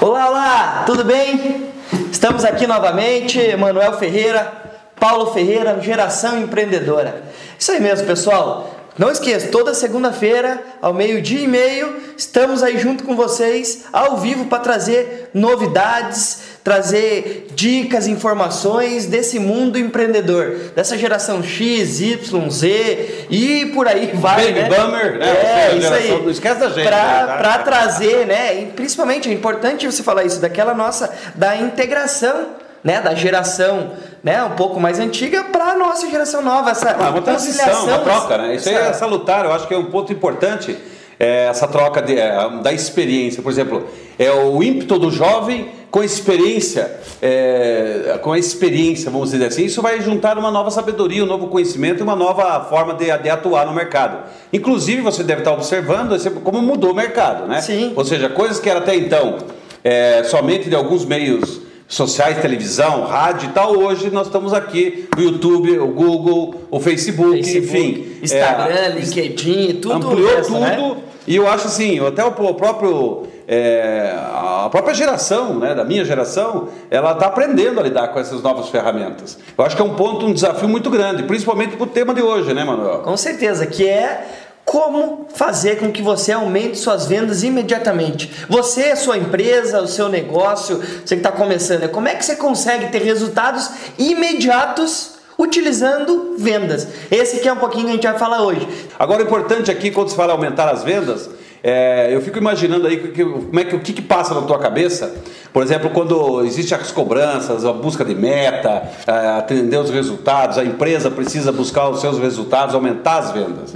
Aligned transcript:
Olá, 0.00 0.30
olá, 0.30 0.82
tudo 0.86 1.04
bem? 1.04 1.70
Estamos 2.10 2.42
aqui 2.44 2.66
novamente, 2.66 3.54
Manuel 3.56 3.98
Ferreira, 3.98 4.50
Paulo 4.98 5.32
Ferreira, 5.32 5.78
Geração 5.80 6.40
Empreendedora. 6.40 7.22
Isso 7.58 7.72
aí 7.72 7.80
mesmo, 7.80 8.06
pessoal. 8.06 8.74
Não 8.96 9.10
esqueça, 9.10 9.48
toda 9.48 9.74
segunda-feira, 9.74 10.62
ao 10.80 10.94
meio-dia 10.94 11.40
e 11.40 11.46
meio, 11.46 12.00
estamos 12.16 12.62
aí 12.62 12.78
junto 12.78 13.04
com 13.04 13.14
vocês, 13.14 13.84
ao 13.92 14.16
vivo, 14.16 14.46
para 14.46 14.58
trazer 14.58 15.30
novidades, 15.34 16.57
trazer 16.68 17.46
dicas, 17.54 18.06
informações 18.06 19.06
desse 19.06 19.38
mundo 19.38 19.78
empreendedor, 19.78 20.54
dessa 20.76 20.98
geração 20.98 21.42
X, 21.42 21.98
Y, 21.98 22.50
Z 22.50 23.26
e 23.30 23.66
por 23.72 23.88
aí 23.88 24.10
vai. 24.12 24.52
Baby 24.52 24.68
né? 24.68 24.68
Bummer, 24.68 25.18
né? 25.18 25.30
É, 25.30 25.70
seja, 25.70 25.78
isso 25.78 25.94
aí. 25.94 26.22
não 26.22 26.30
esquece 26.30 26.60
da 26.60 26.68
gente, 26.68 26.86
Pra, 26.86 27.26
né, 27.26 27.36
pra 27.38 27.58
trazer, 27.60 28.26
né? 28.26 28.60
E 28.60 28.66
principalmente 28.66 29.30
é 29.30 29.32
importante 29.32 29.86
você 29.90 30.02
falar 30.02 30.24
isso, 30.24 30.40
daquela 30.40 30.74
nossa, 30.74 31.10
da 31.34 31.56
integração, 31.56 32.48
né? 32.84 33.00
Da 33.00 33.14
geração, 33.14 33.92
né? 34.22 34.44
Um 34.44 34.50
pouco 34.50 34.78
mais 34.78 35.00
antiga 35.00 35.44
para 35.44 35.70
a 35.70 35.74
nossa 35.74 36.06
geração 36.10 36.42
nova, 36.42 36.72
essa 36.72 36.90
Ah, 36.90 37.08
uma 37.08 37.22
transição, 37.22 37.86
uma 37.86 37.98
troca, 38.00 38.36
né? 38.36 38.56
Isso 38.56 38.68
é 38.68 38.92
salutar, 38.92 39.46
eu 39.46 39.54
acho 39.54 39.66
que 39.66 39.72
é 39.72 39.78
um 39.78 39.86
ponto 39.86 40.12
importante, 40.12 40.76
é, 41.18 41.46
essa 41.46 41.66
troca 41.66 42.02
de, 42.02 42.18
é, 42.18 42.30
da 42.62 42.74
experiência. 42.74 43.42
Por 43.42 43.50
exemplo, 43.50 43.88
é 44.18 44.30
o 44.30 44.62
ímpeto 44.62 44.98
do 44.98 45.10
jovem 45.10 45.77
com 45.90 46.00
a 46.00 46.04
experiência, 46.04 47.00
é, 47.22 48.18
com 48.22 48.32
a 48.32 48.38
experiência, 48.38 49.10
vamos 49.10 49.30
dizer 49.30 49.46
assim. 49.46 49.64
Isso 49.64 49.80
vai 49.80 50.00
juntar 50.00 50.36
uma 50.36 50.50
nova 50.50 50.70
sabedoria, 50.70 51.24
um 51.24 51.26
novo 51.26 51.48
conhecimento 51.48 52.00
e 52.00 52.02
uma 52.02 52.16
nova 52.16 52.64
forma 52.64 52.94
de, 52.94 53.06
de 53.06 53.30
atuar 53.30 53.66
no 53.66 53.72
mercado. 53.72 54.24
Inclusive, 54.52 55.00
você 55.00 55.22
deve 55.22 55.40
estar 55.40 55.52
observando 55.52 56.16
como 56.42 56.60
mudou 56.60 56.92
o 56.92 56.94
mercado, 56.94 57.46
né? 57.46 57.60
Sim. 57.60 57.92
Ou 57.96 58.04
seja, 58.04 58.28
coisas 58.28 58.60
que 58.60 58.68
era 58.68 58.80
até 58.80 58.94
então 58.94 59.38
é, 59.82 60.22
somente 60.24 60.68
de 60.68 60.74
alguns 60.74 61.04
meios 61.04 61.60
sociais, 61.86 62.38
televisão, 62.42 63.04
rádio 63.06 63.48
e 63.48 63.52
tal, 63.52 63.74
hoje 63.74 64.10
nós 64.10 64.26
estamos 64.26 64.52
aqui 64.52 65.08
no 65.16 65.22
YouTube, 65.22 65.78
o 65.78 65.88
Google, 65.88 66.54
o 66.70 66.78
Facebook, 66.78 67.42
Facebook, 67.42 67.64
enfim. 67.64 68.18
Instagram, 68.22 68.74
é, 68.74 68.88
LinkedIn, 68.90 69.74
tudo 69.80 69.94
ampliou 69.94 70.36
resto, 70.36 70.52
tudo. 70.52 70.60
né? 70.60 70.96
E 71.26 71.34
eu 71.36 71.48
acho 71.48 71.66
assim, 71.66 71.98
até 72.06 72.22
o 72.22 72.32
próprio 72.32 73.26
é, 73.50 74.14
a 74.14 74.68
própria 74.70 74.92
geração, 74.92 75.58
né, 75.58 75.74
da 75.74 75.82
minha 75.82 76.04
geração, 76.04 76.68
ela 76.90 77.12
está 77.12 77.28
aprendendo 77.28 77.80
a 77.80 77.82
lidar 77.82 78.08
com 78.08 78.20
essas 78.20 78.42
novas 78.42 78.68
ferramentas. 78.68 79.38
Eu 79.56 79.64
acho 79.64 79.74
que 79.74 79.80
é 79.80 79.84
um 79.84 79.94
ponto, 79.94 80.26
um 80.26 80.34
desafio 80.34 80.68
muito 80.68 80.90
grande, 80.90 81.22
principalmente 81.22 81.74
para 81.74 81.84
o 81.84 81.86
tema 81.86 82.12
de 82.12 82.20
hoje, 82.20 82.52
né, 82.52 82.62
Manuel? 82.62 82.98
Com 82.98 83.16
certeza, 83.16 83.64
que 83.64 83.88
é 83.88 84.26
como 84.66 85.28
fazer 85.34 85.78
com 85.78 85.90
que 85.90 86.02
você 86.02 86.30
aumente 86.30 86.76
suas 86.76 87.06
vendas 87.06 87.42
imediatamente. 87.42 88.30
Você, 88.50 88.94
sua 88.96 89.16
empresa, 89.16 89.80
o 89.80 89.88
seu 89.88 90.10
negócio, 90.10 90.76
você 90.76 91.16
que 91.16 91.26
está 91.26 91.32
começando, 91.32 91.88
como 91.88 92.06
é 92.06 92.14
que 92.14 92.26
você 92.26 92.36
consegue 92.36 92.88
ter 92.88 93.00
resultados 93.00 93.70
imediatos 93.98 95.12
utilizando 95.38 96.34
vendas? 96.36 96.86
Esse 97.10 97.38
aqui 97.38 97.48
é 97.48 97.52
um 97.54 97.56
pouquinho 97.56 97.84
que 97.84 97.90
a 97.90 97.94
gente 97.94 98.06
vai 98.06 98.18
falar 98.18 98.42
hoje. 98.42 98.68
Agora, 98.98 99.22
o 99.22 99.24
importante 99.24 99.70
aqui, 99.70 99.90
quando 99.90 100.10
se 100.10 100.16
fala 100.16 100.34
aumentar 100.34 100.68
as 100.68 100.84
vendas, 100.84 101.30
é, 101.62 102.14
eu 102.14 102.20
fico 102.20 102.38
imaginando 102.38 102.86
aí 102.86 102.96
que, 102.98 103.24
como 103.24 103.58
é 103.58 103.64
que, 103.64 103.74
o 103.74 103.80
que, 103.80 103.92
que 103.92 104.02
passa 104.02 104.34
na 104.34 104.42
tua 104.42 104.58
cabeça. 104.58 105.14
Por 105.52 105.62
exemplo, 105.62 105.90
quando 105.90 106.44
existem 106.44 106.76
as 106.76 106.92
cobranças, 106.92 107.64
a 107.64 107.72
busca 107.72 108.04
de 108.04 108.14
meta, 108.14 108.82
é, 109.06 109.38
atender 109.38 109.78
os 109.78 109.90
resultados, 109.90 110.58
a 110.58 110.64
empresa 110.64 111.10
precisa 111.10 111.50
buscar 111.50 111.88
os 111.88 112.00
seus 112.00 112.18
resultados, 112.18 112.74
aumentar 112.74 113.18
as 113.18 113.32
vendas. 113.32 113.72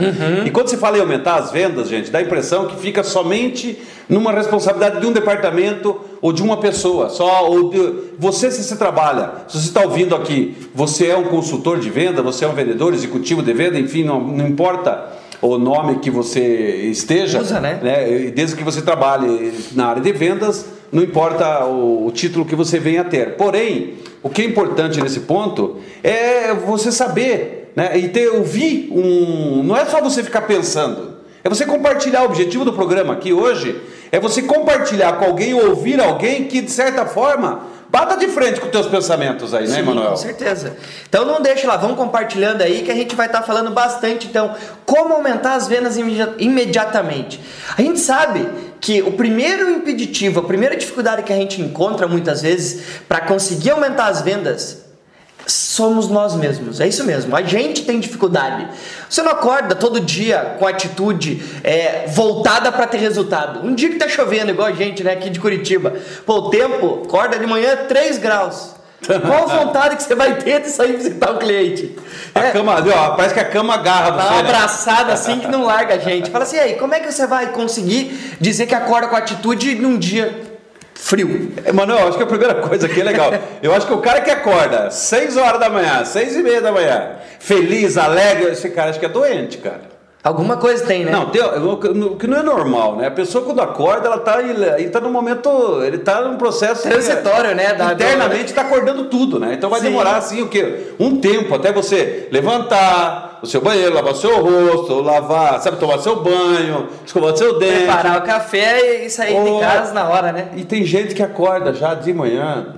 E 0.46 0.50
quando 0.50 0.68
se 0.68 0.76
fala 0.76 0.98
em 0.98 1.00
aumentar 1.00 1.36
as 1.36 1.50
vendas, 1.50 1.88
gente, 1.88 2.10
dá 2.10 2.18
a 2.18 2.22
impressão 2.22 2.66
que 2.66 2.76
fica 2.76 3.02
somente 3.02 3.78
numa 4.08 4.32
responsabilidade 4.32 5.00
de 5.00 5.06
um 5.06 5.12
departamento 5.12 5.98
ou 6.20 6.32
de 6.32 6.42
uma 6.42 6.58
pessoa, 6.58 7.08
só 7.08 7.48
ou 7.48 7.70
de, 7.70 7.94
você 8.18 8.50
se 8.50 8.62
você 8.62 8.76
trabalha, 8.76 9.30
se 9.48 9.58
você 9.58 9.68
está 9.68 9.80
ouvindo 9.80 10.14
aqui, 10.14 10.54
você 10.74 11.08
é 11.08 11.16
um 11.16 11.24
consultor 11.24 11.80
de 11.80 11.88
venda, 11.88 12.22
você 12.22 12.44
é 12.44 12.48
um 12.48 12.52
vendedor 12.52 12.92
executivo 12.92 13.42
de 13.42 13.52
venda, 13.52 13.78
enfim, 13.78 14.04
não, 14.04 14.20
não 14.20 14.46
importa 14.46 15.21
o 15.42 15.58
nome 15.58 15.98
que 15.98 16.10
você 16.10 16.40
esteja, 16.90 17.40
Usa, 17.40 17.60
né? 17.60 17.80
e 18.08 18.30
Desde 18.30 18.56
que 18.56 18.62
você 18.62 18.80
trabalhe 18.80 19.52
na 19.72 19.86
área 19.86 20.00
de 20.00 20.12
vendas, 20.12 20.66
não 20.90 21.02
importa 21.02 21.64
o, 21.64 22.06
o 22.06 22.12
título 22.12 22.44
que 22.44 22.54
você 22.54 22.78
venha 22.78 23.00
a 23.00 23.04
ter. 23.04 23.36
Porém, 23.36 23.94
o 24.22 24.30
que 24.30 24.40
é 24.40 24.44
importante 24.44 25.00
nesse 25.00 25.20
ponto 25.20 25.78
é 26.02 26.54
você 26.54 26.92
saber, 26.92 27.72
né? 27.74 27.98
E 27.98 28.08
ter 28.08 28.28
ouvir 28.28 28.88
um, 28.92 29.64
não 29.64 29.76
é 29.76 29.84
só 29.84 30.00
você 30.00 30.22
ficar 30.22 30.42
pensando, 30.42 31.16
é 31.42 31.48
você 31.48 31.66
compartilhar. 31.66 32.22
O 32.22 32.26
objetivo 32.26 32.64
do 32.64 32.72
programa 32.72 33.14
aqui 33.14 33.32
hoje 33.32 33.80
é 34.12 34.20
você 34.20 34.42
compartilhar 34.42 35.14
com 35.14 35.24
alguém, 35.24 35.54
ouvir 35.54 36.00
alguém 36.00 36.44
que 36.44 36.60
de 36.60 36.70
certa 36.70 37.04
forma 37.04 37.62
bata 37.92 38.16
de 38.16 38.26
frente 38.28 38.58
com 38.58 38.68
teus 38.68 38.86
pensamentos 38.86 39.52
aí, 39.52 39.68
né, 39.68 39.74
Sim, 39.74 39.80
Emanuel? 39.80 40.10
Com 40.12 40.16
certeza. 40.16 40.74
Então 41.06 41.26
não 41.26 41.42
deixa 41.42 41.68
lá, 41.68 41.76
vamos 41.76 41.96
compartilhando 41.98 42.62
aí 42.62 42.80
que 42.82 42.90
a 42.90 42.94
gente 42.94 43.14
vai 43.14 43.26
estar 43.26 43.42
falando 43.42 43.70
bastante 43.70 44.26
então 44.26 44.54
como 44.86 45.12
aumentar 45.12 45.54
as 45.56 45.68
vendas 45.68 45.98
imedi- 45.98 46.34
imediatamente. 46.38 47.38
A 47.76 47.82
gente 47.82 48.00
sabe 48.00 48.48
que 48.80 49.02
o 49.02 49.12
primeiro 49.12 49.68
impeditivo, 49.70 50.40
a 50.40 50.42
primeira 50.42 50.74
dificuldade 50.74 51.22
que 51.22 51.32
a 51.32 51.36
gente 51.36 51.60
encontra 51.60 52.08
muitas 52.08 52.40
vezes 52.40 52.82
para 53.06 53.20
conseguir 53.20 53.70
aumentar 53.72 54.06
as 54.06 54.22
vendas 54.22 54.78
somos 55.46 56.08
nós 56.08 56.34
mesmos. 56.34 56.80
É 56.80 56.86
isso 56.86 57.04
mesmo. 57.04 57.34
A 57.36 57.42
gente 57.42 57.84
tem 57.84 57.98
dificuldade. 58.00 58.68
Você 59.08 59.22
não 59.22 59.32
acorda 59.32 59.74
todo 59.74 60.00
dia 60.00 60.56
com 60.58 60.66
atitude 60.66 61.42
é, 61.64 62.04
voltada 62.08 62.70
para 62.70 62.86
ter 62.86 62.98
resultado. 62.98 63.66
Um 63.66 63.74
dia 63.74 63.90
que 63.90 63.96
tá 63.96 64.08
chovendo, 64.08 64.50
igual 64.50 64.68
a 64.68 64.72
gente, 64.72 65.02
né, 65.02 65.12
aqui 65.12 65.30
de 65.30 65.40
Curitiba. 65.40 65.94
Pô, 66.24 66.34
o 66.34 66.50
tempo, 66.50 67.02
acorda 67.04 67.38
de 67.38 67.46
manhã 67.46 67.76
3 67.88 68.18
graus. 68.18 68.70
Qual 69.26 69.48
vontade 69.50 69.96
que 69.96 70.02
você 70.04 70.14
vai 70.14 70.36
ter 70.36 70.60
de 70.60 70.68
sair 70.68 70.96
visitar 70.96 71.32
o 71.32 71.38
cliente? 71.38 71.96
A 72.34 72.44
É, 72.46 72.50
cama, 72.52 72.76
ó, 72.94 73.10
parece 73.16 73.34
que 73.34 73.40
a 73.40 73.44
cama 73.44 73.74
agarra 73.74 74.12
você. 74.12 74.28
uma 74.28 74.42
né? 74.42 74.48
abraçada 74.48 75.12
assim 75.12 75.40
que 75.40 75.48
não 75.48 75.64
larga 75.64 75.94
a 75.94 75.98
gente. 75.98 76.30
Fala 76.30 76.44
assim, 76.44 76.56
aí, 76.58 76.74
como 76.74 76.94
é 76.94 77.00
que 77.00 77.10
você 77.10 77.26
vai 77.26 77.48
conseguir 77.50 78.36
dizer 78.40 78.66
que 78.66 78.74
acorda 78.74 79.08
com 79.08 79.16
atitude 79.16 79.74
num 79.74 79.98
dia 79.98 80.51
frio? 81.02 81.52
Emanuel, 81.66 81.98
É, 81.98 82.08
acho 82.08 82.16
que 82.16 82.22
a 82.22 82.26
primeira 82.26 82.54
coisa 82.54 82.86
aqui 82.86 83.00
é 83.00 83.04
legal. 83.04 83.30
Eu 83.62 83.74
acho 83.74 83.86
que 83.86 83.92
o 83.92 83.98
cara 83.98 84.20
que 84.20 84.30
acorda 84.30 84.90
6 84.90 85.36
horas 85.36 85.58
da 85.60 85.68
manhã, 85.68 86.04
6 86.04 86.36
e 86.36 86.42
meia 86.42 86.60
da 86.60 86.70
manhã, 86.70 87.16
feliz, 87.40 87.98
alegre, 87.98 88.52
esse 88.52 88.70
cara 88.70 88.90
acho 88.90 89.00
que 89.00 89.06
é 89.06 89.08
doente, 89.08 89.58
cara. 89.58 89.91
Alguma 90.24 90.56
coisa 90.56 90.86
tem, 90.86 91.04
né? 91.04 91.10
Não, 91.10 91.30
tem, 91.30 91.42
o 91.42 92.16
que 92.16 92.28
não 92.28 92.38
é 92.38 92.42
normal, 92.44 92.94
né? 92.96 93.08
A 93.08 93.10
pessoa 93.10 93.44
quando 93.44 93.60
acorda, 93.60 94.06
ela 94.06 94.18
tá, 94.18 94.40
ele 94.40 94.88
tá 94.88 95.00
num 95.00 95.10
momento, 95.10 95.82
ele 95.82 95.98
tá 95.98 96.20
num 96.20 96.36
processo 96.36 96.88
Transitório, 96.88 97.56
né, 97.56 97.74
da- 97.74 97.92
internamente 97.92 98.52
tá 98.54 98.62
acordando 98.62 99.06
tudo, 99.06 99.40
né? 99.40 99.54
Então 99.54 99.68
vai 99.68 99.80
Sim. 99.80 99.86
demorar 99.86 100.16
assim 100.18 100.40
o 100.40 100.46
quê? 100.48 100.92
Um 101.00 101.16
tempo 101.18 101.52
até 101.52 101.72
você 101.72 102.28
levantar 102.30 103.40
o 103.42 103.46
seu 103.48 103.60
banheiro, 103.60 103.92
lavar 103.92 104.12
o 104.12 104.16
seu 104.16 104.40
rosto, 104.40 105.00
lavar, 105.00 105.60
sabe, 105.60 105.78
tomar 105.78 105.98
seu 105.98 106.22
banho, 106.22 106.86
escovar 107.04 107.36
seu 107.36 107.58
dente. 107.58 107.78
Preparar 107.78 108.18
o 108.18 108.22
café 108.22 109.04
e 109.04 109.10
sair 109.10 109.36
Ô, 109.36 109.42
de 109.56 109.60
casa 109.60 109.92
na 109.92 110.08
hora, 110.08 110.30
né? 110.30 110.50
E 110.54 110.64
tem 110.64 110.84
gente 110.84 111.16
que 111.16 111.22
acorda 111.22 111.74
já 111.74 111.94
de 111.94 112.12
manhã 112.12 112.76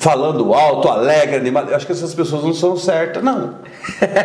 falando 0.00 0.54
alto, 0.54 0.88
alegre, 0.88 1.36
animado. 1.36 1.68
Eu 1.70 1.76
acho 1.76 1.84
que 1.84 1.92
essas 1.92 2.14
pessoas 2.14 2.42
não 2.42 2.54
são 2.54 2.74
certas, 2.74 3.22
não. 3.22 3.56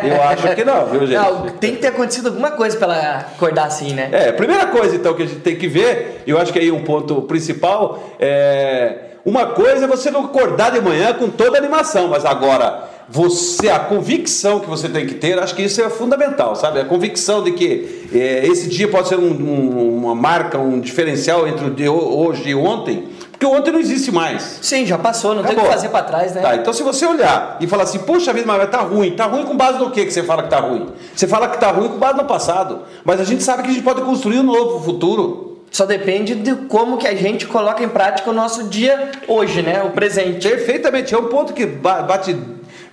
Eu 0.02 0.22
acho 0.22 0.54
que 0.54 0.64
não, 0.64 0.86
viu, 0.86 1.00
gente? 1.06 1.18
Não, 1.18 1.42
tem 1.50 1.72
que 1.74 1.82
ter 1.82 1.88
acontecido 1.88 2.28
alguma 2.28 2.50
coisa 2.52 2.76
pra 2.78 2.86
ela 2.86 3.16
acordar 3.18 3.66
assim, 3.66 3.92
né? 3.92 4.08
É, 4.10 4.32
primeira 4.32 4.66
coisa 4.68 4.96
então 4.96 5.12
que 5.12 5.22
a 5.22 5.26
gente 5.26 5.40
tem 5.40 5.54
que 5.56 5.68
ver, 5.68 6.22
eu 6.26 6.38
acho 6.38 6.50
que 6.50 6.58
aí 6.58 6.72
um 6.72 6.82
ponto 6.82 7.20
principal 7.22 8.02
é 8.18 9.00
uma 9.24 9.46
coisa 9.48 9.84
é 9.84 9.88
você 9.88 10.10
não 10.10 10.24
acordar 10.24 10.70
de 10.72 10.80
manhã 10.80 11.12
com 11.12 11.28
toda 11.28 11.58
a 11.58 11.60
animação, 11.60 12.08
mas 12.08 12.24
agora 12.24 12.84
você 13.08 13.68
a 13.68 13.78
convicção 13.78 14.58
que 14.60 14.68
você 14.68 14.88
tem 14.88 15.06
que 15.06 15.14
ter, 15.14 15.38
acho 15.38 15.54
que 15.54 15.62
isso 15.62 15.80
é 15.82 15.90
fundamental, 15.90 16.56
sabe? 16.56 16.80
A 16.80 16.84
convicção 16.86 17.44
de 17.44 17.52
que 17.52 18.08
é, 18.14 18.46
esse 18.46 18.68
dia 18.68 18.88
pode 18.88 19.08
ser 19.08 19.16
um- 19.18 19.30
um- 19.30 19.96
uma 19.98 20.14
marca, 20.14 20.58
um 20.58 20.80
diferencial 20.80 21.46
entre 21.46 21.66
o 21.66 21.70
de 21.70 21.86
ho- 21.88 22.18
hoje 22.26 22.48
e 22.48 22.54
ontem, 22.54 23.08
porque 23.38 23.46
ontem 23.46 23.70
não 23.70 23.78
existe 23.78 24.10
mais. 24.10 24.58
Sim, 24.62 24.86
já 24.86 24.96
passou, 24.96 25.34
não 25.34 25.42
tem 25.42 25.52
o 25.52 25.54
que 25.54 25.60
Acabou. 25.60 25.72
fazer 25.72 25.88
pra 25.90 26.02
trás, 26.02 26.34
né? 26.34 26.40
Tá, 26.40 26.56
então 26.56 26.72
se 26.72 26.82
você 26.82 27.04
olhar 27.04 27.58
e 27.60 27.66
falar 27.66 27.82
assim, 27.82 27.98
poxa 27.98 28.32
vida, 28.32 28.46
mas 28.46 28.70
tá 28.70 28.78
ruim, 28.80 29.10
tá 29.14 29.26
ruim 29.26 29.44
com 29.44 29.56
base 29.56 29.78
no 29.78 29.90
que 29.90 30.04
que 30.06 30.10
você 30.10 30.22
fala 30.22 30.42
que 30.42 30.48
tá 30.50 30.60
ruim? 30.60 30.88
Você 31.14 31.26
fala 31.26 31.48
que 31.48 31.58
tá 31.58 31.70
ruim 31.70 31.88
com 31.88 31.98
base 31.98 32.16
no 32.16 32.24
passado, 32.24 32.82
mas 33.04 33.20
a 33.20 33.24
gente 33.24 33.42
sabe 33.42 33.62
que 33.62 33.68
a 33.68 33.72
gente 33.72 33.82
pode 33.84 34.00
construir 34.02 34.38
um 34.38 34.42
novo 34.42 34.82
futuro. 34.82 35.58
Só 35.70 35.84
depende 35.84 36.34
de 36.36 36.54
como 36.54 36.96
que 36.96 37.06
a 37.06 37.14
gente 37.14 37.44
coloca 37.46 37.84
em 37.84 37.88
prática 37.88 38.30
o 38.30 38.32
nosso 38.32 38.64
dia 38.64 39.10
hoje, 39.28 39.60
né? 39.60 39.82
O 39.82 39.90
presente. 39.90 40.48
Perfeitamente, 40.48 41.14
é 41.14 41.18
um 41.18 41.24
ponto 41.26 41.52
que 41.52 41.66
ba- 41.66 42.00
bate 42.02 42.34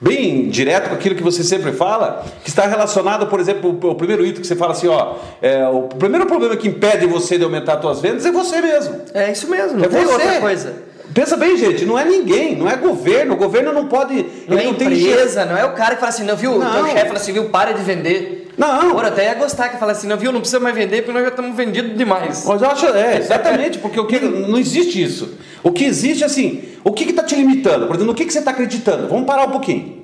bem 0.02 0.50
direto 0.50 0.90
com 0.90 0.96
aquilo 0.96 1.16
que 1.16 1.24
você 1.24 1.44
sempre 1.44 1.72
fala, 1.72 2.26
que 2.44 2.50
está 2.50 2.66
relacionado, 2.68 3.28
por 3.28 3.40
exemplo, 3.40 3.78
o 3.90 3.96
primeiro 3.96 4.26
item 4.26 4.42
que 4.42 4.48
você 4.48 4.56
fala 4.56 4.74
assim, 4.74 4.88
ó, 4.88 5.16
é, 5.42 5.68
o 5.68 5.84
primeiro 5.84 6.26
problema 6.26 6.56
que 6.56 6.68
impede 6.68 7.06
você 7.06 7.38
de 7.38 7.44
aumentar 7.44 7.76
as 7.76 7.82
suas 7.82 8.02
vendas 8.02 8.26
é 8.26 8.32
você 8.32 8.62
mesmo. 8.62 9.02
É 9.14 9.32
isso 9.32 9.50
mesmo, 9.50 9.78
não 9.78 9.86
É 9.86 9.88
tem 9.88 10.04
você. 10.04 10.12
outra 10.14 10.40
coisa. 10.42 10.74
Pensa 11.14 11.38
bem, 11.38 11.56
gente, 11.56 11.86
não 11.86 11.98
é 12.00 12.04
ninguém, 12.04 12.56
não 12.56 12.68
é 12.68 12.76
governo, 12.76 13.36
o 13.36 13.38
governo 13.38 13.72
não 13.72 13.86
pode, 13.88 14.26
Não 14.48 14.58
é 14.58 14.66
empresa, 14.66 15.46
não 15.46 15.56
é 15.56 15.64
o 15.64 15.74
cara 15.74 15.94
que 15.94 16.00
fala 16.00 16.10
assim, 16.10 16.24
não, 16.24 16.36
viu? 16.36 16.54
O 16.54 16.60
Não. 16.60 16.72
teu 16.74 16.86
chefe 16.88 17.06
fala 17.06 17.20
assim, 17.20 17.34
viu, 17.34 17.46
para 17.50 17.72
de 17.72 17.84
vender. 17.84 18.52
Não. 18.58 18.96
Ora, 18.96 19.10
até 19.10 19.26
ia 19.26 19.34
gostar 19.36 19.70
que 19.70 19.78
fala 19.78 19.92
assim, 19.92 20.08
não 20.08 20.18
viu, 20.18 20.32
não 20.32 20.40
precisa 20.40 20.60
mais 20.60 20.76
vender 20.76 20.98
porque 21.04 21.12
nós 21.12 21.24
já 21.24 21.30
estamos 21.30 21.56
vendidos 21.56 21.96
demais. 21.96 22.44
Mas 22.48 22.62
eu 22.62 22.70
acho, 22.70 22.86
é, 22.88 23.18
exatamente, 23.22 23.78
porque 23.78 24.00
o 24.00 24.08
que, 24.08 24.20
não 24.20 24.58
existe 24.58 25.02
isso. 25.04 25.36
O 25.64 25.72
que 25.72 25.86
existe, 25.86 26.24
assim, 26.24 26.64
o 26.84 26.92
que 26.92 27.06
está 27.06 27.24
te 27.24 27.36
limitando? 27.36 27.88
Por 27.88 27.96
exemplo, 27.96 28.12
no 28.12 28.14
que, 28.14 28.26
que 28.26 28.34
você 28.34 28.40
está 28.40 28.52
acreditando? 28.52 29.08
Vamos 29.08 29.26
parar 29.26 29.48
um 29.48 29.52
pouquinho. 29.52 30.04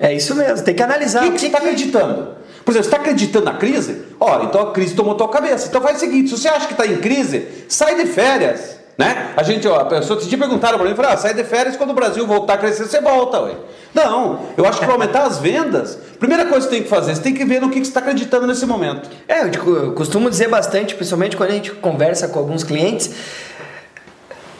É 0.00 0.12
isso 0.12 0.34
mesmo, 0.34 0.64
tem 0.64 0.74
que 0.74 0.82
analisar. 0.82 1.22
O 1.22 1.26
que, 1.26 1.32
que, 1.32 1.40
você 1.40 1.46
está 1.46 1.58
acreditando? 1.58 2.36
Por 2.64 2.72
exemplo, 2.72 2.72
você 2.72 2.80
está 2.80 2.96
acreditando 2.96 3.44
na 3.44 3.54
crise? 3.54 4.04
Olha, 4.18 4.44
então 4.44 4.60
a 4.60 4.72
crise 4.72 4.94
tomou 4.94 5.14
tua 5.14 5.28
cabeça. 5.28 5.68
Então 5.68 5.80
faz 5.80 5.98
o 5.98 6.00
seguinte: 6.00 6.30
se 6.30 6.38
você 6.38 6.48
acha 6.48 6.66
que 6.66 6.72
está 6.72 6.86
em 6.86 6.96
crise, 6.96 7.46
sai 7.68 7.94
de 7.94 8.06
férias. 8.06 8.76
Né? 8.98 9.34
A 9.36 9.42
gente, 9.42 9.68
ó, 9.68 9.80
a 9.80 9.84
pessoa 9.84 10.18
te 10.18 10.36
perguntaram 10.36 10.78
para 10.78 10.88
mim, 10.88 10.94
falaram, 10.94 11.14
ah, 11.14 11.18
sai 11.18 11.34
de 11.34 11.44
férias 11.44 11.76
quando 11.76 11.90
o 11.90 11.92
Brasil 11.92 12.26
voltar 12.26 12.54
a 12.54 12.58
crescer, 12.58 12.86
você 12.86 12.98
volta, 12.98 13.42
ué. 13.42 13.54
Não, 13.92 14.40
eu 14.56 14.64
acho 14.64 14.78
que 14.78 14.86
para 14.86 14.94
aumentar 14.94 15.24
as 15.24 15.38
vendas, 15.38 15.98
primeira 16.18 16.46
coisa 16.46 16.66
que 16.66 16.72
você 16.72 16.76
tem 16.76 16.82
que 16.82 16.88
fazer, 16.88 17.14
você 17.14 17.20
tem 17.20 17.34
que 17.34 17.44
ver 17.44 17.60
no 17.60 17.68
que, 17.68 17.78
que 17.78 17.84
você 17.84 17.90
está 17.90 18.00
acreditando 18.00 18.46
nesse 18.46 18.64
momento. 18.64 19.10
É, 19.28 19.42
eu, 19.42 19.84
eu 19.84 19.92
costumo 19.92 20.30
dizer 20.30 20.48
bastante, 20.48 20.94
principalmente 20.94 21.36
quando 21.36 21.50
a 21.50 21.52
gente 21.52 21.72
conversa 21.72 22.26
com 22.28 22.38
alguns 22.38 22.64
clientes, 22.64 23.10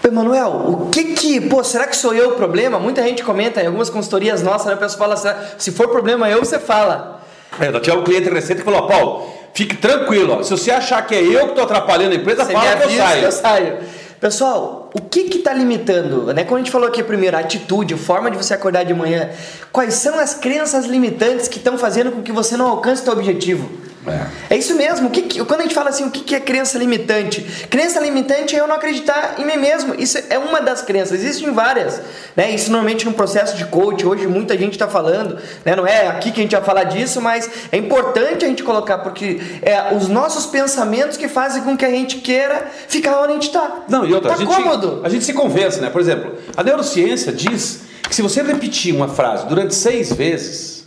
Emanuel, 0.08 0.50
o 0.68 0.90
que 0.90 1.14
que, 1.14 1.40
pô, 1.40 1.62
será 1.64 1.86
que 1.86 1.96
sou 1.96 2.14
eu 2.14 2.30
o 2.30 2.32
problema? 2.32 2.78
Muita 2.78 3.02
gente 3.02 3.22
comenta 3.22 3.62
em 3.62 3.66
algumas 3.66 3.90
consultorias 3.90 4.42
nossas, 4.42 4.66
né, 4.66 4.74
a 4.74 4.76
pessoa 4.76 5.16
fala 5.16 5.54
se 5.58 5.70
for 5.72 5.88
problema 5.88 6.28
eu, 6.28 6.40
você 6.40 6.58
fala. 6.58 7.22
É, 7.60 7.68
eu 7.68 7.80
tinha 7.80 7.96
um 7.96 8.04
cliente 8.04 8.28
recente 8.28 8.58
que 8.58 8.64
falou, 8.64 8.86
Paulo, 8.86 9.28
fique 9.54 9.76
tranquilo, 9.76 10.38
ó, 10.38 10.42
se 10.42 10.50
você 10.50 10.70
achar 10.70 11.06
que 11.06 11.14
é 11.14 11.22
eu 11.22 11.44
que 11.44 11.50
estou 11.50 11.64
atrapalhando 11.64 12.12
a 12.12 12.16
empresa, 12.16 12.44
você 12.44 12.52
fala 12.52 12.76
que 12.76 12.82
eu 12.84 12.90
saio. 12.90 13.20
Que 13.20 13.26
eu 13.26 13.32
saio. 13.32 13.78
Pessoal, 14.20 14.90
o 14.94 15.00
que 15.02 15.20
está 15.36 15.52
limitando? 15.52 16.32
Né? 16.32 16.42
Como 16.44 16.56
a 16.56 16.58
gente 16.58 16.70
falou 16.70 16.88
aqui 16.88 17.02
primeiro, 17.02 17.36
a 17.36 17.40
atitude, 17.40 17.94
a 17.94 17.98
forma 17.98 18.30
de 18.30 18.36
você 18.36 18.54
acordar 18.54 18.82
de 18.84 18.94
manhã. 18.94 19.28
Quais 19.70 19.94
são 19.94 20.18
as 20.18 20.34
crenças 20.34 20.86
limitantes 20.86 21.48
que 21.48 21.58
estão 21.58 21.76
fazendo 21.76 22.10
com 22.10 22.22
que 22.22 22.32
você 22.32 22.56
não 22.56 22.66
alcance 22.66 23.02
o 23.02 23.04
seu 23.04 23.12
objetivo? 23.12 23.68
É. 24.06 24.54
é, 24.54 24.58
isso 24.58 24.74
mesmo. 24.74 25.10
Que, 25.10 25.44
quando 25.44 25.60
a 25.60 25.62
gente 25.64 25.74
fala 25.74 25.90
assim, 25.90 26.06
o 26.06 26.10
que 26.10 26.34
é 26.34 26.40
crença 26.40 26.78
limitante? 26.78 27.42
Crença 27.68 28.00
limitante 28.00 28.54
é 28.54 28.60
eu 28.60 28.66
não 28.66 28.76
acreditar 28.76 29.34
em 29.38 29.44
mim 29.44 29.56
mesmo. 29.56 29.94
Isso 29.98 30.18
é 30.30 30.38
uma 30.38 30.60
das 30.60 30.82
crenças. 30.82 31.22
Existem 31.22 31.52
várias. 31.52 32.00
Né? 32.36 32.50
Isso 32.50 32.70
normalmente 32.70 33.04
no 33.04 33.12
processo 33.12 33.56
de 33.56 33.64
coach, 33.66 34.06
hoje 34.06 34.26
muita 34.26 34.56
gente 34.56 34.72
está 34.72 34.86
falando. 34.86 35.38
Né? 35.64 35.74
Não 35.74 35.86
é 35.86 36.06
aqui 36.08 36.30
que 36.30 36.40
a 36.40 36.42
gente 36.42 36.54
vai 36.54 36.64
falar 36.64 36.84
disso, 36.84 37.20
mas 37.20 37.50
é 37.72 37.76
importante 37.76 38.44
a 38.44 38.48
gente 38.48 38.62
colocar, 38.62 38.98
porque 38.98 39.40
é 39.62 39.94
os 39.94 40.08
nossos 40.08 40.46
pensamentos 40.46 41.16
que 41.16 41.28
fazem 41.28 41.62
com 41.62 41.76
que 41.76 41.84
a 41.84 41.90
gente 41.90 42.18
queira 42.18 42.70
ficar 42.88 43.20
onde 43.20 43.30
a 43.30 43.34
gente 43.34 43.48
está. 43.48 43.84
Não, 43.88 44.06
e 44.06 44.14
outra, 44.14 44.30
tá 44.30 44.36
a 44.36 44.38
gente, 44.38 44.54
cômodo. 44.54 45.00
A 45.04 45.08
gente 45.08 45.24
se 45.24 45.32
convence, 45.32 45.80
né? 45.80 45.90
Por 45.90 46.00
exemplo, 46.00 46.36
a 46.56 46.62
neurociência 46.62 47.32
diz 47.32 47.80
que 48.08 48.14
se 48.14 48.22
você 48.22 48.42
repetir 48.42 48.94
uma 48.94 49.08
frase 49.08 49.46
durante 49.46 49.74
seis 49.74 50.12
vezes, 50.12 50.84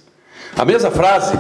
a 0.55 0.63
mesma 0.63 0.89
frase 0.89 1.37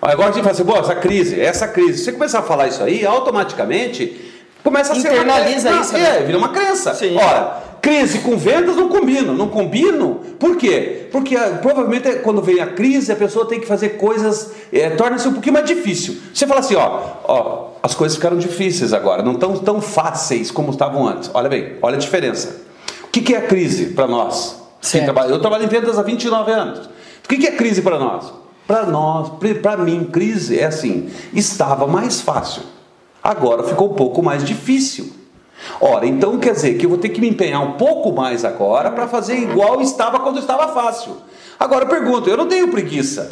Agora 0.00 0.30
a 0.30 0.32
gente 0.32 0.42
fala 0.42 0.54
assim, 0.54 0.64
boa, 0.64 0.78
essa 0.78 0.94
crise, 0.94 1.40
essa 1.40 1.68
crise. 1.68 1.98
Se 1.98 2.04
você 2.04 2.12
começar 2.12 2.38
a 2.40 2.42
falar 2.42 2.68
isso 2.68 2.82
aí, 2.82 3.04
automaticamente 3.04 4.32
começa 4.62 4.92
a 4.92 4.96
ser. 4.96 5.08
Internaliza 5.08 5.70
isso. 5.72 5.96
É, 5.96 6.20
né? 6.20 6.26
vira 6.26 6.38
uma 6.38 6.50
crença. 6.50 6.94
Sim. 6.94 7.16
Ora, 7.16 7.62
crise 7.82 8.20
com 8.20 8.36
vendas 8.36 8.76
não 8.76 8.88
combinam. 8.88 9.34
Não 9.34 9.48
combinam, 9.48 10.20
por 10.38 10.56
quê? 10.56 11.08
Porque 11.10 11.36
ah, 11.36 11.58
provavelmente 11.60 12.10
quando 12.16 12.40
vem 12.42 12.60
a 12.60 12.66
crise, 12.66 13.10
a 13.10 13.16
pessoa 13.16 13.46
tem 13.46 13.60
que 13.60 13.66
fazer 13.66 13.90
coisas, 13.90 14.52
é, 14.72 14.90
torna-se 14.90 15.26
um 15.26 15.32
pouquinho 15.32 15.54
mais 15.54 15.66
difícil. 15.66 16.16
Você 16.32 16.46
fala 16.46 16.60
assim, 16.60 16.76
ó, 16.76 17.00
ó, 17.24 17.68
as 17.82 17.94
coisas 17.94 18.16
ficaram 18.16 18.36
difíceis 18.36 18.92
agora, 18.92 19.22
não 19.22 19.32
estão 19.32 19.56
tão 19.56 19.80
fáceis 19.80 20.50
como 20.50 20.70
estavam 20.70 21.06
antes. 21.06 21.30
Olha 21.34 21.48
bem, 21.48 21.76
olha 21.82 21.96
a 21.96 22.00
diferença. 22.00 22.56
O 23.04 23.08
que, 23.08 23.20
que 23.20 23.34
é 23.34 23.38
a 23.38 23.42
crise 23.42 23.86
para 23.86 24.06
nós? 24.06 24.62
Eu 25.28 25.40
trabalho 25.40 25.64
em 25.64 25.68
vendas 25.68 25.98
há 25.98 26.02
29 26.02 26.52
anos. 26.52 26.86
O 27.24 27.28
que, 27.28 27.36
que 27.36 27.46
é 27.46 27.52
crise 27.52 27.82
para 27.82 27.98
nós? 27.98 28.32
Para 28.68 28.84
nós, 28.84 29.30
para 29.62 29.78
mim, 29.78 30.04
crise 30.04 30.58
é 30.58 30.66
assim: 30.66 31.08
estava 31.32 31.86
mais 31.86 32.20
fácil, 32.20 32.60
agora 33.22 33.62
ficou 33.62 33.90
um 33.90 33.94
pouco 33.94 34.22
mais 34.22 34.44
difícil. 34.44 35.10
Ora, 35.80 36.06
então 36.06 36.38
quer 36.38 36.52
dizer 36.52 36.74
que 36.74 36.84
eu 36.84 36.90
vou 36.90 36.98
ter 36.98 37.08
que 37.08 37.18
me 37.20 37.30
empenhar 37.30 37.62
um 37.62 37.72
pouco 37.72 38.12
mais 38.12 38.44
agora 38.44 38.90
para 38.90 39.08
fazer 39.08 39.36
igual 39.38 39.80
estava 39.80 40.20
quando 40.20 40.38
estava 40.38 40.68
fácil. 40.68 41.16
Agora 41.58 41.86
eu 41.86 41.88
pergunto, 41.88 42.28
eu 42.28 42.36
não 42.36 42.46
tenho 42.46 42.68
preguiça. 42.68 43.30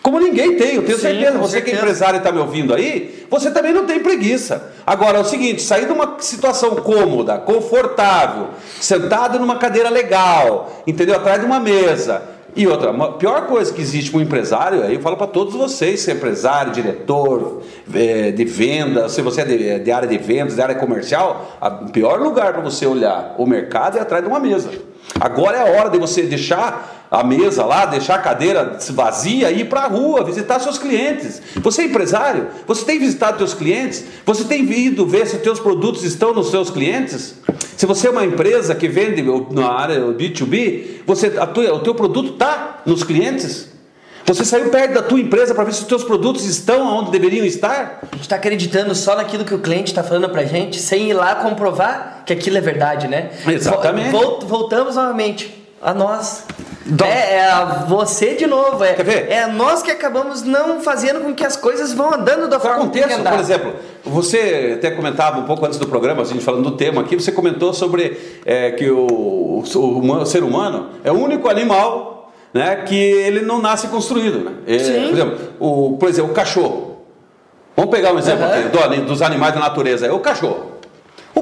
Como 0.00 0.20
ninguém 0.20 0.56
tem, 0.56 0.76
eu 0.76 0.84
tenho 0.84 0.96
Sim, 0.96 1.02
certeza. 1.02 1.38
Você 1.38 1.52
certeza. 1.54 1.64
que 1.64 1.70
é 1.72 1.74
empresário 1.74 2.16
e 2.16 2.18
está 2.18 2.30
me 2.30 2.38
ouvindo 2.38 2.72
aí, 2.72 3.26
você 3.28 3.50
também 3.50 3.72
não 3.72 3.86
tem 3.86 3.98
preguiça. 3.98 4.72
Agora 4.86 5.18
é 5.18 5.20
o 5.20 5.24
seguinte: 5.24 5.62
sair 5.62 5.86
de 5.86 5.92
uma 5.92 6.14
situação 6.20 6.76
cômoda, 6.76 7.38
confortável, 7.38 8.50
sentado 8.80 9.40
numa 9.40 9.56
cadeira 9.56 9.90
legal, 9.90 10.84
entendeu? 10.86 11.16
Atrás 11.16 11.40
de 11.40 11.46
uma 11.46 11.58
mesa 11.58 12.35
e 12.56 12.66
outra, 12.66 12.90
a 12.90 13.08
pior 13.12 13.46
coisa 13.46 13.70
que 13.70 13.82
existe 13.82 14.10
para 14.10 14.18
um 14.18 14.22
empresário, 14.22 14.82
aí 14.82 14.94
eu 14.94 15.00
falo 15.00 15.16
para 15.16 15.26
todos 15.26 15.52
vocês, 15.52 16.00
se 16.00 16.10
é 16.10 16.14
empresário, 16.14 16.72
diretor 16.72 17.62
é, 17.92 18.30
de 18.30 18.44
venda, 18.46 19.10
se 19.10 19.20
você 19.20 19.42
é 19.42 19.44
de, 19.44 19.68
é 19.68 19.78
de, 19.78 19.92
área 19.92 20.08
de 20.08 20.16
vendas, 20.16 20.54
de 20.54 20.62
área 20.62 20.74
comercial, 20.74 21.58
o 21.82 21.90
pior 21.90 22.18
lugar 22.18 22.54
para 22.54 22.62
você 22.62 22.86
olhar 22.86 23.34
o 23.36 23.44
mercado 23.44 23.98
é 23.98 24.00
atrás 24.00 24.24
de 24.24 24.30
uma 24.30 24.40
mesa. 24.40 24.70
Agora 25.20 25.58
é 25.58 25.60
a 25.60 25.78
hora 25.78 25.90
de 25.90 25.98
você 25.98 26.22
deixar 26.22 27.06
a 27.10 27.22
mesa 27.22 27.64
lá, 27.64 27.86
deixar 27.86 28.16
a 28.16 28.18
cadeira 28.18 28.78
vazia 28.90 29.50
e 29.50 29.60
ir 29.60 29.68
para 29.68 29.82
a 29.82 29.86
rua, 29.86 30.24
visitar 30.24 30.58
seus 30.58 30.78
clientes. 30.78 31.42
Você 31.56 31.82
é 31.82 31.84
empresário? 31.84 32.48
Você 32.66 32.84
tem 32.84 32.98
visitado 32.98 33.38
seus 33.38 33.54
clientes? 33.54 34.04
Você 34.24 34.44
tem 34.44 34.62
ido 34.64 35.06
ver 35.06 35.26
se 35.26 35.38
seus 35.42 35.60
produtos 35.60 36.02
estão 36.04 36.32
nos 36.32 36.50
seus 36.50 36.70
clientes? 36.70 37.34
Se 37.76 37.84
você 37.84 38.08
é 38.08 38.10
uma 38.10 38.24
empresa 38.24 38.74
que 38.74 38.88
vende 38.88 39.22
na 39.50 39.70
área 39.70 40.00
B2B, 40.00 41.02
você, 41.06 41.30
tua, 41.30 41.74
o 41.74 41.80
teu 41.80 41.94
produto 41.94 42.32
está 42.32 42.82
nos 42.86 43.04
clientes? 43.04 43.68
Você 44.24 44.44
saiu 44.44 44.70
perto 44.70 44.94
da 44.94 45.02
tua 45.02 45.20
empresa 45.20 45.54
para 45.54 45.62
ver 45.64 45.72
se 45.72 45.82
os 45.82 45.86
teus 45.86 46.02
produtos 46.02 46.46
estão 46.46 46.84
onde 46.98 47.12
deveriam 47.12 47.44
estar? 47.44 48.00
A 48.02 48.16
gente 48.16 48.22
está 48.22 48.36
acreditando 48.36 48.94
só 48.94 49.14
naquilo 49.14 49.44
que 49.44 49.54
o 49.54 49.60
cliente 49.60 49.92
está 49.92 50.02
falando 50.02 50.28
para 50.30 50.40
a 50.40 50.44
gente, 50.44 50.80
sem 50.80 51.10
ir 51.10 51.14
lá 51.14 51.36
comprovar 51.36 52.24
que 52.26 52.32
aquilo 52.32 52.56
é 52.56 52.60
verdade, 52.60 53.06
né? 53.06 53.30
Exatamente. 53.46 54.10
Voltamos 54.10 54.96
novamente 54.96 55.54
a 55.80 55.94
nós. 55.94 56.44
É, 57.04 57.36
é 57.36 57.84
você 57.88 58.34
de 58.34 58.46
novo. 58.46 58.84
É, 58.84 58.94
Quer 58.94 59.04
ver? 59.04 59.30
é 59.30 59.46
nós 59.46 59.82
que 59.82 59.90
acabamos 59.90 60.42
não 60.42 60.80
fazendo 60.80 61.20
com 61.20 61.34
que 61.34 61.44
as 61.44 61.56
coisas 61.56 61.92
vão 61.92 62.14
andando 62.14 62.48
da 62.48 62.60
forma 62.60 62.88
que 62.88 63.02
andar. 63.02 63.32
Por 63.32 63.40
exemplo, 63.40 63.72
você 64.04 64.74
até 64.76 64.90
comentava 64.90 65.38
um 65.38 65.44
pouco 65.44 65.64
antes 65.66 65.78
do 65.78 65.86
programa, 65.86 66.22
a 66.22 66.24
gente 66.24 66.44
falando 66.44 66.70
do 66.70 66.76
tema 66.76 67.02
aqui, 67.02 67.16
você 67.16 67.32
comentou 67.32 67.72
sobre 67.74 68.16
é, 68.44 68.70
que 68.72 68.90
o, 68.90 69.06
o, 69.06 69.60
o, 69.60 70.26
ser 70.26 70.42
humano 70.42 70.90
é 71.02 71.10
o 71.10 71.14
único 71.14 71.48
animal 71.48 72.32
né, 72.54 72.76
que 72.86 72.94
ele 72.94 73.40
não 73.40 73.60
nasce 73.60 73.88
construído. 73.88 74.38
Né? 74.38 74.52
É, 74.66 74.78
por 74.78 75.12
exemplo, 75.12 75.38
o, 75.58 75.96
por 75.98 76.08
exemplo, 76.08 76.30
o 76.30 76.34
cachorro. 76.34 76.96
Vamos 77.76 77.90
pegar 77.90 78.14
um 78.14 78.18
exemplo 78.18 78.44
uhum. 78.44 78.84
aqui, 78.84 79.00
dos 79.02 79.20
animais 79.20 79.52
da 79.52 79.60
natureza. 79.60 80.06
É 80.06 80.12
o 80.12 80.18
cachorro. 80.20 80.75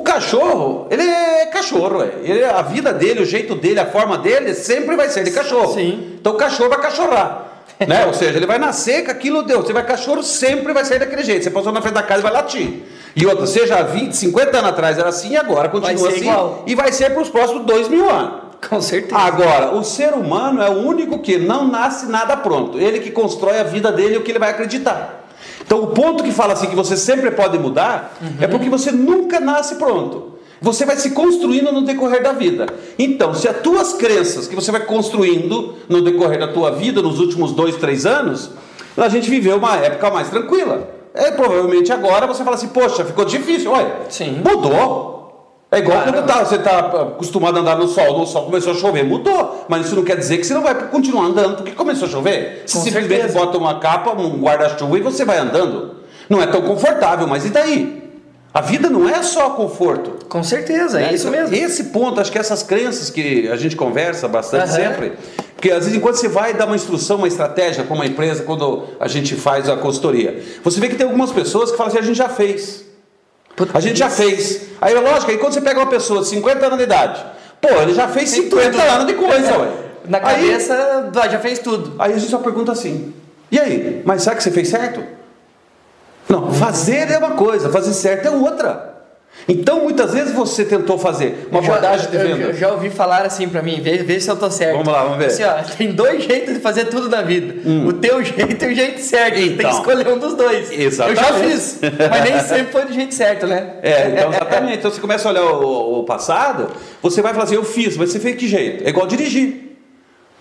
O 0.05 0.13
cachorro, 0.15 0.87
ele 0.91 1.03
é 1.03 1.47
cachorro. 1.47 2.03
É. 2.03 2.11
Ele, 2.23 2.45
a 2.45 2.61
vida 2.61 2.93
dele, 2.93 3.23
o 3.23 3.25
jeito 3.25 3.55
dele, 3.55 3.81
a 3.81 3.87
forma 3.87 4.19
dele, 4.19 4.53
sempre 4.53 4.97
vai 4.97 5.09
ser 5.09 5.25
de 5.25 5.31
cachorro. 5.31 5.73
Sim. 5.73 6.17
Então 6.21 6.35
o 6.35 6.37
cachorro 6.37 6.69
vai 6.69 6.79
cachorrar. 6.79 7.63
né? 7.89 8.05
Ou 8.07 8.13
seja, 8.13 8.37
ele 8.37 8.47
vai 8.47 8.59
nascer 8.59 9.07
com 9.07 9.11
aquilo 9.11 9.43
deu. 9.43 9.63
Você 9.63 9.73
vai 9.73 9.83
cachorro, 9.83 10.23
sempre 10.23 10.75
vai 10.75 10.85
sair 10.85 10.99
daquele 10.99 11.25
jeito. 11.25 11.43
Você 11.43 11.51
passou 11.51 11.73
na 11.73 11.81
frente 11.81 11.95
da 11.95 12.03
casa 12.03 12.21
e 12.21 12.23
vai 12.23 12.33
latir. 12.33 12.83
E 13.17 13.25
outra, 13.25 13.47
seja 13.47 13.83
20, 13.83 14.15
50 14.15 14.59
anos 14.59 14.71
atrás 14.71 14.99
era 14.99 15.09
assim, 15.09 15.37
agora 15.37 15.71
continua 15.71 16.09
assim. 16.11 16.21
Igual. 16.21 16.65
E 16.67 16.75
vai 16.75 16.93
ser 16.93 17.11
para 17.11 17.23
os 17.23 17.31
próximos 17.31 17.65
dois 17.65 17.89
mil 17.89 18.11
anos. 18.11 18.45
Com 18.69 18.83
certeza. 18.83 19.17
Agora, 19.19 19.75
o 19.75 19.83
ser 19.83 20.13
humano 20.13 20.63
é 20.63 20.69
o 20.69 20.87
único 20.87 21.21
que 21.21 21.39
não 21.39 21.67
nasce 21.67 22.05
nada 22.07 22.37
pronto. 22.37 22.79
Ele 22.79 23.01
que 23.01 23.11
constrói 23.11 23.59
a 23.59 23.63
vida 23.63 23.91
dele 23.91 24.17
e 24.17 24.19
o 24.19 24.23
que 24.23 24.33
ele 24.33 24.39
vai 24.39 24.51
acreditar. 24.51 25.24
Então, 25.67 25.83
o 25.83 25.87
ponto 25.89 26.23
que 26.23 26.31
fala 26.31 26.53
assim 26.53 26.67
que 26.67 26.77
você 26.77 26.97
sempre 26.97 27.31
pode 27.31 27.59
mudar 27.59 28.17
uhum. 28.21 28.37
é 28.41 28.47
porque 28.47 28.69
você 28.69 28.93
nunca 28.93 29.41
nasce 29.41 29.77
pronto. 29.77 30.35
Você 30.61 30.87
vai 30.87 30.97
se 30.97 31.11
construindo 31.11 31.73
no 31.73 31.83
decorrer 31.83 32.23
da 32.23 32.33
vida. 32.33 32.67
Então, 32.99 33.35
se 33.35 33.49
as 33.49 33.59
tuas 33.59 33.93
crenças 33.95 34.47
que 34.47 34.55
você 34.55 34.71
vai 34.71 34.81
construindo 34.81 35.75
no 35.89 36.01
decorrer 36.01 36.39
da 36.39 36.49
tua 36.49 36.71
vida, 36.71 37.03
nos 37.03 37.19
últimos 37.19 37.53
dois, 37.53 37.77
três 37.77 38.07
anos, 38.07 38.51
a 38.97 39.09
gente 39.09 39.29
viveu 39.29 39.57
uma 39.57 39.77
época 39.77 40.11
mais 40.11 40.31
tranquila. 40.31 40.89
É, 41.13 41.31
provavelmente 41.31 41.93
agora 41.93 42.27
você 42.27 42.43
fala 42.43 42.57
assim, 42.57 42.69
poxa, 42.69 43.05
ficou 43.05 43.25
difícil. 43.25 43.71
Olha, 43.71 43.93
Sim. 44.09 44.43
mudou. 44.45 45.24
É 45.75 45.79
igual 45.81 45.99
Caramba. 45.99 46.19
quando 46.19 46.27
tá, 46.27 46.45
você 46.45 46.55
está 46.57 46.79
acostumado 46.79 47.57
a 47.59 47.61
andar 47.61 47.77
no 47.77 47.89
sol, 47.89 48.19
no 48.19 48.27
sol 48.27 48.45
começou 48.45 48.73
a 48.73 48.77
chover, 48.77 49.05
mudou. 49.05 49.67
Mas 49.69 49.87
isso 49.87 49.97
não 49.97 50.05
quer 50.05 50.17
dizer 50.17 50.39
que 50.39 50.47
você 50.47 50.55
não 50.55 50.63
vai 50.63 50.75
continuar 50.89 51.25
andando 51.25 51.57
porque 51.57 51.73
começou 51.73 52.07
a 52.07 52.11
chover. 52.11 52.63
Você 52.65 52.79
simplesmente 52.79 53.33
bota 53.33 53.59
uma 53.59 53.81
capa, 53.81 54.13
um 54.13 54.41
guarda-chuva 54.41 54.97
e 54.97 55.01
você 55.01 55.25
vai 55.25 55.39
andando. 55.39 55.97
Não 56.29 56.41
é 56.41 56.47
tão 56.47 56.63
confortável, 56.63 57.27
mas 57.27 57.45
e 57.45 57.51
daí? 57.51 58.05
A 58.53 58.61
vida 58.61 58.89
não 58.89 59.09
é 59.09 59.21
só 59.25 59.51
conforto. 59.51 60.27
Com 60.29 60.45
certeza, 60.45 61.01
é, 61.01 61.07
é 61.07 61.15
isso 61.15 61.29
mesmo. 61.29 61.53
Esse 61.53 61.85
ponto, 61.85 62.21
acho 62.21 62.31
que 62.31 62.39
essas 62.39 62.63
crenças 62.63 63.11
que 63.11 63.49
a 63.49 63.57
gente 63.57 63.75
conversa 63.75 64.29
bastante 64.29 64.69
uhum. 64.69 64.77
sempre, 64.77 65.13
porque 65.57 65.73
às 65.73 65.81
vezes 65.81 65.95
enquanto 65.97 66.15
você 66.15 66.29
vai 66.29 66.55
dar 66.55 66.67
uma 66.67 66.77
instrução, 66.77 67.17
uma 67.17 67.27
estratégia 67.27 67.83
para 67.83 67.93
uma 67.93 68.07
empresa, 68.07 68.45
quando 68.45 68.85
a 69.01 69.09
gente 69.09 69.35
faz 69.35 69.69
a 69.69 69.77
consultoria, 69.77 70.41
você 70.63 70.79
vê 70.79 70.89
que 70.89 70.95
tem 70.95 71.05
algumas 71.05 71.33
pessoas 71.33 71.73
que 71.73 71.77
falam 71.77 71.91
assim, 71.91 71.99
a 71.99 72.07
gente 72.07 72.17
já 72.17 72.29
fez. 72.29 72.85
A 73.73 73.81
gente 73.81 73.99
já 73.99 74.11
fez. 74.11 74.69
Aí, 74.81 74.95
lógico, 74.95 75.31
aí 75.31 75.39
quando 75.39 75.53
você 75.55 75.61
pega 75.61 75.79
uma 75.79 75.87
pessoa 75.87 76.21
de 76.21 76.29
50 76.29 76.67
anos 76.67 76.79
de 76.79 76.85
idade, 76.85 77.25
pô, 77.61 77.69
ele 77.83 77.95
já 77.95 78.09
fez 78.09 78.31
50 78.31 78.71
tudo. 78.71 78.81
anos 78.81 79.07
de 79.07 79.15
coisa, 79.15 79.59
ué. 79.59 79.69
Na 80.07 80.21
cabeça, 80.21 81.11
aí, 81.17 81.31
já 81.31 81.39
fez 81.39 81.59
tudo. 81.61 81.95
Aí 81.99 82.13
a 82.13 82.19
gente 82.19 82.31
só 82.31 82.39
pergunta 82.39 82.73
assim: 82.73 83.15
E 83.51 83.59
aí? 83.59 84.03
Mas 84.05 84.23
sabe 84.23 84.37
que 84.39 84.43
você 84.43 84.51
fez 84.51 84.69
certo? 84.69 85.03
Não, 86.29 86.53
fazer 86.53 87.11
é 87.11 87.19
uma 87.19 87.33
coisa, 87.33 87.71
fazer 87.71 87.93
certo 87.93 88.27
é 88.27 88.31
outra. 88.31 88.94
Então, 89.49 89.83
muitas 89.83 90.13
vezes 90.13 90.35
você 90.35 90.65
tentou 90.65 90.99
fazer 90.99 91.49
uma 91.51 91.61
abordagem 91.61 92.11
de 92.11 92.17
venda. 92.17 92.45
Eu 92.45 92.55
já 92.55 92.73
ouvi 92.73 92.91
falar 92.91 93.23
assim 93.27 93.49
pra 93.49 93.63
mim, 93.63 93.81
vê, 93.83 93.99
vê 93.99 94.19
se 94.19 94.31
eu 94.31 94.37
tô 94.37 94.51
certo. 94.51 94.79
Vamos 94.79 94.93
lá, 94.93 95.03
vamos 95.05 95.19
ver. 95.19 95.27
Assim, 95.27 95.45
ó, 95.45 95.55
tem 95.77 95.93
dois 95.93 96.25
jeitos 96.25 96.55
de 96.55 96.61
fazer 96.61 96.87
tudo 96.87 97.09
na 97.09 97.23
vida. 97.23 97.55
Hum. 97.67 97.87
O 97.89 97.93
teu 97.93 98.23
jeito 98.25 98.65
e 98.65 98.73
o 98.73 98.75
jeito 98.75 99.01
certo. 99.01 99.39
Então, 99.39 99.47
tem 99.49 99.57
que 99.57 99.63
então. 99.63 99.71
escolher 99.71 100.09
um 100.09 100.19
dos 100.19 100.35
dois. 100.35 100.71
Exatamente. 100.73 101.21
Eu 101.21 101.27
já 101.27 101.35
fiz, 101.35 101.81
mas 102.11 102.25
nem 102.25 102.41
sempre 102.41 102.73
foi 102.73 102.85
do 102.87 102.93
jeito 102.93 103.15
certo, 103.15 103.47
né? 103.47 103.73
É, 103.85 104.09
então, 104.09 104.31
exatamente. 104.31 104.79
Então, 104.79 104.91
você 104.91 105.01
começa 105.01 105.29
a 105.29 105.33
olhar 105.33 105.45
o, 105.45 106.01
o 106.01 106.05
passado, 106.05 106.71
você 107.03 107.21
vai 107.21 107.33
falar 107.33 107.45
assim, 107.45 107.55
eu 107.55 107.65
fiz, 107.65 107.97
mas 107.97 108.11
você 108.11 108.19
fez 108.19 108.37
que 108.37 108.49
jeito? 108.49 108.85
É 108.85 108.89
igual 108.89 109.07
dirigir. 109.07 109.74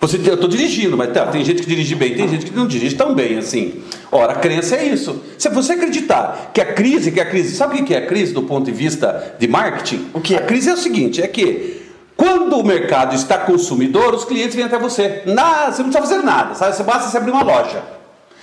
Você, 0.04 0.18
eu 0.18 0.34
estou 0.34 0.50
dirigindo, 0.50 0.98
mas 0.98 1.14
tá, 1.14 1.28
tem 1.28 1.46
gente 1.46 1.62
que 1.62 1.68
dirige 1.70 1.96
bem, 1.96 2.14
tem 2.14 2.28
gente 2.28 2.48
que 2.48 2.54
não 2.54 2.68
dirige 2.68 2.94
tão 2.94 3.16
bem 3.16 3.38
assim. 3.38 3.82
Ora, 4.12 4.34
a 4.34 4.36
crença 4.36 4.76
é 4.76 4.84
isso. 4.84 5.24
Se 5.38 5.48
você 5.48 5.72
acreditar 5.74 6.52
que 6.54 6.60
a 6.60 6.74
crise, 6.74 7.10
que 7.10 7.22
a 7.22 7.26
crise, 7.26 7.56
sabe 7.56 7.80
o 7.80 7.86
que 7.86 7.96
é 7.96 8.00
a 8.00 8.06
crise 8.06 8.34
do 8.34 8.44
ponto 8.44 8.66
de 8.66 8.74
vista 8.74 9.34
de 9.40 9.48
marketing? 9.48 10.10
O 10.14 10.20
que? 10.20 10.36
A 10.36 10.42
crise 10.42 10.70
é 10.70 10.74
o 10.74 10.78
seguinte, 10.78 11.22
é 11.22 11.28
que 11.30 11.84
quando 12.18 12.60
o 12.60 12.66
mercado 12.66 13.16
está 13.16 13.38
consumidor, 13.38 14.14
os 14.14 14.26
clientes 14.26 14.58
vêm 14.58 14.66
até 14.66 14.78
você. 14.78 15.22
Na, 15.26 15.72
você 15.72 15.82
não 15.82 15.90
precisa 15.90 16.00
fazer 16.02 16.22
nada, 16.22 16.54
sabe? 16.54 16.76
Você 16.76 16.84
basta 16.84 17.10
você 17.10 17.16
abrir 17.16 17.32
uma 17.32 17.44
loja. 17.44 17.82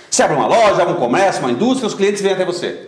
Você 0.09 0.23
abre 0.23 0.37
uma 0.37 0.47
loja, 0.47 0.83
um 0.87 0.95
comércio, 0.95 1.43
uma 1.43 1.51
indústria, 1.51 1.85
os 1.85 1.93
clientes 1.93 2.23
vêm 2.23 2.33
até 2.33 2.43
você. 2.43 2.87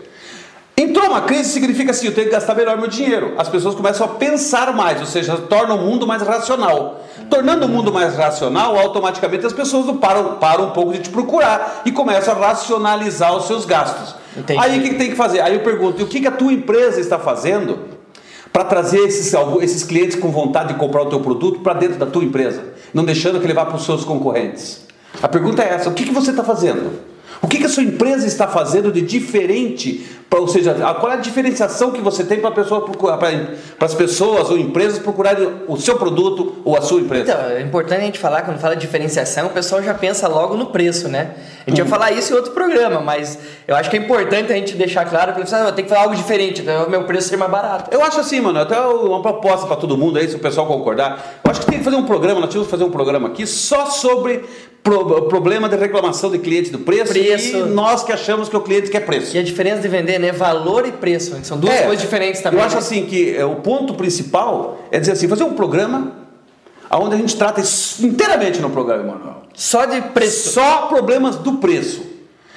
Entrou 0.84 1.08
uma 1.08 1.22
crise 1.22 1.50
significa 1.50 1.92
assim, 1.92 2.08
eu 2.08 2.14
tenho 2.14 2.28
que 2.28 2.34
gastar 2.34 2.54
melhor 2.56 2.78
meu 2.78 2.88
dinheiro. 2.88 3.34
As 3.38 3.48
pessoas 3.48 3.74
começam 3.74 4.06
a 4.06 4.10
pensar 4.10 4.74
mais, 4.74 5.00
ou 5.00 5.06
seja, 5.06 5.38
tornam 5.38 5.78
o 5.78 5.82
mundo 5.82 6.06
mais 6.06 6.22
racional. 6.22 7.02
Tornando 7.30 7.66
o 7.66 7.70
mundo 7.70 7.92
mais 7.92 8.16
racional, 8.16 8.78
automaticamente 8.78 9.46
as 9.46 9.54
pessoas 9.54 9.96
param, 9.98 10.36
param 10.36 10.66
um 10.66 10.72
pouco 10.72 10.92
de 10.92 11.00
te 11.00 11.10
procurar 11.10 11.84
e 11.86 11.92
começam 11.92 12.34
a 12.36 12.48
racionalizar 12.48 13.34
os 13.36 13.48
seus 13.48 13.64
gastos. 13.66 14.16
Entendi. 14.36 14.60
Aí 14.60 14.80
o 14.80 14.84
que 14.84 14.96
tem 14.96 15.12
que 15.12 15.16
fazer? 15.16 15.40
Aí 15.40 15.54
eu 15.54 15.62
pergunto, 15.62 16.02
e 16.02 16.04
o 16.04 16.08
que 16.08 16.28
a 16.28 16.32
tua 16.32 16.52
empresa 16.52 17.00
está 17.00 17.18
fazendo 17.18 17.80
para 18.52 18.66
trazer 18.66 19.00
esses, 19.00 19.34
esses 19.62 19.84
clientes 19.84 20.18
com 20.18 20.32
vontade 20.32 20.74
de 20.74 20.80
comprar 20.80 21.04
o 21.04 21.06
teu 21.06 21.22
produto 21.22 21.62
para 21.62 21.74
dentro 21.74 21.98
da 21.98 22.06
tua 22.06 22.24
empresa, 22.24 22.62
não 22.94 23.06
deixando 23.06 23.40
que 23.40 23.48
levar 23.48 23.68
para 23.68 23.78
os 23.78 23.86
seus 23.86 24.04
concorrentes? 24.04 24.82
A 25.22 25.30
pergunta 25.30 25.64
é 25.64 25.70
essa, 25.70 25.90
o 25.90 25.94
que 25.94 26.12
você 26.12 26.32
está 26.32 26.44
fazendo? 26.44 27.13
O 27.44 27.48
que, 27.48 27.58
que 27.58 27.66
a 27.66 27.70
sua 27.70 27.84
empresa 27.84 28.26
está 28.26 28.48
fazendo 28.48 28.90
de 28.90 29.02
diferente? 29.02 30.10
Pra, 30.30 30.40
ou 30.40 30.48
seja, 30.48 30.74
qual 30.74 31.12
é 31.12 31.16
a 31.16 31.18
diferenciação 31.18 31.92
que 31.92 32.00
você 32.00 32.24
tem 32.24 32.40
para 32.40 32.52
pessoa 32.52 32.90
para 32.90 33.86
as 33.86 33.94
pessoas 33.94 34.50
ou 34.50 34.58
empresas 34.58 34.98
procurarem 34.98 35.50
o 35.68 35.76
seu 35.76 35.98
produto 35.98 36.56
ou 36.64 36.78
a 36.78 36.82
sua 36.82 37.02
empresa? 37.02 37.34
Então, 37.34 37.46
é 37.58 37.62
importante 37.62 38.02
a 38.02 38.06
gente 38.06 38.18
falar, 38.18 38.44
quando 38.44 38.60
fala 38.60 38.76
de 38.76 38.82
diferenciação, 38.82 39.48
o 39.48 39.50
pessoal 39.50 39.84
já 39.84 39.94
pensa 39.94 40.26
logo 40.30 40.56
no 40.56 40.68
preço, 40.68 41.10
né? 41.10 41.32
A 41.68 41.70
gente 41.70 41.82
hum. 41.82 41.86
vai 41.86 42.00
falar 42.00 42.12
isso 42.14 42.32
em 42.32 42.36
outro 42.38 42.54
programa, 42.54 43.02
mas 43.02 43.38
eu 43.68 43.76
acho 43.76 43.90
que 43.90 43.98
é 43.98 44.00
importante 44.00 44.54
a 44.54 44.56
gente 44.56 44.76
deixar 44.76 45.04
claro 45.04 45.34
você, 45.34 45.54
ah, 45.54 45.70
tem 45.74 45.84
que 45.84 45.90
falar 45.90 46.04
algo 46.04 46.16
diferente, 46.16 46.62
então 46.62 46.86
o 46.86 46.90
meu 46.90 47.04
preço 47.04 47.28
ser 47.28 47.36
mais 47.36 47.52
barato. 47.52 47.94
Eu 47.94 48.02
acho 48.02 48.22
assim, 48.22 48.40
mano, 48.40 48.60
até 48.60 48.80
uma 48.80 49.22
proposta 49.22 49.68
para 49.68 49.76
todo 49.76 49.98
mundo 49.98 50.18
aí, 50.18 50.30
se 50.30 50.38
o 50.38 50.40
pessoal 50.40 50.66
concordar. 50.66 51.42
Eu 51.44 51.52
acho 51.52 51.60
que 51.60 51.66
tem 51.66 51.80
que 51.80 51.84
fazer 51.84 51.98
um 51.98 52.06
programa, 52.06 52.40
nós 52.40 52.50
tínhamos 52.50 52.68
que 52.68 52.72
fazer 52.72 52.86
um 52.86 52.92
programa 52.92 53.28
aqui 53.28 53.46
só 53.46 53.88
sobre 53.88 54.46
pro, 54.84 55.24
problema 55.24 55.70
de 55.70 55.78
reclamação 55.78 56.30
de 56.30 56.38
cliente 56.38 56.70
do 56.70 56.80
preço, 56.80 57.14
preço, 57.14 57.58
e 57.58 57.62
nós 57.64 58.04
que 58.04 58.12
achamos 58.12 58.50
que 58.50 58.58
o 58.58 58.62
cliente 58.62 58.90
quer 58.90 59.00
preço. 59.00 59.36
E 59.36 59.40
a 59.40 59.44
diferença 59.44 59.82
de 59.82 59.88
vender, 59.88 60.20
né? 60.20 60.32
Valor 60.32 60.86
e 60.86 60.92
preço. 60.92 61.36
São 61.44 61.58
duas 61.58 61.74
é, 61.74 61.84
coisas 61.84 62.02
diferentes 62.02 62.42
também. 62.42 62.60
Eu 62.60 62.66
acho 62.66 62.76
né? 62.76 62.82
assim 62.82 63.06
que 63.06 63.36
é, 63.36 63.46
o 63.46 63.56
ponto 63.56 63.94
principal 63.94 64.80
é 64.92 65.00
dizer 65.00 65.14
assim, 65.14 65.28
fazer 65.28 65.44
um 65.44 65.54
programa 65.54 66.12
onde 66.92 67.16
a 67.16 67.18
gente 67.18 67.36
trata 67.36 67.62
inteiramente 68.02 68.60
no 68.60 68.70
programa, 68.70 69.04
Manuel. 69.04 69.44
Só 69.54 69.86
de 69.86 70.02
preço. 70.02 70.52
Só 70.52 70.88
problemas 70.88 71.38
do 71.38 71.54
preço. 71.54 72.13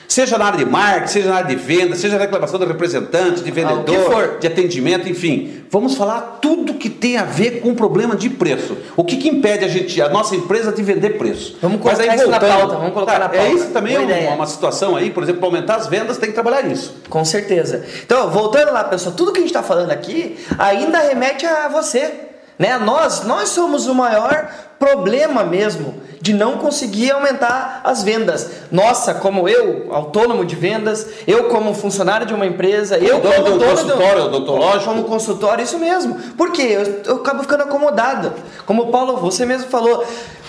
Seja 0.08 0.38
na 0.38 0.46
área 0.46 0.58
de 0.58 0.64
marketing, 0.64 1.12
seja 1.12 1.28
na 1.28 1.36
área 1.36 1.48
de 1.48 1.56
venda, 1.56 1.96
seja 1.96 2.16
reclamação 2.18 2.58
do 2.58 2.66
representante, 2.66 3.42
de 3.42 3.50
vendedor, 3.50 4.34
ah, 4.36 4.38
de 4.38 4.46
atendimento, 4.46 5.08
enfim. 5.08 5.64
Vamos 5.70 5.94
falar 5.94 6.38
tudo 6.40 6.74
que 6.74 6.88
tem 6.88 7.16
a 7.16 7.24
ver 7.24 7.60
com 7.60 7.70
o 7.70 7.74
problema 7.74 8.14
de 8.14 8.30
preço. 8.30 8.76
O 8.96 9.04
que, 9.04 9.16
que 9.16 9.28
impede 9.28 9.64
a 9.64 9.68
gente, 9.68 10.00
a 10.00 10.08
nossa 10.08 10.36
empresa 10.36 10.72
de 10.72 10.82
vender 10.82 11.18
preço? 11.18 11.56
Vamos 11.60 11.80
colocar 11.80 12.02
aí, 12.02 12.08
isso 12.08 12.18
voltando, 12.18 12.48
na 12.48 12.56
pauta, 12.56 12.74
vamos 12.76 12.92
colocar 12.92 13.12
tá, 13.12 13.18
na 13.18 13.28
pauta. 13.28 13.46
É 13.46 13.52
isso 13.52 13.70
também 13.70 13.94
é 13.96 13.98
uma, 14.28 14.34
uma, 14.36 14.46
situação 14.46 14.96
aí, 14.96 15.10
por 15.10 15.22
exemplo, 15.22 15.40
para 15.40 15.48
aumentar 15.48 15.76
as 15.76 15.86
vendas 15.86 16.18
tem 16.18 16.28
que 16.28 16.34
trabalhar 16.34 16.62
nisso. 16.62 16.94
Com 17.08 17.24
certeza. 17.24 17.84
Então, 18.04 18.30
voltando 18.30 18.72
lá, 18.72 18.84
pessoal, 18.84 19.14
tudo 19.14 19.32
que 19.32 19.38
a 19.38 19.42
gente 19.42 19.50
está 19.50 19.62
falando 19.62 19.90
aqui 19.90 20.36
ainda 20.58 21.00
remete 21.00 21.44
a 21.44 21.68
você. 21.68 22.25
Né? 22.58 22.78
Nós, 22.78 23.24
nós 23.24 23.50
somos 23.50 23.86
o 23.86 23.94
maior 23.94 24.50
problema 24.78 25.44
mesmo 25.44 25.94
de 26.20 26.32
não 26.32 26.58
conseguir 26.58 27.12
aumentar 27.12 27.80
as 27.84 28.02
vendas. 28.02 28.50
Nossa, 28.70 29.14
como 29.14 29.48
eu, 29.48 29.94
autônomo 29.94 30.44
de 30.44 30.56
vendas, 30.56 31.06
eu 31.26 31.44
como 31.44 31.74
funcionário 31.74 32.26
de 32.26 32.34
uma 32.34 32.46
empresa, 32.46 32.98
eu 32.98 33.20
dono 33.20 33.34
como 33.34 33.44
do 33.44 33.58
dono 33.58 33.70
consultório, 33.70 34.22
do, 34.22 34.26
odontológico, 34.28 34.84
como 34.84 35.04
consultório, 35.04 35.64
isso 35.64 35.78
mesmo. 35.78 36.14
Por 36.36 36.50
quê? 36.50 36.62
Eu, 36.62 37.02
eu 37.04 37.16
acabo 37.16 37.42
ficando 37.42 37.62
acomodado. 37.62 38.32
Como 38.64 38.84
o 38.84 38.86
Paulo, 38.90 39.18
você 39.18 39.46
mesmo 39.46 39.68
falou, 39.68 40.04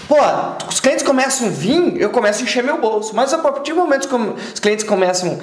Pô, 0.08 0.16
os 0.70 0.80
clientes 0.80 1.04
começam 1.04 1.48
a 1.48 1.50
vir, 1.50 2.00
eu 2.00 2.10
começo 2.10 2.40
a 2.40 2.44
encher 2.44 2.64
meu 2.64 2.80
bolso. 2.80 3.14
Mas 3.14 3.34
a 3.34 3.40
partir 3.40 3.74
do 3.74 3.78
momento 3.78 4.08
que 4.08 4.16
os 4.54 4.60
clientes 4.60 4.86
começam 4.86 5.38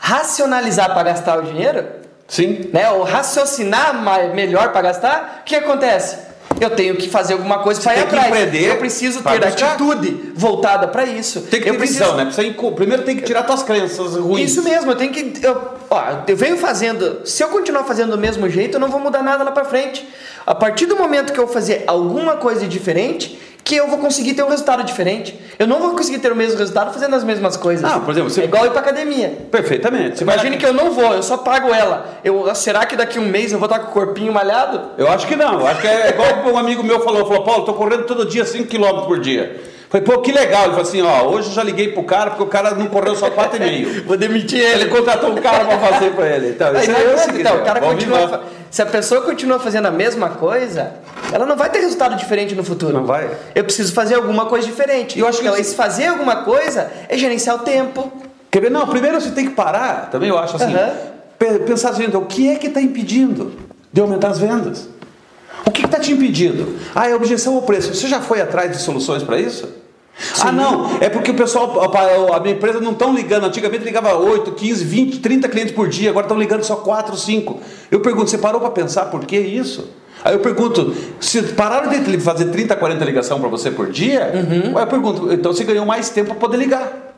a 0.00 0.06
racionalizar 0.06 0.92
para 0.92 1.02
gastar 1.04 1.38
o 1.38 1.42
dinheiro, 1.42 2.01
Sim. 2.32 2.70
Né, 2.72 2.90
ou 2.90 3.02
raciocinar 3.02 4.02
mais, 4.02 4.34
melhor 4.34 4.72
para 4.72 4.80
gastar, 4.80 5.40
o 5.42 5.44
que 5.44 5.54
acontece? 5.54 6.32
eu 6.60 6.70
tenho 6.70 6.94
que 6.94 7.08
fazer 7.08 7.32
alguma 7.32 7.58
coisa 7.58 7.80
para 7.80 7.96
ir 7.96 8.00
atrás. 8.02 8.26
Empreender, 8.28 8.68
eu 8.68 8.76
preciso 8.76 9.22
ter 9.22 9.44
atitude 9.44 10.32
voltada 10.34 10.86
para 10.86 11.04
isso. 11.04 11.40
Tem 11.42 11.58
que 11.58 11.64
ter 11.64 11.70
eu 11.70 11.78
preciso... 11.78 12.00
visão, 12.00 12.16
né? 12.16 12.24
Precisa, 12.24 12.72
primeiro 12.72 13.02
tem 13.02 13.16
que 13.16 13.22
tirar 13.22 13.42
tuas 13.42 13.62
crenças 13.62 14.14
ruins. 14.14 14.50
Isso 14.50 14.62
mesmo, 14.62 14.92
eu 14.92 14.96
tenho 14.96 15.12
que. 15.12 15.44
Eu, 15.44 15.60
ó, 15.90 16.02
eu 16.26 16.36
venho 16.36 16.56
fazendo. 16.58 17.26
Se 17.26 17.42
eu 17.42 17.48
continuar 17.48 17.84
fazendo 17.84 18.12
do 18.12 18.18
mesmo 18.18 18.48
jeito, 18.48 18.76
eu 18.76 18.80
não 18.80 18.88
vou 18.88 19.00
mudar 19.00 19.22
nada 19.22 19.42
lá 19.42 19.50
para 19.50 19.64
frente. 19.64 20.06
A 20.46 20.54
partir 20.54 20.86
do 20.86 20.96
momento 20.96 21.32
que 21.32 21.40
eu 21.40 21.48
fazer 21.48 21.84
alguma 21.86 22.36
coisa 22.36 22.66
diferente, 22.66 23.38
que 23.64 23.76
eu 23.76 23.88
vou 23.88 23.98
conseguir 23.98 24.34
ter 24.34 24.42
um 24.42 24.48
resultado 24.48 24.82
diferente. 24.82 25.38
Eu 25.58 25.66
não 25.66 25.80
vou 25.80 25.90
conseguir 25.92 26.18
ter 26.18 26.32
o 26.32 26.36
mesmo 26.36 26.58
resultado 26.58 26.92
fazendo 26.92 27.14
as 27.14 27.22
mesmas 27.22 27.56
coisas. 27.56 27.84
Ah, 27.84 28.00
por 28.00 28.10
exemplo, 28.10 28.30
você... 28.30 28.42
é 28.42 28.44
igual 28.44 28.66
ir 28.66 28.70
para 28.70 28.80
academia. 28.80 29.38
Perfeitamente. 29.50 30.18
Você 30.18 30.24
Imagine 30.24 30.50
vai... 30.50 30.58
que 30.58 30.66
eu 30.66 30.72
não 30.72 30.90
vou, 30.90 31.12
eu 31.12 31.22
só 31.22 31.36
pago 31.36 31.72
ela. 31.72 32.18
Eu, 32.24 32.52
será 32.54 32.84
que 32.84 32.96
daqui 32.96 33.18
um 33.18 33.26
mês 33.26 33.52
eu 33.52 33.58
vou 33.58 33.66
estar 33.66 33.78
com 33.78 33.90
o 33.90 33.92
corpinho 33.92 34.32
malhado? 34.32 34.90
Eu 34.98 35.08
acho 35.08 35.26
que 35.26 35.36
não. 35.36 35.60
Eu 35.60 35.66
acho 35.66 35.80
que 35.80 35.86
é 35.86 36.10
igual 36.10 36.28
um 36.52 36.58
amigo 36.58 36.82
meu 36.82 37.00
falou, 37.00 37.26
falou, 37.26 37.44
Paulo, 37.44 37.64
tô 37.64 37.74
correndo 37.74 38.04
todo 38.04 38.26
dia 38.26 38.44
5 38.44 38.66
km 38.68 39.06
por 39.06 39.20
dia. 39.20 39.60
Falei, 39.88 40.06
pô, 40.06 40.20
que 40.22 40.32
legal. 40.32 40.62
Ele 40.62 40.70
falou 40.70 40.88
assim, 40.88 41.02
ó, 41.02 41.28
hoje 41.28 41.48
eu 41.48 41.54
já 41.54 41.62
liguei 41.62 41.88
pro 41.88 42.02
cara 42.02 42.30
porque 42.30 42.42
o 42.42 42.46
cara 42.46 42.74
não 42.74 42.86
correu 42.86 43.14
só 43.14 43.30
4,5. 43.30 44.04
Vou 44.06 44.16
demitir 44.16 44.58
ele. 44.58 44.84
Ele 44.84 44.90
contratou 44.90 45.30
um 45.30 45.36
cara 45.36 45.66
para 45.66 45.78
fazer 45.78 46.10
para 46.12 46.26
ele. 46.28 46.48
Então, 46.48 46.68
Aí, 46.68 46.86
é, 46.86 47.36
é, 47.36 47.40
então, 47.40 47.56
o 47.58 47.62
cara 47.62 47.80
continua... 47.80 48.42
Se 48.72 48.80
a 48.80 48.86
pessoa 48.86 49.20
continua 49.20 49.60
fazendo 49.60 49.86
a 49.86 49.90
mesma 49.90 50.30
coisa, 50.30 50.94
ela 51.30 51.44
não 51.44 51.58
vai 51.58 51.68
ter 51.68 51.80
resultado 51.80 52.16
diferente 52.16 52.54
no 52.54 52.64
futuro. 52.64 52.94
Não 52.94 53.04
vai. 53.04 53.30
Eu 53.54 53.64
preciso 53.64 53.92
fazer 53.92 54.14
alguma 54.14 54.46
coisa 54.46 54.66
diferente. 54.66 55.18
Eu 55.18 55.28
acho 55.28 55.42
que 55.42 55.46
então, 55.46 55.62
fazer 55.74 56.06
alguma 56.06 56.36
coisa 56.36 56.90
é 57.06 57.18
gerenciar 57.18 57.56
o 57.56 57.58
tempo. 57.58 58.10
Quer 58.50 58.62
ver? 58.62 58.70
Não, 58.70 58.88
primeiro 58.88 59.20
você 59.20 59.30
tem 59.30 59.44
que 59.44 59.54
parar, 59.54 60.08
também 60.10 60.30
eu 60.30 60.38
acho 60.38 60.56
assim, 60.56 60.74
uhum. 60.74 61.66
pensar 61.66 61.90
assim, 61.90 62.04
então, 62.04 62.22
o 62.22 62.26
que 62.26 62.48
é 62.48 62.56
que 62.56 62.68
está 62.68 62.80
impedindo 62.80 63.52
de 63.92 64.00
aumentar 64.00 64.28
as 64.28 64.38
vendas? 64.38 64.88
O 65.66 65.70
que 65.70 65.84
está 65.84 66.00
te 66.00 66.10
impedindo? 66.12 66.78
Ah, 66.94 67.06
é 67.06 67.14
objeção 67.14 67.54
ao 67.54 67.62
preço. 67.62 67.94
Você 67.94 68.08
já 68.08 68.22
foi 68.22 68.40
atrás 68.40 68.72
de 68.72 68.78
soluções 68.78 69.22
para 69.22 69.38
isso? 69.38 69.68
Sim. 70.22 70.42
Ah, 70.46 70.52
não, 70.52 70.98
é 71.00 71.08
porque 71.08 71.30
o 71.30 71.34
pessoal, 71.34 71.82
a 72.32 72.40
minha 72.40 72.54
empresa 72.54 72.80
não 72.80 72.92
estão 72.92 73.14
ligando. 73.14 73.44
Antigamente 73.44 73.84
ligava 73.84 74.14
8, 74.14 74.52
15, 74.52 74.84
20, 74.84 75.18
30 75.18 75.48
clientes 75.48 75.74
por 75.74 75.88
dia, 75.88 76.10
agora 76.10 76.26
estão 76.26 76.38
ligando 76.38 76.62
só 76.62 76.76
4, 76.76 77.16
5. 77.16 77.60
Eu 77.90 78.00
pergunto, 78.00 78.30
você 78.30 78.38
parou 78.38 78.60
para 78.60 78.70
pensar 78.70 79.06
por 79.06 79.24
que 79.24 79.36
isso? 79.36 79.88
Aí 80.24 80.34
eu 80.34 80.38
pergunto, 80.38 80.94
se 81.18 81.42
pararam 81.42 81.90
de 81.90 82.20
fazer 82.20 82.46
30, 82.46 82.76
40 82.76 83.04
ligação 83.04 83.40
para 83.40 83.48
você 83.48 83.70
por 83.70 83.90
dia, 83.90 84.30
uhum. 84.32 84.78
eu 84.78 84.86
pergunto, 84.86 85.32
então 85.32 85.52
você 85.52 85.64
ganhou 85.64 85.84
mais 85.84 86.10
tempo 86.10 86.30
para 86.30 86.38
poder 86.38 86.58
ligar. 86.58 87.12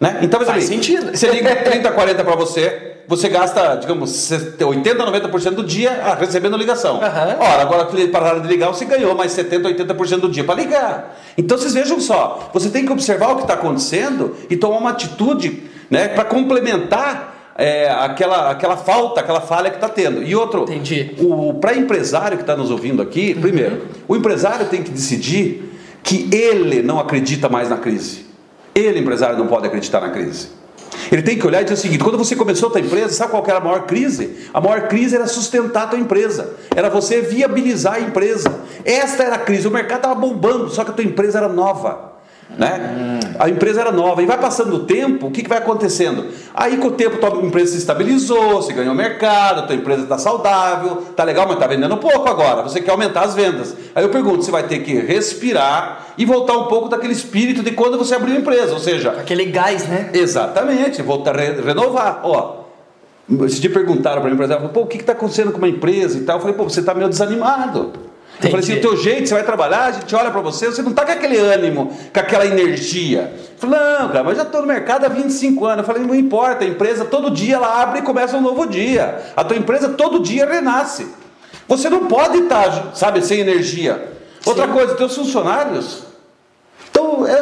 Né? 0.00 0.18
Então, 0.22 0.40
Faz 0.44 0.64
sentido. 0.64 1.16
Você 1.16 1.28
liga 1.28 1.54
30, 1.56 1.90
40 1.90 2.24
para 2.24 2.36
você, 2.36 2.87
você 3.08 3.26
gasta, 3.30 3.76
digamos, 3.76 4.30
80, 4.30 4.94
90% 4.94 5.50
do 5.52 5.64
dia 5.64 5.98
ah, 6.04 6.14
recebendo 6.14 6.58
ligação. 6.58 6.96
Uhum. 6.96 7.00
Ora, 7.40 7.62
agora 7.62 7.86
que 7.86 8.06
pararam 8.08 8.42
de 8.42 8.46
ligar, 8.46 8.68
você 8.68 8.84
ganhou 8.84 9.14
mais 9.14 9.32
70, 9.32 9.66
80% 9.66 10.20
do 10.20 10.28
dia 10.28 10.44
para 10.44 10.54
ligar. 10.54 11.18
Então 11.36 11.56
vocês 11.56 11.72
vejam 11.72 11.98
só, 11.98 12.50
você 12.52 12.68
tem 12.68 12.84
que 12.84 12.92
observar 12.92 13.32
o 13.32 13.36
que 13.36 13.42
está 13.42 13.54
acontecendo 13.54 14.36
e 14.50 14.56
tomar 14.58 14.76
uma 14.76 14.90
atitude 14.90 15.62
né, 15.90 16.08
para 16.08 16.22
complementar 16.24 17.54
é, 17.56 17.90
aquela, 17.90 18.50
aquela 18.50 18.76
falta, 18.76 19.20
aquela 19.20 19.40
falha 19.40 19.70
que 19.70 19.76
está 19.76 19.88
tendo. 19.88 20.22
E 20.22 20.36
outro, 20.36 20.64
Entendi. 20.64 21.14
o 21.18 21.54
para 21.54 21.74
empresário 21.74 22.36
que 22.36 22.42
está 22.42 22.54
nos 22.54 22.70
ouvindo 22.70 23.00
aqui, 23.00 23.32
uhum. 23.34 23.40
primeiro, 23.40 23.86
o 24.06 24.16
empresário 24.16 24.66
tem 24.66 24.82
que 24.82 24.90
decidir 24.90 25.72
que 26.02 26.28
ele 26.30 26.82
não 26.82 27.00
acredita 27.00 27.48
mais 27.48 27.70
na 27.70 27.78
crise. 27.78 28.26
Ele, 28.74 29.00
empresário, 29.00 29.38
não 29.38 29.46
pode 29.46 29.66
acreditar 29.66 29.98
na 30.02 30.10
crise. 30.10 30.58
Ele 31.10 31.22
tem 31.22 31.38
que 31.38 31.46
olhar 31.46 31.60
e 31.60 31.64
dizer 31.64 31.74
o 31.74 31.78
seguinte: 31.78 32.04
quando 32.04 32.18
você 32.18 32.36
começou 32.36 32.68
a 32.68 32.72
tua 32.72 32.80
empresa, 32.80 33.14
sabe 33.14 33.30
qual 33.30 33.44
era 33.46 33.58
a 33.58 33.60
maior 33.60 33.86
crise? 33.86 34.48
A 34.52 34.60
maior 34.60 34.88
crise 34.88 35.16
era 35.16 35.26
sustentar 35.26 35.84
a 35.84 35.86
tua 35.88 35.98
empresa, 35.98 36.54
era 36.74 36.88
você 36.88 37.20
viabilizar 37.20 37.94
a 37.94 38.00
empresa. 38.00 38.60
Esta 38.84 39.24
era 39.24 39.36
a 39.36 39.38
crise. 39.38 39.66
O 39.66 39.70
mercado 39.70 39.98
estava 39.98 40.14
bombando, 40.14 40.70
só 40.70 40.84
que 40.84 40.90
a 40.90 40.94
tua 40.94 41.04
empresa 41.04 41.38
era 41.38 41.48
nova. 41.48 42.07
Né? 42.56 43.20
A 43.38 43.48
empresa 43.48 43.82
era 43.82 43.92
nova 43.92 44.22
e 44.22 44.26
vai 44.26 44.38
passando 44.38 44.76
o 44.76 44.78
tempo, 44.80 45.26
o 45.26 45.30
que, 45.30 45.42
que 45.42 45.48
vai 45.48 45.58
acontecendo? 45.58 46.26
Aí 46.54 46.78
com 46.78 46.88
o 46.88 46.90
tempo 46.90 47.24
a 47.24 47.30
tua 47.30 47.42
empresa 47.42 47.72
se 47.72 47.78
estabilizou, 47.78 48.62
você 48.62 48.72
ganhou 48.72 48.94
mercado, 48.94 49.60
a 49.60 49.62
tua 49.62 49.76
empresa 49.76 50.02
está 50.02 50.18
saudável, 50.18 51.02
tá 51.14 51.24
legal, 51.24 51.44
mas 51.46 51.54
está 51.54 51.66
vendendo 51.66 51.96
pouco 51.98 52.28
agora. 52.28 52.62
Você 52.62 52.80
quer 52.80 52.90
aumentar 52.90 53.22
as 53.22 53.34
vendas. 53.34 53.76
Aí 53.94 54.02
eu 54.02 54.08
pergunto, 54.08 54.42
você 54.42 54.50
vai 54.50 54.62
ter 54.62 54.80
que 54.80 54.94
respirar 54.94 56.06
e 56.16 56.24
voltar 56.24 56.54
um 56.54 56.64
pouco 56.64 56.88
daquele 56.88 57.12
espírito 57.12 57.62
de 57.62 57.72
quando 57.72 57.98
você 57.98 58.14
abriu 58.14 58.34
a 58.34 58.38
empresa, 58.38 58.72
ou 58.72 58.80
seja, 58.80 59.10
aquele 59.10 59.44
gás, 59.44 59.86
né? 59.86 60.10
Exatamente, 60.12 61.02
voltar 61.02 61.38
a 61.38 61.40
re 61.40 61.60
renovar. 61.60 62.20
Ó, 62.24 62.64
se 63.48 63.60
te 63.60 63.68
perguntaram 63.68 64.22
para 64.22 64.30
mim, 64.30 64.36
por 64.36 64.44
exemplo, 64.44 64.70
pô, 64.70 64.80
o 64.80 64.86
que 64.86 64.96
está 64.96 65.12
acontecendo 65.12 65.52
com 65.52 65.58
uma 65.58 65.68
empresa 65.68 66.16
e 66.16 66.22
tal? 66.22 66.36
Eu 66.36 66.40
falei, 66.40 66.56
pô, 66.56 66.64
você 66.64 66.80
está 66.80 66.94
meio 66.94 67.08
desanimado. 67.08 68.07
Entendi. 68.38 68.46
Eu 68.46 68.50
falei 68.50 68.64
assim, 68.64 68.78
o 68.78 68.80
teu 68.80 68.96
jeito, 68.96 69.28
você 69.28 69.34
vai 69.34 69.42
trabalhar, 69.42 69.86
a 69.86 69.92
gente 69.92 70.14
olha 70.14 70.30
para 70.30 70.40
você, 70.40 70.66
você 70.66 70.80
não 70.80 70.90
está 70.90 71.04
com 71.04 71.12
aquele 71.12 71.36
ânimo, 71.36 71.92
com 72.12 72.20
aquela 72.20 72.46
energia. 72.46 73.32
Eu 73.34 73.68
falei, 73.68 73.78
não, 73.78 74.08
cara, 74.08 74.24
mas 74.24 74.36
já 74.36 74.44
estou 74.44 74.60
no 74.60 74.66
mercado 74.66 75.04
há 75.04 75.08
25 75.08 75.66
anos. 75.66 75.78
Eu 75.78 75.84
falei, 75.84 76.06
não 76.06 76.14
importa, 76.14 76.64
a 76.64 76.68
empresa 76.68 77.04
todo 77.04 77.30
dia 77.30 77.56
ela 77.56 77.82
abre 77.82 77.98
e 77.98 78.02
começa 78.02 78.36
um 78.36 78.40
novo 78.40 78.66
dia. 78.66 79.32
A 79.36 79.42
tua 79.42 79.56
empresa 79.56 79.88
todo 79.90 80.20
dia 80.20 80.46
renasce. 80.46 81.08
Você 81.66 81.90
não 81.90 82.06
pode 82.06 82.38
estar, 82.38 82.70
tá, 82.70 82.94
sabe, 82.94 83.20
sem 83.22 83.40
energia. 83.40 84.12
Outra 84.46 84.66
Sim. 84.66 84.72
coisa, 84.72 84.94
teus 84.94 85.14
funcionários, 85.14 86.04
então, 86.90 87.26
é, 87.26 87.32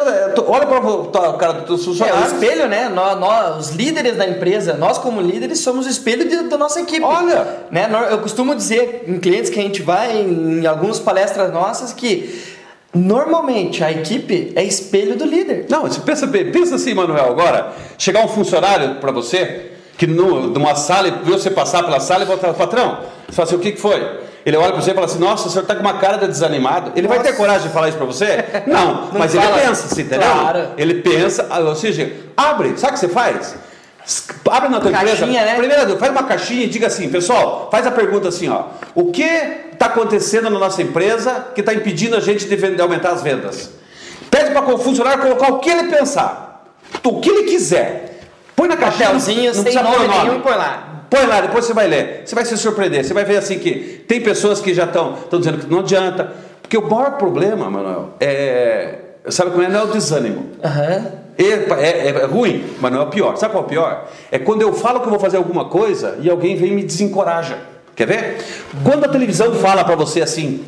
olha 0.47 0.67
para 0.67 0.79
o 0.81 1.39
cara 1.39 1.53
do 1.55 1.67
teu 1.67 1.79
funcionário. 1.79 2.21
É 2.21 2.25
o 2.25 2.27
espelho, 2.27 2.69
né? 2.69 2.89
Nós, 2.89 3.19
nós, 3.19 3.67
os 3.67 3.77
líderes 3.77 4.17
da 4.17 4.27
empresa, 4.27 4.75
nós 4.75 4.99
como 4.99 5.21
líderes 5.21 5.61
somos 5.61 5.87
o 5.87 5.89
espelho 5.89 6.29
de, 6.29 6.49
da 6.49 6.59
nossa 6.59 6.81
equipe. 6.81 7.03
Olha! 7.03 7.67
Né? 7.71 7.89
Eu 8.11 8.19
costumo 8.19 8.55
dizer 8.55 9.05
em 9.07 9.19
clientes 9.19 9.51
que 9.51 9.59
a 9.59 9.63
gente 9.63 9.83
vai, 9.83 10.19
em, 10.19 10.61
em 10.61 10.67
algumas 10.67 10.99
palestras 10.99 11.53
nossas, 11.53 11.93
que 11.93 12.57
normalmente 12.95 13.85
a 13.85 13.91
equipe 13.91 14.53
é 14.57 14.65
espelho 14.65 15.17
do 15.17 15.25
líder. 15.25 15.67
Não, 15.69 15.83
você 15.83 16.01
pensa, 16.01 16.27
pensa 16.27 16.77
assim, 16.77 16.95
Manuel, 16.95 17.27
agora, 17.27 17.73
chegar 17.99 18.25
um 18.25 18.29
funcionário 18.29 18.97
para 18.97 19.13
você, 19.13 19.73
que 19.99 20.07
no, 20.07 20.49
numa 20.49 20.75
sala, 20.75 21.11
viu 21.23 21.39
você 21.39 21.51
passar 21.51 21.83
pela 21.83 22.01
sala 22.01 22.25
e 22.25 22.27
falar, 22.27 22.55
patrão, 22.55 22.99
você 23.27 23.33
fala 23.33 23.49
assim, 23.49 23.57
o 23.57 23.61
que, 23.61 23.73
que 23.73 23.81
foi? 23.81 24.01
Ele 24.47 24.57
olha 24.57 24.73
para 24.73 24.81
você 24.81 24.93
e 24.93 24.95
fala 24.95 25.07
assim: 25.07 25.19
Nossa, 25.19 25.49
o 25.49 25.51
senhor 25.51 25.63
está 25.63 25.75
com 25.75 25.81
uma 25.81 25.99
cara 25.99 26.19
de 26.19 26.29
desanimado. 26.29 26.93
Ele 26.95 27.09
Nossa. 27.09 27.21
vai 27.21 27.33
ter 27.33 27.37
coragem 27.37 27.67
de 27.67 27.75
falar 27.75 27.89
isso 27.89 27.99
para 27.99 28.07
você? 28.07 28.45
Não, 28.65 29.07
não 29.07 29.19
mas 29.19 29.35
fala. 29.35 29.45
ele 29.45 29.67
pensa, 29.67 29.89
você 29.89 30.03
entendeu? 30.03 30.31
Claro. 30.31 30.69
Ele 30.79 30.95
pensa, 31.03 31.49
ou 31.59 31.75
seja, 31.75 32.13
abre, 32.37 32.79
sabe 32.79 32.93
o 32.93 32.95
que 32.95 33.01
você 33.01 33.09
faz? 33.09 33.57
Abre 34.49 34.69
na 34.69 34.79
tua 34.79 34.93
caixinha, 34.93 35.15
empresa. 35.15 35.45
Né? 35.45 35.57
Primeiro, 35.57 35.99
faz 35.99 36.13
uma 36.13 36.23
caixinha 36.23 36.63
e 36.63 36.69
diga 36.69 36.87
assim, 36.87 37.09
pessoal, 37.11 37.69
faz 37.73 37.89
a 37.89 37.91
pergunta 37.91 38.29
assim, 38.29 38.49
ó. 38.49 38.67
O 38.95 39.11
que 39.11 39.29
está 39.73 39.87
acontecendo 39.87 40.49
na 40.49 40.61
nossa 40.61 40.81
empresa 40.81 41.49
que 41.53 41.61
está 41.61 41.75
impedindo 41.75 42.15
a 42.15 42.21
gente 42.21 42.47
de, 42.47 42.55
vender, 42.55 42.77
de 42.77 42.83
aumentar 42.83 43.11
as 43.11 43.23
vendas? 43.23 43.71
Pede 44.31 44.53
para 44.53 44.73
o 44.73 44.79
funcionário 44.79 45.23
colocar 45.23 45.53
o 45.53 45.59
que 45.59 45.69
ele 45.69 45.91
pensar. 45.91 46.65
O 47.03 47.21
que 47.21 47.29
ele 47.29 47.51
quiser. 47.51 48.21
Põe 48.55 48.69
na 48.69 48.77
caixinha. 48.77 49.07
Papelzinho, 49.07 49.55
sem 49.55 49.75
nome 49.75 50.07
nenhum, 50.07 50.41
põe 50.41 50.55
lá. 50.55 50.96
Põe 51.09 51.27
lá, 51.27 51.41
depois 51.41 51.65
você 51.65 51.73
vai 51.73 51.87
ler. 51.87 52.23
Você 52.25 52.35
vai 52.35 52.45
se 52.45 52.57
surpreender. 52.57 53.05
Você 53.05 53.15
vai 53.15 53.25
ver 53.25 53.37
assim 53.37 53.59
que 53.59 54.05
tem 54.07 54.21
pessoas 54.21 54.61
que 54.61 54.75
já 54.75 54.85
estão 54.85 55.17
dizendo 55.33 55.59
que 55.59 55.71
não 55.71 55.81
adianta. 55.81 56.33
Porque 56.61 56.77
o 56.77 56.83
maior 56.83 57.13
problema, 57.13 57.71
Manuel, 57.71 58.11
é. 58.21 58.99
Sabe 59.29 59.51
como 59.51 59.63
é? 59.63 59.69
Não 59.69 59.81
é 59.81 59.83
o 59.85 59.87
desânimo. 59.89 60.51
Uhum. 60.63 61.27
É, 61.39 61.45
é, 61.45 62.09
é, 62.09 62.25
ruim, 62.25 62.65
mas 62.81 62.93
não 62.93 63.01
é 63.01 63.05
o 63.05 63.09
pior. 63.09 63.37
Sabe 63.37 63.53
qual 63.53 63.65
é 63.65 63.67
o 63.67 63.69
pior? 63.69 64.09
É 64.33 64.39
quando 64.39 64.63
eu 64.63 64.73
falo 64.73 65.01
que 65.01 65.07
eu 65.07 65.11
vou 65.11 65.19
fazer 65.19 65.37
alguma 65.37 65.67
coisa 65.67 66.17
e 66.21 66.31
alguém 66.31 66.57
vem 66.57 66.73
e 66.73 66.75
me 66.75 66.83
desencoraja. 66.83 67.59
Quer 67.95 68.07
ver? 68.07 68.45
Quando 68.83 69.05
a 69.05 69.09
televisão 69.09 69.53
fala 69.55 69.85
para 69.85 69.97
você 69.97 70.23
assim, 70.23 70.65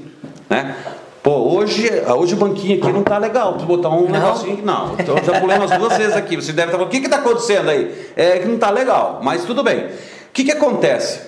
né? 0.49 0.77
Pô, 1.23 1.33
hoje, 1.33 1.91
hoje 2.17 2.35
o 2.35 2.37
banquinho 2.37 2.79
aqui 2.79 2.93
não 2.93 3.03
tá 3.03 3.19
legal. 3.19 3.53
Preciso 3.53 3.69
botar 3.69 3.91
um 3.91 4.09
não. 4.09 4.11
negocinho 4.11 4.55
aqui. 4.55 4.63
Não, 4.63 4.95
então 4.99 5.17
já 5.25 5.41
pulei 5.41 5.57
umas 5.57 5.71
duas 5.73 5.97
vezes 5.97 6.17
aqui. 6.17 6.37
Você 6.37 6.53
deve 6.53 6.69
estar 6.69 6.79
falando, 6.79 6.87
o 6.87 6.91
que 6.91 7.05
está 7.05 7.19
acontecendo 7.19 7.69
aí? 7.71 8.13
É 8.17 8.39
que 8.39 8.49
não 8.49 8.59
tá 8.59 8.71
legal, 8.71 9.21
mas 9.23 9.45
tudo 9.45 9.63
bem. 9.63 9.87
O 10.29 10.33
que, 10.33 10.45
que 10.45 10.53
acontece? 10.53 11.21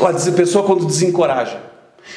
A 0.00 0.32
pessoa 0.32 0.64
quando 0.64 0.86
desencoraja. 0.86 1.60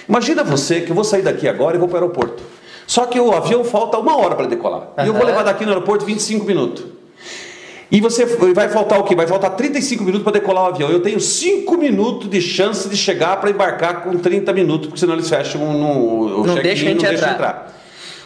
Imagina 0.08 0.44
você 0.44 0.82
que 0.82 0.92
eu 0.92 0.96
vou 0.96 1.04
sair 1.04 1.22
daqui 1.22 1.48
agora 1.48 1.76
e 1.76 1.80
vou 1.80 1.88
para 1.88 2.00
o 2.00 2.02
aeroporto. 2.02 2.44
Só 2.88 3.06
que 3.06 3.20
o 3.20 3.34
avião 3.34 3.64
falta 3.64 3.98
uma 3.98 4.18
hora 4.18 4.36
para 4.36 4.46
decolar. 4.46 4.90
Uhum. 4.98 5.06
E 5.06 5.08
eu 5.08 5.14
vou 5.14 5.26
levar 5.26 5.44
daqui 5.44 5.64
no 5.64 5.72
aeroporto 5.72 6.06
25 6.06 6.46
minutos. 6.46 6.86
E 7.92 8.02
você 8.02 8.26
vai 8.26 8.68
faltar 8.68 9.00
o 9.00 9.04
quê? 9.04 9.16
Vai 9.16 9.28
faltar 9.28 9.56
35 9.56 10.04
minutos 10.04 10.24
para 10.24 10.34
decolar 10.34 10.66
o 10.66 10.68
avião. 10.68 10.90
Eu 10.90 11.02
tenho 11.02 11.20
5 11.20 11.78
minutos 11.78 12.30
de 12.30 12.42
chance 12.42 12.90
de 12.90 12.98
chegar 12.98 13.40
para 13.40 13.50
embarcar 13.50 14.04
com 14.04 14.18
30 14.18 14.52
minutos, 14.54 14.88
porque 14.88 15.00
senão 15.00 15.14
eles 15.14 15.30
fecham 15.30 15.62
no, 15.74 16.42
o 16.42 16.46
não 16.46 16.56
deixa 16.56 16.86
a 16.86 16.90
gente 16.90 17.04
não 17.04 17.14
entrar. 17.14 17.34
entrar. 17.34 17.76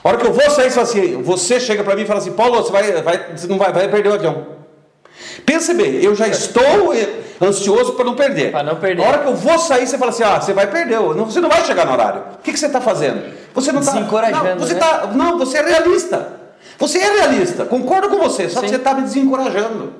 A 0.01 0.07
hora 0.07 0.17
que 0.17 0.25
eu 0.25 0.33
vou 0.33 0.49
sair, 0.49 0.71
você, 0.71 0.79
assim, 0.79 1.21
você 1.21 1.59
chega 1.59 1.83
para 1.83 1.95
mim 1.95 2.03
e 2.03 2.05
fala 2.05 2.19
assim, 2.19 2.31
Paulo, 2.31 2.55
você, 2.55 2.71
vai, 2.71 3.01
vai, 3.01 3.25
não 3.49 3.57
vai, 3.57 3.73
vai 3.73 3.89
perder 3.89 4.09
o 4.09 4.13
avião. 4.13 4.47
Pensa 5.45 5.73
bem, 5.73 5.95
eu 6.03 6.15
já 6.15 6.27
estou 6.27 6.93
ansioso 7.41 7.93
para 7.93 8.05
não 8.05 8.15
perder. 8.15 8.51
Para 8.51 8.63
não 8.63 8.75
perder. 8.75 9.03
A 9.03 9.07
hora 9.07 9.17
que 9.19 9.27
eu 9.27 9.35
vou 9.35 9.57
sair, 9.57 9.87
você 9.87 9.97
fala 9.97 10.11
assim: 10.11 10.23
ah, 10.23 10.39
você 10.39 10.53
vai 10.53 10.67
perder, 10.67 10.99
você 10.99 11.39
não 11.39 11.49
vai 11.49 11.63
chegar 11.65 11.85
no 11.85 11.93
horário. 11.93 12.21
O 12.35 12.37
que, 12.43 12.51
que 12.51 12.59
você 12.59 12.67
está 12.67 12.81
fazendo? 12.81 13.33
Você 13.53 13.71
não 13.71 13.81
está. 13.81 13.93
Desencorajando. 13.93 14.45
Não, 14.45 14.59
você 14.59 14.73
né? 14.73 14.79
tá, 14.79 15.11
não, 15.13 15.37
você 15.37 15.57
é 15.57 15.61
realista. 15.61 16.39
Você 16.77 16.97
é 16.97 17.11
realista, 17.19 17.65
concordo 17.65 18.09
com 18.09 18.17
você, 18.17 18.47
só 18.47 18.61
Sim. 18.61 18.65
que 18.65 18.69
você 18.69 18.75
está 18.77 18.93
me 18.93 19.01
desencorajando. 19.01 19.93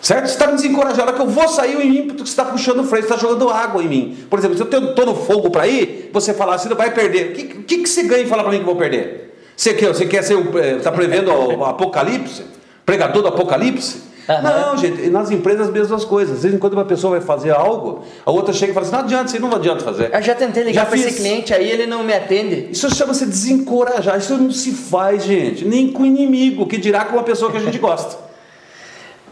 Certo? 0.00 0.26
Você 0.26 0.32
está 0.32 0.46
me 0.46 0.54
desencorajando. 0.54 1.02
A 1.02 1.04
hora 1.04 1.12
que 1.12 1.20
eu 1.20 1.26
vou 1.26 1.48
sair, 1.48 1.76
o 1.76 1.82
ímpeto 1.82 2.22
que 2.22 2.30
você 2.30 2.32
está 2.32 2.44
puxando 2.46 2.80
o 2.80 2.84
freio, 2.84 3.04
você 3.04 3.12
está 3.12 3.26
jogando 3.26 3.50
água 3.50 3.82
em 3.82 3.88
mim. 3.88 4.18
Por 4.30 4.38
exemplo, 4.38 4.56
se 4.56 4.62
eu 4.62 4.90
estou 4.90 5.04
no 5.04 5.14
fogo 5.14 5.50
para 5.50 5.66
ir, 5.66 6.10
você 6.12 6.32
falar 6.32 6.54
assim, 6.54 6.68
não 6.68 6.76
vai 6.76 6.92
perder. 6.92 7.32
O 7.32 7.32
que, 7.34 7.42
que, 7.42 7.78
que 7.78 7.88
você 7.88 8.04
ganha 8.04 8.22
em 8.22 8.26
falar 8.26 8.42
para 8.42 8.52
mim 8.52 8.58
que 8.58 8.62
eu 8.62 8.66
vou 8.66 8.76
perder? 8.76 9.36
Você 9.56 9.74
quer, 9.74 9.88
você 9.88 10.06
quer 10.06 10.22
ser. 10.22 10.38
Está 10.76 10.90
eh, 10.90 10.92
prevendo 10.92 11.32
o 11.32 11.64
apocalipse? 11.64 12.44
Pregador 12.86 13.22
do 13.22 13.28
apocalipse? 13.28 14.07
Uhum. 14.28 14.42
Não, 14.42 14.76
gente, 14.76 15.08
nas 15.08 15.30
empresas 15.30 15.68
as 15.68 15.72
mesmas 15.72 16.04
coisas. 16.04 16.36
Às 16.36 16.42
vezes, 16.42 16.60
quando 16.60 16.74
uma 16.74 16.84
pessoa 16.84 17.18
vai 17.18 17.26
fazer 17.26 17.50
algo, 17.50 18.02
a 18.26 18.30
outra 18.30 18.52
chega 18.52 18.72
e 18.72 18.74
fala 18.74 18.84
assim: 18.84 18.94
não 18.94 19.00
adianta, 19.00 19.28
você 19.28 19.38
não 19.38 19.52
adianta 19.54 19.84
fazer. 19.84 20.10
Eu 20.12 20.22
já 20.22 20.34
tentei 20.34 20.62
ligar 20.64 20.86
para 20.86 20.98
esse 20.98 21.14
cliente 21.14 21.54
aí, 21.54 21.70
ele 21.70 21.86
não 21.86 22.04
me 22.04 22.12
atende. 22.12 22.68
Isso 22.70 22.94
chama-se 22.94 23.24
desencorajar. 23.24 24.18
Isso 24.18 24.36
não 24.36 24.50
se 24.50 24.72
faz, 24.72 25.24
gente, 25.24 25.64
nem 25.64 25.90
com 25.90 26.04
inimigo, 26.04 26.66
que 26.66 26.76
dirá 26.76 27.06
com 27.06 27.16
uma 27.16 27.22
pessoa 27.22 27.50
que 27.50 27.56
a 27.56 27.60
gente 27.60 27.78
gosta. 27.78 28.27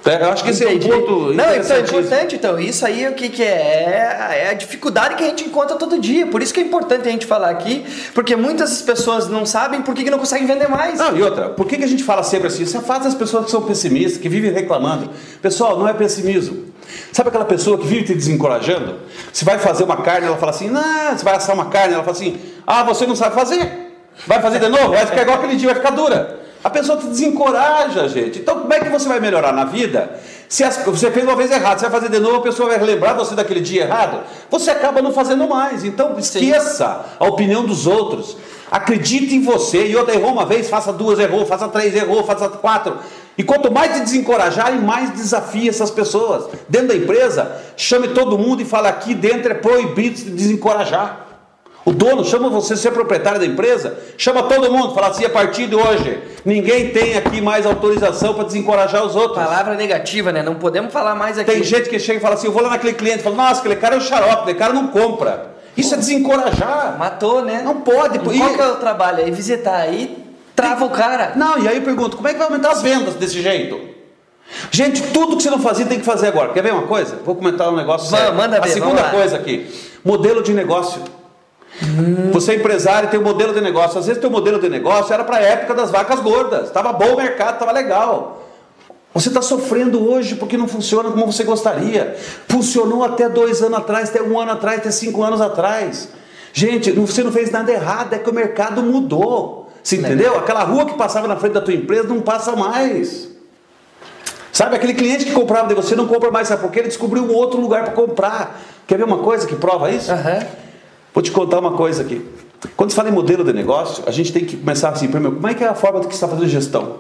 É, 0.06 0.22
eu 0.22 0.30
acho 0.30 0.44
que 0.44 0.50
esse 0.50 0.64
Entendi. 0.64 0.90
é 0.90 0.94
um 0.94 1.00
ponto 1.00 1.32
Não, 1.34 1.54
então 1.54 1.76
é 1.76 1.80
importante, 1.80 2.36
então. 2.36 2.60
Isso 2.60 2.86
aí 2.86 3.08
o 3.08 3.14
que, 3.14 3.28
que 3.28 3.42
é? 3.42 4.44
É 4.44 4.48
a 4.50 4.54
dificuldade 4.54 5.16
que 5.16 5.24
a 5.24 5.26
gente 5.26 5.44
encontra 5.44 5.76
todo 5.76 5.98
dia. 5.98 6.26
Por 6.28 6.40
isso 6.40 6.54
que 6.54 6.60
é 6.60 6.62
importante 6.62 7.08
a 7.08 7.10
gente 7.10 7.26
falar 7.26 7.50
aqui, 7.50 7.84
porque 8.14 8.36
muitas 8.36 8.80
pessoas 8.82 9.28
não 9.28 9.44
sabem 9.44 9.82
por 9.82 9.94
que, 9.94 10.04
que 10.04 10.10
não 10.10 10.18
conseguem 10.18 10.46
vender 10.46 10.68
mais. 10.68 10.98
Não, 10.98 11.16
e 11.16 11.22
outra, 11.22 11.48
por 11.48 11.66
que, 11.66 11.76
que 11.76 11.84
a 11.84 11.88
gente 11.88 12.04
fala 12.04 12.22
sempre 12.22 12.46
assim? 12.46 12.64
Você 12.64 12.78
faz 12.80 13.04
as 13.04 13.14
pessoas 13.14 13.46
que 13.46 13.50
são 13.50 13.62
pessimistas, 13.62 14.20
que 14.20 14.28
vivem 14.28 14.52
reclamando. 14.52 15.10
Pessoal, 15.42 15.76
não 15.76 15.88
é 15.88 15.92
pessimismo. 15.92 16.66
Sabe 17.12 17.30
aquela 17.30 17.44
pessoa 17.44 17.76
que 17.76 17.86
vive 17.86 18.04
te 18.04 18.14
desencorajando? 18.14 19.00
Você 19.32 19.44
vai 19.44 19.58
fazer 19.58 19.82
uma 19.82 19.96
carne, 19.96 20.28
ela 20.28 20.36
fala 20.36 20.50
assim, 20.50 20.70
não, 20.70 21.16
você 21.16 21.24
vai 21.24 21.34
assar 21.34 21.54
uma 21.54 21.66
carne, 21.66 21.94
ela 21.94 22.04
fala 22.04 22.16
assim, 22.16 22.38
ah, 22.64 22.84
você 22.84 23.06
não 23.06 23.16
sabe 23.16 23.34
fazer. 23.34 23.92
Vai 24.24 24.40
fazer 24.40 24.60
de 24.60 24.68
novo? 24.68 24.90
Vai 24.90 25.04
ficar 25.04 25.22
igual 25.22 25.38
aquele 25.38 25.56
dia, 25.56 25.66
vai 25.68 25.76
ficar 25.76 25.90
dura. 25.90 26.45
A 26.66 26.70
pessoa 26.70 26.98
te 26.98 27.06
desencoraja, 27.06 28.08
gente. 28.08 28.40
Então, 28.40 28.58
como 28.62 28.74
é 28.74 28.80
que 28.80 28.88
você 28.88 29.06
vai 29.06 29.20
melhorar 29.20 29.52
na 29.52 29.64
vida? 29.64 30.18
Se 30.48 30.64
as, 30.64 30.78
você 30.84 31.12
fez 31.12 31.24
uma 31.24 31.36
vez 31.36 31.48
errado, 31.48 31.78
você 31.78 31.88
vai 31.88 32.00
fazer 32.00 32.10
de 32.12 32.18
novo, 32.18 32.38
a 32.38 32.42
pessoa 32.42 32.68
vai 32.68 32.78
lembrar 32.80 33.12
você 33.12 33.36
daquele 33.36 33.60
dia 33.60 33.82
errado, 33.82 34.24
você 34.50 34.72
acaba 34.72 35.00
não 35.00 35.12
fazendo 35.12 35.46
mais. 35.46 35.84
Então, 35.84 36.18
esqueça 36.18 37.04
Sim. 37.04 37.16
a 37.20 37.28
opinião 37.28 37.64
dos 37.64 37.86
outros. 37.86 38.36
Acredite 38.68 39.32
em 39.32 39.42
você. 39.42 39.86
E 39.86 39.94
outra, 39.94 40.16
errou 40.16 40.32
uma 40.32 40.44
vez, 40.44 40.68
faça 40.68 40.92
duas, 40.92 41.20
errou, 41.20 41.46
faça 41.46 41.68
três, 41.68 41.94
errou, 41.94 42.24
faça 42.24 42.48
quatro. 42.48 42.96
E 43.38 43.44
quanto 43.44 43.70
mais 43.70 43.94
te 43.94 44.00
desencorajarem, 44.00 44.80
mais 44.80 45.10
desafie 45.10 45.68
essas 45.68 45.92
pessoas. 45.92 46.48
Dentro 46.68 46.88
da 46.88 46.96
empresa, 46.96 47.62
chame 47.76 48.08
todo 48.08 48.36
mundo 48.36 48.60
e 48.60 48.64
fala 48.64 48.88
aqui 48.88 49.14
dentro 49.14 49.52
é 49.52 49.54
proibido 49.54 50.18
se 50.18 50.30
desencorajar. 50.30 51.25
O 51.86 51.92
dono 51.92 52.24
chama 52.24 52.48
você 52.48 52.76
ser 52.76 52.90
proprietário 52.90 53.38
da 53.38 53.46
empresa, 53.46 53.96
chama 54.18 54.42
todo 54.42 54.72
mundo, 54.72 54.92
fala 54.92 55.06
assim: 55.06 55.24
a 55.24 55.30
partir 55.30 55.68
de 55.68 55.76
hoje, 55.76 56.20
ninguém 56.44 56.90
tem 56.90 57.16
aqui 57.16 57.40
mais 57.40 57.64
autorização 57.64 58.34
para 58.34 58.42
desencorajar 58.42 59.06
os 59.06 59.14
outros. 59.14 59.40
Palavra 59.40 59.74
negativa, 59.74 60.32
né? 60.32 60.42
Não 60.42 60.56
podemos 60.56 60.92
falar 60.92 61.14
mais 61.14 61.38
aqui. 61.38 61.48
Tem 61.48 61.62
gente 61.62 61.88
que 61.88 62.00
chega 62.00 62.18
e 62.18 62.20
fala 62.20 62.34
assim: 62.34 62.48
eu 62.48 62.52
vou 62.52 62.60
lá 62.60 62.70
naquele 62.70 62.94
cliente, 62.94 63.22
fala, 63.22 63.36
nossa, 63.36 63.60
aquele 63.60 63.76
cara 63.76 63.94
é 63.94 63.98
um 63.98 64.00
xarope, 64.00 64.42
aquele 64.42 64.58
cara 64.58 64.72
não 64.72 64.88
compra. 64.88 65.54
Isso 65.76 65.94
é 65.94 65.96
desencorajar. 65.96 66.96
Matou, 66.98 67.44
né? 67.44 67.62
Não 67.64 67.80
pode. 67.82 68.16
E 68.16 68.38
qual 68.38 68.54
que 68.54 68.60
é 68.60 68.66
o 68.66 68.76
trabalho? 68.76 69.20
É 69.20 69.30
visitar 69.30 69.76
aí, 69.76 70.26
trava 70.56 70.84
o 70.86 70.90
cara. 70.90 71.34
Não, 71.36 71.56
e 71.56 71.68
aí 71.68 71.76
eu 71.76 71.82
pergunto: 71.82 72.16
como 72.16 72.26
é 72.26 72.32
que 72.32 72.38
vai 72.38 72.48
aumentar 72.48 72.72
as 72.72 72.82
vendas 72.82 73.14
desse 73.14 73.40
jeito? 73.40 73.78
Gente, 74.72 75.02
tudo 75.12 75.36
que 75.36 75.42
você 75.44 75.50
não 75.50 75.60
fazia 75.60 75.86
tem 75.86 76.00
que 76.00 76.04
fazer 76.04 76.26
agora. 76.26 76.52
Quer 76.52 76.64
ver 76.64 76.72
uma 76.72 76.88
coisa? 76.88 77.20
Vou 77.24 77.36
comentar 77.36 77.68
um 77.68 77.76
negócio 77.76 78.10
sério. 78.10 78.34
Manda 78.34 78.60
ver, 78.60 78.70
a 78.70 78.72
segunda 78.72 79.04
coisa 79.04 79.36
aqui: 79.36 79.68
modelo 80.04 80.42
de 80.42 80.52
negócio. 80.52 81.00
Hum. 81.82 82.30
Você 82.32 82.52
é 82.52 82.54
empresário 82.56 83.10
tem 83.10 83.20
um 83.20 83.22
modelo 83.22 83.52
de 83.52 83.60
negócio. 83.60 83.98
Às 83.98 84.06
vezes 84.06 84.20
teu 84.20 84.30
modelo 84.30 84.58
de 84.58 84.68
negócio 84.68 85.12
era 85.12 85.24
para 85.24 85.36
a 85.36 85.40
época 85.40 85.74
das 85.74 85.90
vacas 85.90 86.20
gordas. 86.20 86.68
Estava 86.68 86.92
bom 86.92 87.14
o 87.14 87.16
mercado, 87.16 87.54
estava 87.54 87.72
legal. 87.72 88.42
Você 89.12 89.28
está 89.28 89.40
sofrendo 89.40 90.10
hoje 90.10 90.34
porque 90.34 90.56
não 90.56 90.68
funciona 90.68 91.10
como 91.10 91.32
você 91.32 91.44
gostaria. 91.44 92.16
Funcionou 92.48 93.02
até 93.02 93.28
dois 93.28 93.62
anos 93.62 93.78
atrás, 93.78 94.10
até 94.10 94.22
um 94.22 94.38
ano 94.38 94.52
atrás, 94.52 94.80
até 94.80 94.90
cinco 94.90 95.22
anos 95.22 95.40
atrás. 95.40 96.08
Gente, 96.52 96.90
você 96.92 97.22
não 97.22 97.32
fez 97.32 97.50
nada 97.50 97.72
errado, 97.72 98.14
é 98.14 98.18
que 98.18 98.28
o 98.28 98.34
mercado 98.34 98.82
mudou. 98.82 99.70
Você 99.82 99.96
entendeu? 99.96 100.36
Aquela 100.38 100.64
rua 100.64 100.84
que 100.84 100.94
passava 100.94 101.28
na 101.28 101.36
frente 101.36 101.52
da 101.52 101.60
tua 101.60 101.72
empresa 101.72 102.08
não 102.08 102.20
passa 102.20 102.54
mais. 102.56 103.28
Sabe, 104.52 104.74
aquele 104.74 104.94
cliente 104.94 105.24
que 105.24 105.32
comprava 105.32 105.68
de 105.68 105.74
você 105.74 105.94
não 105.94 106.06
compra 106.06 106.30
mais, 106.30 106.48
sabe 106.48 106.62
por 106.62 106.70
quê? 106.70 106.78
Ele 106.78 106.88
descobriu 106.88 107.22
um 107.22 107.32
outro 107.32 107.60
lugar 107.60 107.84
para 107.84 107.92
comprar. 107.92 108.60
Quer 108.86 108.96
ver 108.96 109.04
uma 109.04 109.18
coisa 109.18 109.46
que 109.46 109.54
prova 109.54 109.90
isso? 109.90 110.10
Aham. 110.10 110.46
Vou 111.16 111.22
te 111.22 111.30
contar 111.30 111.60
uma 111.60 111.72
coisa 111.72 112.02
aqui. 112.02 112.22
Quando 112.76 112.90
se 112.90 112.96
fala 112.96 113.08
em 113.08 113.12
modelo 113.12 113.42
de 113.42 113.50
negócio, 113.50 114.04
a 114.06 114.10
gente 114.10 114.30
tem 114.34 114.44
que 114.44 114.54
começar 114.54 114.90
assim, 114.90 115.08
primeiro, 115.08 115.36
como 115.36 115.48
é 115.48 115.54
que 115.54 115.64
é 115.64 115.66
a 115.66 115.74
forma 115.74 116.00
que 116.00 116.08
você 116.08 116.12
está 116.12 116.28
fazendo 116.28 116.46
gestão? 116.46 116.96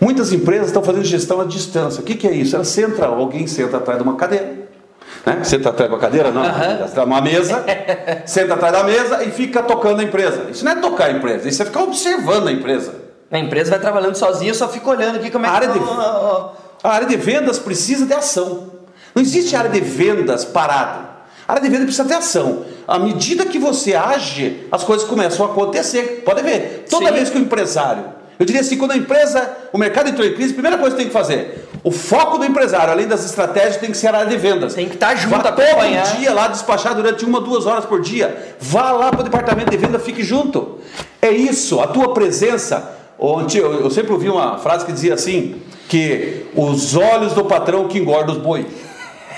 Muitas 0.00 0.32
empresas 0.32 0.68
estão 0.68 0.82
fazendo 0.82 1.04
gestão 1.04 1.42
à 1.42 1.44
distância. 1.44 2.00
O 2.00 2.04
que, 2.04 2.14
que 2.14 2.26
é 2.26 2.32
isso? 2.32 2.56
Ela 2.56 2.64
senta, 2.64 3.04
alguém 3.04 3.46
senta 3.46 3.76
atrás 3.76 3.98
de 3.98 4.02
uma 4.02 4.16
cadeira. 4.16 4.64
Né? 5.26 5.44
Senta 5.44 5.68
atrás 5.68 5.90
de 5.90 5.94
uma 5.94 6.00
cadeira, 6.00 6.30
não. 6.30 6.42
Aham. 6.42 6.88
Uma 7.04 7.20
mesa, 7.20 7.62
senta 8.24 8.54
atrás 8.54 8.72
da 8.72 8.82
mesa 8.82 9.22
e 9.24 9.30
fica 9.30 9.62
tocando 9.62 10.00
a 10.00 10.04
empresa. 10.04 10.46
Isso 10.50 10.64
não 10.64 10.72
é 10.72 10.76
tocar 10.76 11.10
a 11.10 11.12
empresa, 11.12 11.46
isso 11.46 11.60
é 11.60 11.66
ficar 11.66 11.82
observando 11.82 12.48
a 12.48 12.52
empresa. 12.52 12.94
A 13.30 13.38
empresa 13.38 13.72
vai 13.72 13.80
trabalhando 13.80 14.14
sozinha, 14.16 14.54
só 14.54 14.70
fico 14.70 14.88
olhando 14.88 15.16
aqui 15.16 15.30
como 15.30 15.44
é 15.44 15.50
A 15.50 15.52
que 15.52 15.56
área 15.66 15.68
de- 15.68 15.80
tá. 15.80 16.52
A 16.82 16.88
área 16.88 17.06
de 17.06 17.16
vendas 17.18 17.58
precisa 17.58 18.06
de 18.06 18.14
ação. 18.14 18.68
Não 19.14 19.20
existe 19.22 19.54
área 19.54 19.68
de 19.70 19.80
vendas 19.80 20.46
parada. 20.46 21.12
A 21.46 21.52
área 21.52 21.62
de 21.62 21.68
vendas 21.68 21.84
precisa 21.84 22.08
de 22.08 22.14
ação. 22.14 22.64
À 22.86 22.98
medida 22.98 23.46
que 23.46 23.58
você 23.58 23.94
age, 23.94 24.66
as 24.70 24.84
coisas 24.84 25.06
começam 25.06 25.46
a 25.46 25.48
acontecer. 25.48 26.22
Pode 26.24 26.42
ver. 26.42 26.84
Toda 26.88 27.08
Sim. 27.08 27.12
vez 27.12 27.30
que 27.30 27.38
o 27.38 27.40
empresário, 27.40 28.04
eu 28.38 28.44
diria 28.44 28.60
assim, 28.60 28.76
quando 28.76 28.90
a 28.90 28.96
empresa, 28.96 29.48
o 29.72 29.78
mercado 29.78 30.08
entrou 30.08 30.26
em 30.26 30.34
crise, 30.34 30.50
a 30.50 30.54
primeira 30.54 30.76
coisa 30.76 30.96
que 30.96 31.02
tem 31.02 31.06
que 31.06 31.12
fazer, 31.12 31.68
o 31.84 31.90
foco 31.90 32.38
do 32.38 32.44
empresário, 32.44 32.92
além 32.92 33.06
das 33.06 33.24
estratégias, 33.24 33.76
tem 33.76 33.90
que 33.90 33.96
ser 33.96 34.08
a 34.08 34.18
área 34.18 34.30
de 34.30 34.36
vendas. 34.36 34.74
Tem 34.74 34.88
que 34.88 34.94
estar 34.94 35.14
junto, 35.14 35.42
Vá 35.42 35.48
acompanhar. 35.48 36.04
todo 36.04 36.18
dia 36.18 36.32
lá 36.32 36.48
despachar 36.48 36.94
durante 36.94 37.24
uma, 37.24 37.40
duas 37.40 37.66
horas 37.66 37.84
por 37.84 38.00
dia. 38.00 38.54
Vá 38.58 38.90
lá 38.90 39.10
para 39.10 39.20
o 39.20 39.24
departamento 39.24 39.70
de 39.70 39.76
venda, 39.76 39.98
fique 39.98 40.22
junto. 40.22 40.78
É 41.22 41.30
isso, 41.30 41.80
a 41.80 41.86
tua 41.86 42.12
presença. 42.12 42.90
Ontem 43.18 43.58
eu, 43.58 43.82
eu 43.82 43.90
sempre 43.90 44.12
ouvi 44.12 44.28
uma 44.28 44.58
frase 44.58 44.84
que 44.84 44.92
dizia 44.92 45.14
assim: 45.14 45.56
que 45.88 46.46
os 46.56 46.96
olhos 46.96 47.32
do 47.34 47.44
patrão 47.44 47.86
que 47.86 47.98
engordam 47.98 48.34
os 48.36 48.42
boi. 48.42 48.66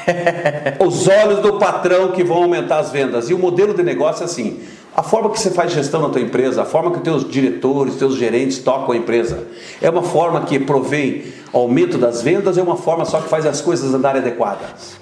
os 0.84 1.08
olhos 1.08 1.40
do 1.40 1.58
patrão 1.58 2.12
que 2.12 2.22
vão 2.22 2.38
aumentar 2.44 2.78
as 2.78 2.90
vendas. 2.90 3.28
E 3.30 3.34
o 3.34 3.38
modelo 3.38 3.74
de 3.74 3.82
negócio 3.82 4.22
é 4.22 4.26
assim: 4.26 4.60
a 4.94 5.02
forma 5.02 5.30
que 5.30 5.38
você 5.38 5.50
faz 5.50 5.72
gestão 5.72 6.00
na 6.00 6.08
tua 6.08 6.20
empresa, 6.20 6.62
a 6.62 6.64
forma 6.64 6.90
que 6.90 6.98
os 6.98 7.02
teus 7.02 7.28
diretores, 7.28 7.96
teus 7.96 8.16
gerentes 8.16 8.58
tocam 8.58 8.92
a 8.92 8.96
empresa, 8.96 9.46
é 9.80 9.90
uma 9.90 10.02
forma 10.02 10.40
que 10.42 10.58
provém 10.58 11.24
aumento 11.52 11.98
das 11.98 12.22
vendas, 12.22 12.56
é 12.56 12.62
uma 12.62 12.76
forma 12.76 13.04
só 13.04 13.20
que 13.20 13.28
faz 13.28 13.46
as 13.46 13.60
coisas 13.60 13.92
andarem 13.94 14.20
adequadas. 14.20 14.98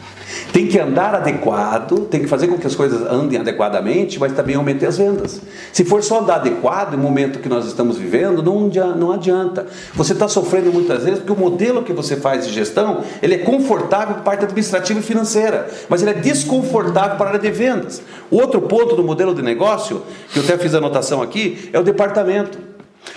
Tem 0.55 0.69
que 0.69 0.79
andar 0.79 1.13
adequado, 1.17 2.07
tem 2.07 2.21
que 2.21 2.29
fazer 2.29 2.47
com 2.47 2.57
que 2.57 2.65
as 2.65 2.77
coisas 2.77 3.03
andem 3.11 3.41
adequadamente, 3.41 4.21
mas 4.21 4.33
também 4.35 4.55
aumente 4.55 4.87
as 4.87 4.97
vendas. 4.97 5.41
Se 5.73 5.85
for 5.85 6.01
só 6.01 6.21
andar 6.21 6.37
adequado, 6.37 6.93
no 6.93 6.99
momento 6.99 7.41
que 7.41 7.49
nós 7.49 7.67
estamos 7.67 7.99
vivendo, 7.99 8.41
não, 8.41 8.67
adia- 8.67 8.95
não 8.95 9.11
adianta. 9.11 9.67
Você 9.95 10.13
está 10.13 10.29
sofrendo 10.29 10.73
muitas 10.73 11.03
vezes 11.03 11.19
porque 11.19 11.33
o 11.33 11.37
modelo 11.37 11.83
que 11.83 11.93
você 11.93 12.15
faz 12.15 12.47
de 12.47 12.53
gestão, 12.53 13.03
ele 13.21 13.35
é 13.35 13.39
confortável 13.39 14.15
para 14.15 14.23
parte 14.23 14.45
administrativa 14.45 15.01
e 15.01 15.03
financeira, 15.03 15.69
mas 15.89 16.03
ele 16.03 16.13
é 16.13 16.15
desconfortável 16.15 17.17
para 17.17 17.27
a 17.27 17.29
área 17.31 17.41
de 17.41 17.51
vendas. 17.51 18.01
Outro 18.31 18.63
ponto 18.63 18.95
do 18.95 19.03
modelo 19.03 19.35
de 19.35 19.43
negócio, 19.43 20.03
que 20.33 20.39
eu 20.39 20.45
até 20.45 20.57
fiz 20.57 20.73
anotação 20.73 21.21
aqui, 21.21 21.69
é 21.73 21.81
o 21.81 21.83
departamento. 21.83 22.61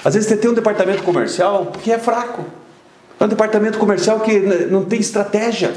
Às 0.03 0.15
vezes 0.15 0.27
você 0.27 0.37
tem 0.37 0.49
um 0.49 0.55
departamento 0.55 1.03
comercial 1.03 1.71
que 1.83 1.91
é 1.91 1.99
fraco. 1.99 2.43
É 3.19 3.25
um 3.25 3.27
departamento 3.27 3.77
comercial 3.77 4.21
que 4.21 4.39
não 4.71 4.83
tem 4.83 4.99
estratégia. 4.99 5.71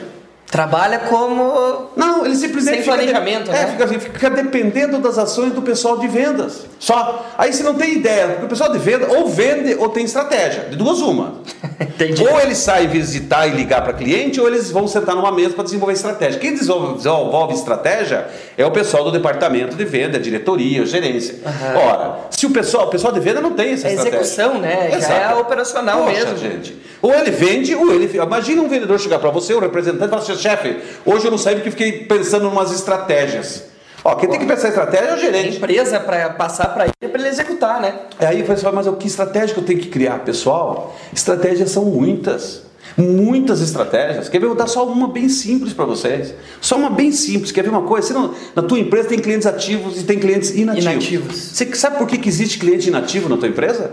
Trabalha 0.50 0.98
como. 1.00 1.90
Não, 1.96 2.26
ele 2.26 2.34
simplesmente 2.34 2.82
Sem 2.82 2.82
fica 2.82 2.96
de- 2.96 3.04
planejamento, 3.12 3.50
é, 3.50 3.54
né? 3.54 3.66
fica, 3.70 3.84
assim, 3.84 4.00
fica 4.00 4.30
dependendo 4.30 4.98
das 4.98 5.16
ações 5.16 5.52
do 5.52 5.62
pessoal 5.62 5.98
de 5.98 6.08
vendas. 6.08 6.66
Só. 6.78 7.24
Aí 7.38 7.52
você 7.52 7.62
não 7.62 7.74
tem 7.74 7.92
ideia, 7.94 8.26
porque 8.28 8.46
o 8.46 8.48
pessoal 8.48 8.72
de 8.72 8.78
venda 8.78 9.06
ou 9.08 9.28
vende 9.28 9.74
ou 9.78 9.88
tem 9.90 10.04
estratégia. 10.04 10.64
De 10.68 10.76
duas 10.76 11.00
uma. 11.00 11.34
Entendi. 11.80 12.26
Ou 12.26 12.40
eles 12.40 12.58
saem 12.58 12.88
visitar 12.88 13.46
e 13.46 13.50
ligar 13.50 13.82
para 13.84 13.92
cliente, 13.92 14.40
ou 14.40 14.48
eles 14.48 14.70
vão 14.72 14.88
sentar 14.88 15.14
numa 15.14 15.30
mesa 15.30 15.54
para 15.54 15.62
desenvolver 15.64 15.92
estratégia. 15.92 16.40
Quem 16.40 16.52
desenvolve, 16.54 16.96
desenvolve 16.96 17.54
estratégia 17.54 18.26
é 18.58 18.66
o 18.66 18.70
pessoal 18.72 19.04
do 19.04 19.12
departamento 19.12 19.76
de 19.76 19.84
venda, 19.84 20.18
a 20.18 20.20
diretoria, 20.20 20.82
a 20.82 20.84
gerência. 20.86 21.36
Aham. 21.46 21.78
Ora, 21.78 22.16
se 22.30 22.44
o 22.46 22.50
pessoal, 22.50 22.86
o 22.86 22.90
pessoal 22.90 23.12
de 23.12 23.20
venda 23.20 23.40
não 23.40 23.52
tem 23.52 23.72
essa 23.72 23.86
É 23.86 23.92
estratégia. 23.92 24.20
execução, 24.20 24.58
né? 24.60 24.88
Já 24.90 24.96
Exato. 24.98 25.34
é 25.36 25.40
operacional 25.40 26.04
Poxa, 26.04 26.12
mesmo. 26.12 26.36
gente. 26.38 26.76
Ou 27.02 27.14
ele 27.14 27.30
vende, 27.30 27.74
ou 27.74 27.92
ele. 27.94 28.10
Imagina 28.18 28.60
um 28.60 28.68
vendedor 28.68 28.98
chegar 29.00 29.18
para 29.18 29.30
você, 29.30 29.54
um 29.54 29.58
representante, 29.60 30.04
e 30.06 30.08
falar 30.10 30.22
assim: 30.22 30.32
chefe, 30.40 30.76
hoje 31.04 31.26
eu 31.26 31.30
não 31.30 31.38
saí 31.38 31.54
porque 31.56 31.70
fiquei 31.70 31.92
pensando 32.04 32.46
em 32.46 32.48
umas 32.48 32.72
estratégias. 32.72 33.64
Ó, 34.02 34.14
quem 34.14 34.30
tem 34.30 34.38
que 34.40 34.46
pensar 34.46 34.68
em 34.68 34.70
estratégia 34.70 35.06
é 35.08 35.10
o 35.10 35.14
A 35.14 35.18
gerente. 35.18 35.56
empresa 35.58 36.00
para 36.00 36.30
passar 36.30 36.68
para 36.72 36.84
ele, 36.84 37.12
para 37.12 37.20
ele 37.20 37.28
executar, 37.28 37.80
né? 37.82 37.94
Aí 38.18 38.42
você 38.42 38.62
fala, 38.62 38.76
mas 38.76 38.86
o 38.86 38.94
que 38.94 39.06
estratégia 39.06 39.54
que 39.54 39.60
eu 39.60 39.64
tenho 39.64 39.78
que 39.78 39.88
criar, 39.88 40.20
pessoal? 40.20 40.96
Estratégias 41.12 41.70
são 41.70 41.84
muitas. 41.84 42.62
Muitas 42.96 43.60
estratégias. 43.60 44.28
Quer 44.28 44.38
ver? 44.38 44.46
Eu 44.46 44.50
vou 44.50 44.58
dar 44.58 44.66
só 44.66 44.84
uma 44.86 45.06
bem 45.08 45.28
simples 45.28 45.72
para 45.72 45.84
vocês. 45.84 46.34
Só 46.60 46.76
uma 46.76 46.90
bem 46.90 47.12
simples. 47.12 47.52
Quer 47.52 47.62
ver 47.62 47.68
uma 47.70 47.82
coisa? 47.82 48.12
Não- 48.12 48.34
na 48.56 48.62
tua 48.62 48.78
empresa 48.80 49.08
tem 49.10 49.18
clientes 49.18 49.46
ativos 49.46 50.00
e 50.00 50.04
tem 50.04 50.18
clientes 50.18 50.50
inativos. 50.56 50.84
Inativos. 50.84 51.36
Você 51.36 51.72
sabe 51.74 51.98
por 51.98 52.06
que, 52.06 52.18
que 52.18 52.28
existe 52.28 52.58
cliente 52.58 52.88
inativo 52.88 53.28
na 53.28 53.36
tua 53.36 53.48
empresa? 53.48 53.92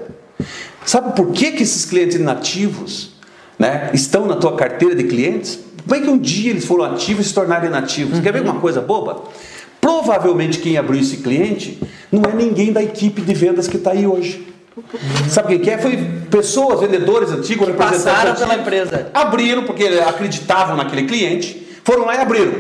Sabe 0.86 1.15
por 1.15 1.31
que, 1.31 1.51
que 1.51 1.63
esses 1.63 1.86
clientes 1.86 2.15
inativos 2.17 3.12
né, 3.60 3.89
estão 3.93 4.25
na 4.25 4.36
tua 4.38 4.55
carteira 4.55 4.95
de 4.95 5.03
clientes? 5.03 5.60
Como 5.88 5.95
é 5.95 6.04
que 6.04 6.10
um 6.10 6.17
dia 6.17 6.52
eles 6.52 6.65
foram 6.65 6.84
ativos 6.84 7.26
e 7.26 7.30
se 7.30 7.34
tornaram 7.34 7.65
inativos? 7.65 8.19
Quer 8.19 8.34
ver 8.34 8.41
uma 8.41 8.60
coisa 8.60 8.82
boba? 8.82 9.23
Provavelmente 9.80 10.60
quem 10.60 10.78
abriu 10.78 11.00
esse 11.00 11.17
cliente 11.17 11.80
não 12.12 12.30
é 12.30 12.34
ninguém 12.34 12.73
da 12.73 12.84
equipe 12.84 13.21
de 13.21 13.34
vendas 13.34 13.69
que 13.69 13.78
está 13.78 13.91
aí 13.91 14.06
hoje. 14.06 14.45
Sabe 15.30 15.47
quem 15.47 15.60
que 15.60 15.69
é? 15.69 15.78
Foi 15.78 15.97
pessoas, 16.30 16.82
vendedores 16.82 17.32
antigos, 17.32 17.67
representantes 17.67 18.04
passaram 18.04 18.36
pela 18.36 18.54
antigos. 18.54 18.62
empresa. 18.62 19.10
Abriram 19.13 19.63
porque 19.63 19.86
acreditavam 19.86 20.76
naquele 20.76 21.08
cliente, 21.08 21.65
foram 21.86 22.06
lá 22.06 22.15
e 22.15 22.19
abriram. 22.19 22.54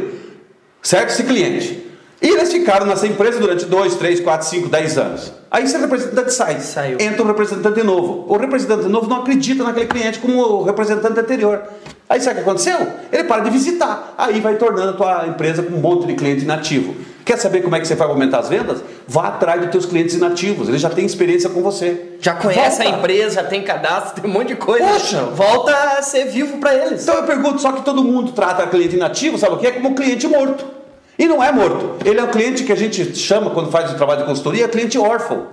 Certo? 0.81 1.09
Esse 1.09 1.23
cliente. 1.23 1.86
E 2.21 2.27
eles 2.29 2.51
ficaram 2.51 2.85
nessa 2.85 3.05
empresa 3.05 3.39
durante 3.39 3.65
2, 3.65 3.95
3, 3.95 4.19
4, 4.21 4.47
5, 4.47 4.69
10 4.69 4.97
anos. 4.97 5.33
Aí 5.51 5.63
esse 5.63 5.77
representante 5.77 6.33
sai. 6.33 6.59
Saiu. 6.59 6.97
Entra 6.99 7.23
um 7.23 7.27
representante 7.27 7.83
novo. 7.83 8.25
O 8.27 8.37
representante 8.37 8.87
novo 8.87 9.07
não 9.07 9.17
acredita 9.17 9.63
naquele 9.63 9.85
cliente 9.85 10.19
como 10.19 10.41
o 10.41 10.63
representante 10.63 11.19
anterior. 11.19 11.61
Aí 12.09 12.19
sabe 12.19 12.39
o 12.39 12.43
que 12.43 12.49
aconteceu? 12.49 12.87
Ele 13.11 13.23
para 13.25 13.43
de 13.43 13.51
visitar. 13.51 14.15
Aí 14.17 14.39
vai 14.39 14.55
tornando 14.55 14.91
a 14.91 14.93
tua 14.93 15.27
empresa 15.27 15.61
com 15.61 15.75
um 15.75 15.79
monte 15.79 16.07
de 16.07 16.15
cliente 16.15 16.43
inativo. 16.43 16.95
Quer 17.23 17.37
saber 17.37 17.61
como 17.61 17.75
é 17.75 17.81
que 17.81 17.87
você 17.87 17.93
vai 17.93 18.07
aumentar 18.07 18.39
as 18.39 18.47
vendas? 18.47 18.81
Vá 19.05 19.27
atrás 19.27 19.59
dos 19.59 19.69
teus 19.69 19.85
clientes 19.85 20.15
inativos. 20.15 20.69
Eles 20.69 20.79
já 20.79 20.89
têm 20.89 21.05
experiência 21.05 21.49
com 21.49 21.61
você. 21.61 22.13
Já 22.21 22.33
conhece 22.35 22.81
Volta. 22.81 22.95
a 22.95 22.99
empresa, 22.99 23.35
já 23.35 23.43
tem 23.43 23.61
cadastro, 23.61 24.21
tem 24.21 24.31
um 24.31 24.33
monte 24.33 24.47
de 24.47 24.55
coisa. 24.55 24.87
Poxa. 24.87 25.23
Volta 25.23 25.73
a 25.97 26.01
ser 26.01 26.25
vivo 26.25 26.57
para 26.57 26.73
eles. 26.73 27.03
Então 27.03 27.15
eu 27.15 27.23
pergunto, 27.23 27.61
só 27.61 27.73
que 27.73 27.83
todo 27.83 28.01
mundo 28.01 28.31
trata 28.31 28.65
cliente 28.67 28.95
inativo, 28.95 29.37
sabe 29.37 29.55
o 29.55 29.57
que? 29.57 29.67
É 29.67 29.71
como 29.71 29.93
cliente 29.93 30.25
morto. 30.25 30.76
E 31.17 31.27
não 31.27 31.43
é 31.43 31.51
morto. 31.51 31.95
Ele 32.05 32.19
é 32.19 32.23
um 32.23 32.27
cliente 32.27 32.63
que 32.63 32.71
a 32.71 32.75
gente 32.75 33.15
chama, 33.15 33.49
quando 33.49 33.71
faz 33.71 33.91
o 33.91 33.95
trabalho 33.95 34.21
de 34.21 34.27
consultoria, 34.27 34.67
cliente 34.67 34.97
órfão. 34.99 35.47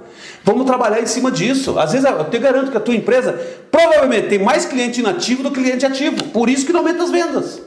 Vamos 0.44 0.66
trabalhar 0.66 1.00
em 1.00 1.06
cima 1.06 1.30
disso. 1.30 1.78
Às 1.78 1.92
vezes 1.92 2.06
eu 2.06 2.24
te 2.24 2.38
garanto 2.38 2.70
que 2.70 2.76
a 2.76 2.80
tua 2.80 2.94
empresa 2.94 3.32
provavelmente 3.70 4.28
tem 4.28 4.38
mais 4.38 4.66
cliente 4.66 5.00
inativo 5.00 5.42
do 5.42 5.50
que 5.50 5.60
cliente 5.62 5.86
ativo. 5.86 6.22
Por 6.24 6.50
isso 6.50 6.66
que 6.66 6.72
não 6.72 6.80
aumenta 6.80 7.02
as 7.02 7.10
vendas. 7.10 7.62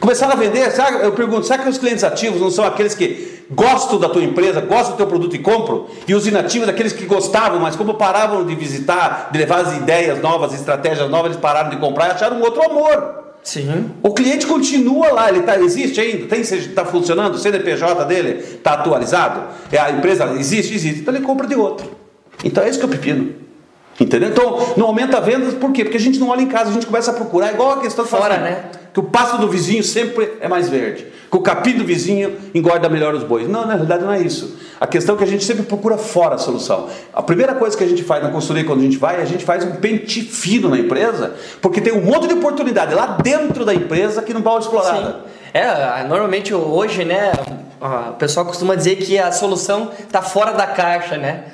Começaram 0.00 0.32
a 0.32 0.36
vender, 0.36 0.70
sabe, 0.72 1.04
eu 1.04 1.12
pergunto, 1.12 1.46
será 1.46 1.62
que 1.62 1.68
os 1.68 1.76
clientes 1.76 2.02
ativos 2.02 2.40
não 2.40 2.50
são 2.50 2.64
aqueles 2.64 2.94
que 2.94 3.44
gostam 3.50 3.98
da 3.98 4.08
tua 4.08 4.22
empresa, 4.22 4.60
gostam 4.62 4.92
do 4.92 4.96
teu 4.96 5.06
produto 5.06 5.36
e 5.36 5.38
compram? 5.38 5.86
E 6.08 6.14
os 6.14 6.26
inativos, 6.26 6.66
aqueles 6.68 6.94
que 6.94 7.04
gostavam, 7.04 7.60
mas 7.60 7.76
como 7.76 7.94
paravam 7.94 8.44
de 8.46 8.54
visitar, 8.54 9.28
de 9.30 9.38
levar 9.38 9.60
as 9.60 9.76
ideias 9.76 10.18
novas, 10.20 10.54
estratégias 10.54 11.08
novas, 11.10 11.32
eles 11.32 11.40
pararam 11.40 11.68
de 11.68 11.76
comprar 11.76 12.08
e 12.08 12.10
acharam 12.12 12.38
um 12.38 12.42
outro 12.42 12.64
amor. 12.64 13.29
Sim. 13.42 13.90
O 14.02 14.12
cliente 14.12 14.46
continua 14.46 15.12
lá, 15.12 15.28
ele 15.30 15.42
tá, 15.42 15.58
existe 15.58 16.00
ainda, 16.00 16.36
está 16.36 16.84
funcionando, 16.84 17.34
o 17.34 17.38
CNPJ 17.38 18.04
dele 18.04 18.38
está 18.38 18.74
atualizado, 18.74 19.44
é, 19.72 19.78
a 19.78 19.90
empresa 19.90 20.26
existe, 20.38 20.74
existe, 20.74 21.00
então 21.00 21.14
ele 21.14 21.24
compra 21.24 21.46
de 21.46 21.54
outro. 21.54 21.90
Então 22.44 22.62
é 22.62 22.68
isso 22.68 22.78
que 22.78 22.84
é 22.84 22.88
o 22.88 22.90
pepino. 22.90 23.34
Entendeu? 23.98 24.30
Então 24.30 24.74
não 24.76 24.86
aumenta 24.86 25.18
a 25.18 25.20
vendas, 25.20 25.54
por 25.54 25.72
quê? 25.72 25.84
Porque 25.84 25.96
a 25.98 26.00
gente 26.00 26.18
não 26.18 26.28
olha 26.28 26.40
em 26.40 26.48
casa, 26.48 26.70
a 26.70 26.72
gente 26.72 26.86
começa 26.86 27.10
a 27.10 27.14
procurar, 27.14 27.52
igual 27.52 27.72
a 27.72 27.80
questão 27.80 28.04
que 28.04 28.10
Fora, 28.10 28.38
né? 28.38 28.64
Que 28.92 29.00
o 29.00 29.04
pasto 29.04 29.38
do 29.38 29.48
vizinho 29.48 29.82
sempre 29.82 30.38
é 30.40 30.48
mais 30.48 30.68
verde. 30.68 31.06
Que 31.30 31.36
o 31.36 31.40
capim 31.40 31.74
do 31.74 31.84
vizinho 31.84 32.36
engorda 32.54 32.88
melhor 32.88 33.14
os 33.14 33.22
bois. 33.22 33.48
Não, 33.48 33.66
na 33.66 33.74
realidade 33.74 34.02
não 34.02 34.12
é 34.12 34.20
isso. 34.20 34.58
A 34.80 34.86
questão 34.86 35.14
é 35.14 35.18
que 35.18 35.24
a 35.24 35.26
gente 35.26 35.44
sempre 35.44 35.62
procura 35.62 35.96
fora 35.96 36.34
a 36.34 36.38
solução. 36.38 36.88
A 37.12 37.22
primeira 37.22 37.54
coisa 37.54 37.76
que 37.76 37.84
a 37.84 37.86
gente 37.86 38.02
faz 38.02 38.22
na 38.22 38.30
consultoria 38.30 38.64
quando 38.64 38.80
a 38.80 38.82
gente 38.82 38.96
vai, 38.96 39.20
a 39.20 39.24
gente 39.24 39.44
faz 39.44 39.62
um 39.62 39.72
pente 39.72 40.22
fino 40.22 40.68
na 40.68 40.78
empresa, 40.78 41.34
porque 41.60 41.80
tem 41.80 41.92
um 41.92 42.00
monte 42.00 42.26
de 42.26 42.34
oportunidade 42.34 42.94
lá 42.94 43.18
dentro 43.22 43.64
da 43.64 43.74
empresa 43.74 44.22
que 44.22 44.32
não 44.32 44.42
pode 44.42 44.64
explorar. 44.64 44.96
Sim. 44.96 45.14
É, 45.52 46.04
normalmente 46.04 46.54
hoje, 46.54 47.04
né, 47.04 47.32
o 47.80 48.14
pessoal 48.14 48.46
costuma 48.46 48.74
dizer 48.74 48.96
que 48.96 49.18
a 49.18 49.30
solução 49.30 49.90
está 50.00 50.22
fora 50.22 50.52
da 50.52 50.66
caixa, 50.66 51.16
né? 51.16 51.44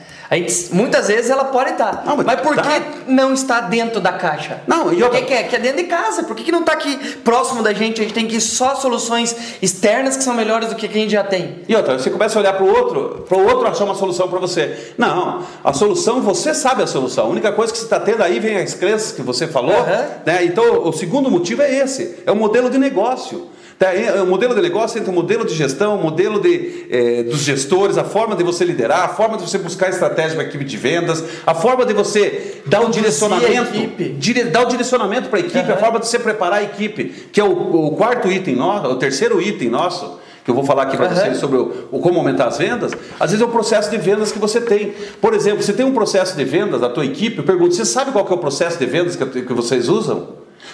Muitas 0.73 1.09
vezes 1.09 1.31
ela 1.31 1.45
pode 1.47 1.71
estar. 1.71 2.03
Não, 2.05 2.17
mas 2.17 2.27
mas, 2.27 2.41
por 2.41 2.57
tá. 2.57 2.63
que 2.63 3.11
não 3.11 3.33
está 3.33 3.61
dentro 3.61 4.01
da 4.01 4.13
caixa? 4.13 4.61
Não, 4.67 4.93
e 4.93 4.97
Por 4.97 5.05
outra- 5.05 5.21
que, 5.21 5.27
que 5.27 5.35
é? 5.35 5.43
Que 5.45 5.57
é 5.57 5.59
dentro 5.59 5.79
de 5.79 5.85
casa. 5.85 6.25
Por 6.25 6.35
que, 6.35 6.43
que 6.45 6.53
não 6.53 6.61
está 6.61 6.73
aqui 6.73 6.97
próximo 7.19 7.63
da 7.63 7.73
gente? 7.73 8.01
A 8.01 8.05
gente 8.05 8.15
tem 8.15 8.27
que 8.27 8.37
ir 8.37 8.41
só 8.41 8.75
soluções 8.75 9.37
externas 9.63 10.17
que 10.17 10.25
são 10.25 10.35
melhores 10.35 10.69
do 10.69 10.75
que 10.75 10.87
a 10.87 10.89
gente 10.91 11.11
já 11.13 11.23
tem. 11.25 11.63
E 11.69 11.75
outra, 11.77 11.99
você 11.99 12.11
começa 12.11 12.39
a 12.39 12.41
olhar 12.41 12.53
para 12.55 12.65
o 12.65 12.69
outro, 12.69 13.25
para 13.29 13.39
o 13.39 13.47
outro 13.47 13.69
achar 13.69 13.85
uma 13.85 13.95
solução 13.95 14.29
para 14.29 14.39
você. 14.39 14.93
Não, 14.99 15.45
a 15.63 15.73
solução, 15.73 16.21
você 16.21 16.53
sabe 16.55 16.83
a 16.83 16.87
solução. 16.87 17.27
A 17.27 17.29
única 17.29 17.53
coisa 17.53 17.73
que 17.73 17.79
você 17.79 17.85
está 17.85 18.01
tendo 18.01 18.23
aí 18.23 18.41
vem 18.41 18.57
as 18.59 18.75
crenças 18.75 19.13
que 19.13 19.23
você 19.23 19.47
falou. 19.47 19.77
Aham. 19.77 20.07
Né? 20.25 20.45
Então, 20.45 20.87
o 20.89 20.93
segundo 20.93 21.31
motivo 21.31 21.63
é 21.63 21.73
esse: 21.79 22.19
é 22.27 22.33
o 22.33 22.37
modelo 22.37 22.69
de 22.71 22.79
negócio. 22.79 23.49
Tá? 23.79 23.93
É 23.93 24.23
o 24.23 24.27
modelo 24.27 24.55
de 24.55 24.63
negócio 24.63 24.99
entre 24.99 25.11
o 25.11 25.15
modelo 25.15 25.45
de 25.45 25.55
gestão, 25.55 25.97
o 25.97 26.03
modelo 26.03 26.41
de, 26.41 26.87
eh, 26.91 27.23
dos 27.25 27.41
gestores, 27.41 27.99
a 27.99 28.05
forma 28.05 28.35
de 28.35 28.43
você 28.43 28.65
liderar, 28.65 29.05
a 29.05 29.09
forma 29.09 29.37
de 29.37 29.43
você 29.43 29.59
buscar 29.59 29.91
estratégia 29.91 30.33
para 30.35 30.45
a 30.45 30.49
equipe 30.49 30.65
de 30.65 30.77
vendas, 30.79 31.23
a 31.47 31.55
forma 31.55 31.85
de 31.85 31.93
você 31.93 32.63
dar 32.67 32.81
o 32.81 32.87
a 32.87 32.91
direcionamento, 32.91 33.73
dire- 34.19 34.45
dar 34.45 34.63
o 34.63 34.69
direcionamento 34.69 35.29
para 35.29 35.39
a 35.39 35.41
equipe, 35.41 35.59
a 35.59 35.73
Aham. 35.75 35.77
forma 35.77 36.01
de 36.01 36.07
você 36.09 36.19
preparar 36.19 36.61
a 36.61 36.63
equipe, 36.63 37.05
que 37.31 37.39
é 37.39 37.45
o, 37.45 37.51
o 37.89 37.91
quarto 37.97 38.33
item 38.33 38.57
nosso, 38.57 38.87
o 38.89 38.97
terceiro 38.97 39.43
item 39.43 39.69
nosso, 39.69 40.21
que 40.43 40.51
eu 40.51 40.55
vou 40.55 40.65
falar 40.65 40.85
aqui 40.85 40.97
para 40.97 41.07
Aham. 41.07 41.15
vocês 41.15 41.37
sobre 41.37 41.59
o, 41.59 41.89
o 41.93 41.99
como 42.01 42.19
aumentar 42.19 42.47
as 42.47 42.57
vendas, 42.57 42.93
às 43.21 43.31
vezes 43.31 43.43
é 43.43 43.45
o 43.47 43.53
processo 43.53 43.91
de 43.91 43.99
vendas 43.99 44.33
que 44.33 44.39
você 44.39 44.59
tem. 44.59 44.95
Por 45.21 45.35
exemplo, 45.35 45.63
você 45.63 45.75
tem 45.75 45.85
um 45.85 45.93
processo 45.93 46.35
de 46.35 46.45
vendas 46.45 46.81
da 46.81 46.89
tua 46.89 47.05
equipe, 47.05 47.37
eu 47.39 47.45
pergunto, 47.45 47.75
você 47.75 47.85
sabe 47.85 48.11
qual 48.11 48.25
que 48.25 48.33
é 48.33 48.37
o 48.37 48.39
processo 48.39 48.79
de 48.79 48.87
vendas 48.87 49.17
que, 49.17 49.27
que 49.43 49.53
vocês 49.53 49.91
usam? 49.91 50.29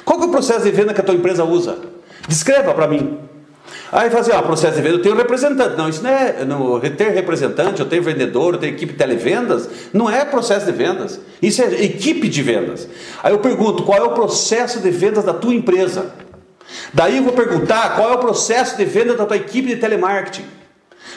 Qual 0.04 0.18
que 0.20 0.24
é 0.24 0.28
o 0.28 0.30
processo 0.30 0.62
de 0.64 0.70
venda 0.70 0.94
que 0.94 1.00
a 1.00 1.04
tua 1.04 1.16
empresa 1.16 1.42
usa? 1.44 1.78
Descreva 2.28 2.72
para 2.74 2.86
mim. 2.86 3.18
Aí 3.90 4.10
fazer, 4.10 4.32
ó, 4.32 4.40
processo 4.42 4.76
de 4.76 4.82
venda, 4.82 4.96
eu 4.96 5.02
tenho 5.02 5.14
representante. 5.14 5.76
Não, 5.76 5.88
isso 5.88 6.02
não 6.02 6.10
é 6.10 6.44
não, 6.44 6.80
ter 6.80 7.10
representante, 7.10 7.80
eu 7.80 7.86
tenho 7.86 8.02
vendedor, 8.02 8.54
eu 8.54 8.58
tenho 8.58 8.74
equipe 8.74 8.92
de 8.92 8.98
televendas, 8.98 9.68
não 9.92 10.10
é 10.10 10.24
processo 10.24 10.64
de 10.64 10.72
vendas. 10.72 11.20
Isso 11.42 11.62
é 11.62 11.82
equipe 11.82 12.28
de 12.28 12.42
vendas. 12.42 12.88
Aí 13.22 13.32
eu 13.32 13.38
pergunto, 13.38 13.82
qual 13.82 13.98
é 13.98 14.02
o 14.02 14.12
processo 14.12 14.80
de 14.80 14.90
vendas 14.90 15.24
da 15.24 15.34
tua 15.34 15.54
empresa? 15.54 16.10
Daí 16.92 17.18
eu 17.18 17.22
vou 17.22 17.34
perguntar 17.34 17.96
qual 17.96 18.12
é 18.12 18.14
o 18.14 18.18
processo 18.18 18.76
de 18.76 18.84
venda 18.84 19.14
da 19.14 19.26
tua 19.26 19.36
equipe 19.36 19.68
de 19.68 19.76
telemarketing. 19.76 20.44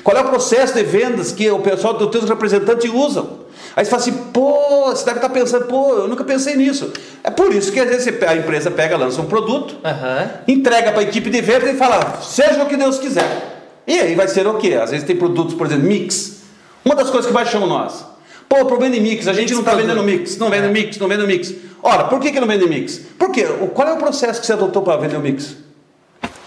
Qual 0.03 0.15
é 0.17 0.21
o 0.21 0.25
processo 0.25 0.73
de 0.73 0.83
vendas 0.83 1.31
que 1.31 1.49
o 1.49 1.59
pessoal 1.59 1.93
dos 1.93 2.09
teus 2.09 2.27
representantes 2.27 2.91
usam? 2.93 3.44
Aí 3.75 3.83
você 3.83 3.91
fala 3.91 4.01
assim, 4.01 4.13
pô, 4.31 4.85
você 4.85 5.03
deve 5.03 5.17
estar 5.17 5.29
pensando, 5.29 5.65
pô, 5.65 5.93
eu 5.95 6.07
nunca 6.07 6.23
pensei 6.23 6.55
nisso. 6.55 6.93
É 7.23 7.29
por 7.29 7.53
isso 7.53 7.71
que 7.73 7.79
às 7.79 7.89
vezes 7.89 8.07
a 8.25 8.35
empresa 8.35 8.71
pega, 8.71 8.95
lança 8.95 9.21
um 9.21 9.25
produto, 9.25 9.75
Aham. 9.83 10.29
entrega 10.47 10.91
para 10.91 11.01
a 11.01 11.03
equipe 11.03 11.29
de 11.29 11.41
venda 11.41 11.69
e 11.69 11.75
fala, 11.75 12.19
seja 12.21 12.63
o 12.63 12.67
que 12.67 12.77
Deus 12.77 12.97
quiser. 12.99 13.63
E 13.85 13.99
aí 13.99 14.15
vai 14.15 14.27
ser 14.29 14.47
o 14.47 14.53
quê? 14.55 14.75
Às 14.81 14.91
vezes 14.91 15.05
tem 15.05 15.15
produtos, 15.15 15.53
por 15.55 15.67
exemplo, 15.67 15.85
mix. 15.85 16.37
Uma 16.85 16.95
das 16.95 17.09
coisas 17.09 17.27
que 17.27 17.33
mais 17.33 17.49
chamam 17.49 17.67
nós. 17.67 18.05
Pô, 18.47 18.63
problema 18.65 18.95
de 18.95 19.01
mix, 19.01 19.27
a 19.27 19.33
gente 19.33 19.51
não 19.53 19.59
está 19.59 19.73
vendendo 19.75 20.01
mix, 20.03 20.37
não 20.37 20.49
vende 20.49 20.67
mix, 20.69 20.97
não 20.97 21.07
vende 21.09 21.25
mix. 21.27 21.53
Ora, 21.83 22.05
por 22.05 22.19
que, 22.21 22.31
que 22.31 22.39
não 22.39 22.47
vende 22.47 22.67
mix? 22.69 22.99
Por 23.19 23.29
quê? 23.31 23.45
O- 23.61 23.67
Qual 23.67 23.87
é 23.87 23.93
o 23.93 23.97
processo 23.97 24.39
que 24.39 24.45
você 24.47 24.53
adotou 24.53 24.83
para 24.83 24.97
vender 24.97 25.17
o 25.17 25.19
mix? 25.19 25.55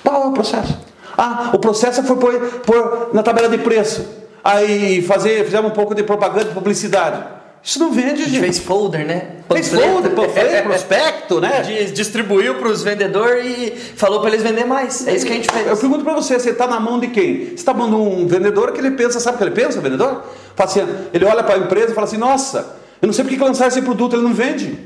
Qual 0.03 0.23
é 0.23 0.27
o 0.29 0.33
processo? 0.33 0.79
Ah, 1.17 1.51
o 1.53 1.59
processo 1.59 2.03
foi 2.05 2.17
pôr, 2.17 2.41
pôr 2.65 3.11
na 3.13 3.23
tabela 3.23 3.49
de 3.49 3.59
preço. 3.59 4.07
Aí 4.43 5.03
fazer, 5.03 5.45
fizemos 5.45 5.71
um 5.71 5.75
pouco 5.75 5.95
de 5.95 6.03
propaganda 6.03 6.51
e 6.51 6.55
publicidade. 6.55 7.23
Isso 7.63 7.79
não 7.81 7.91
vende, 7.91 8.23
A 8.23 8.27
gente 8.27 8.39
fez 8.41 8.59
folder, 8.61 9.05
né? 9.05 9.27
Fez 9.51 9.69
folder, 9.69 10.13
panfleto, 10.13 10.63
prospecto, 10.69 11.41
né? 11.41 11.63
Dis- 11.63 11.93
Distribuiu 11.93 12.55
para 12.55 12.69
os 12.69 12.83
vendedores 12.83 13.45
e 13.45 13.71
falou 13.97 14.21
para 14.21 14.31
eles 14.31 14.43
vender 14.43 14.65
mais. 14.65 15.07
É 15.07 15.15
isso 15.15 15.27
que 15.27 15.33
a 15.33 15.35
gente 15.35 15.49
Eu 15.49 15.55
fez. 15.65 15.79
pergunto 15.81 16.05
para 16.05 16.15
você, 16.15 16.39
você 16.39 16.51
está 16.51 16.67
na 16.69 16.79
mão 16.79 17.01
de 17.01 17.09
quem? 17.09 17.47
Você 17.47 17.55
está 17.55 17.73
de 17.73 17.81
um 17.83 18.27
vendedor 18.29 18.73
que 18.73 18.79
ele 18.81 18.93
pensa, 18.93 19.19
sabe 19.19 19.35
o 19.35 19.39
que 19.39 19.45
ele 19.45 19.51
pensa, 19.51 19.81
o 19.81 19.83
vendedor? 19.83 20.23
Fala 20.55 20.71
assim, 20.71 20.87
ele 21.13 21.25
olha 21.25 21.43
para 21.43 21.57
a 21.57 21.59
empresa 21.59 21.91
e 21.91 21.95
fala 21.95 22.07
assim, 22.07 22.17
nossa, 22.17 22.77
eu 23.03 23.07
não 23.07 23.13
sei 23.13 23.25
por 23.25 23.31
que 23.31 23.37
lançaram 23.39 23.69
esse 23.69 23.83
produto, 23.83 24.15
ele 24.15 24.23
não 24.23 24.33
vende. 24.33 24.79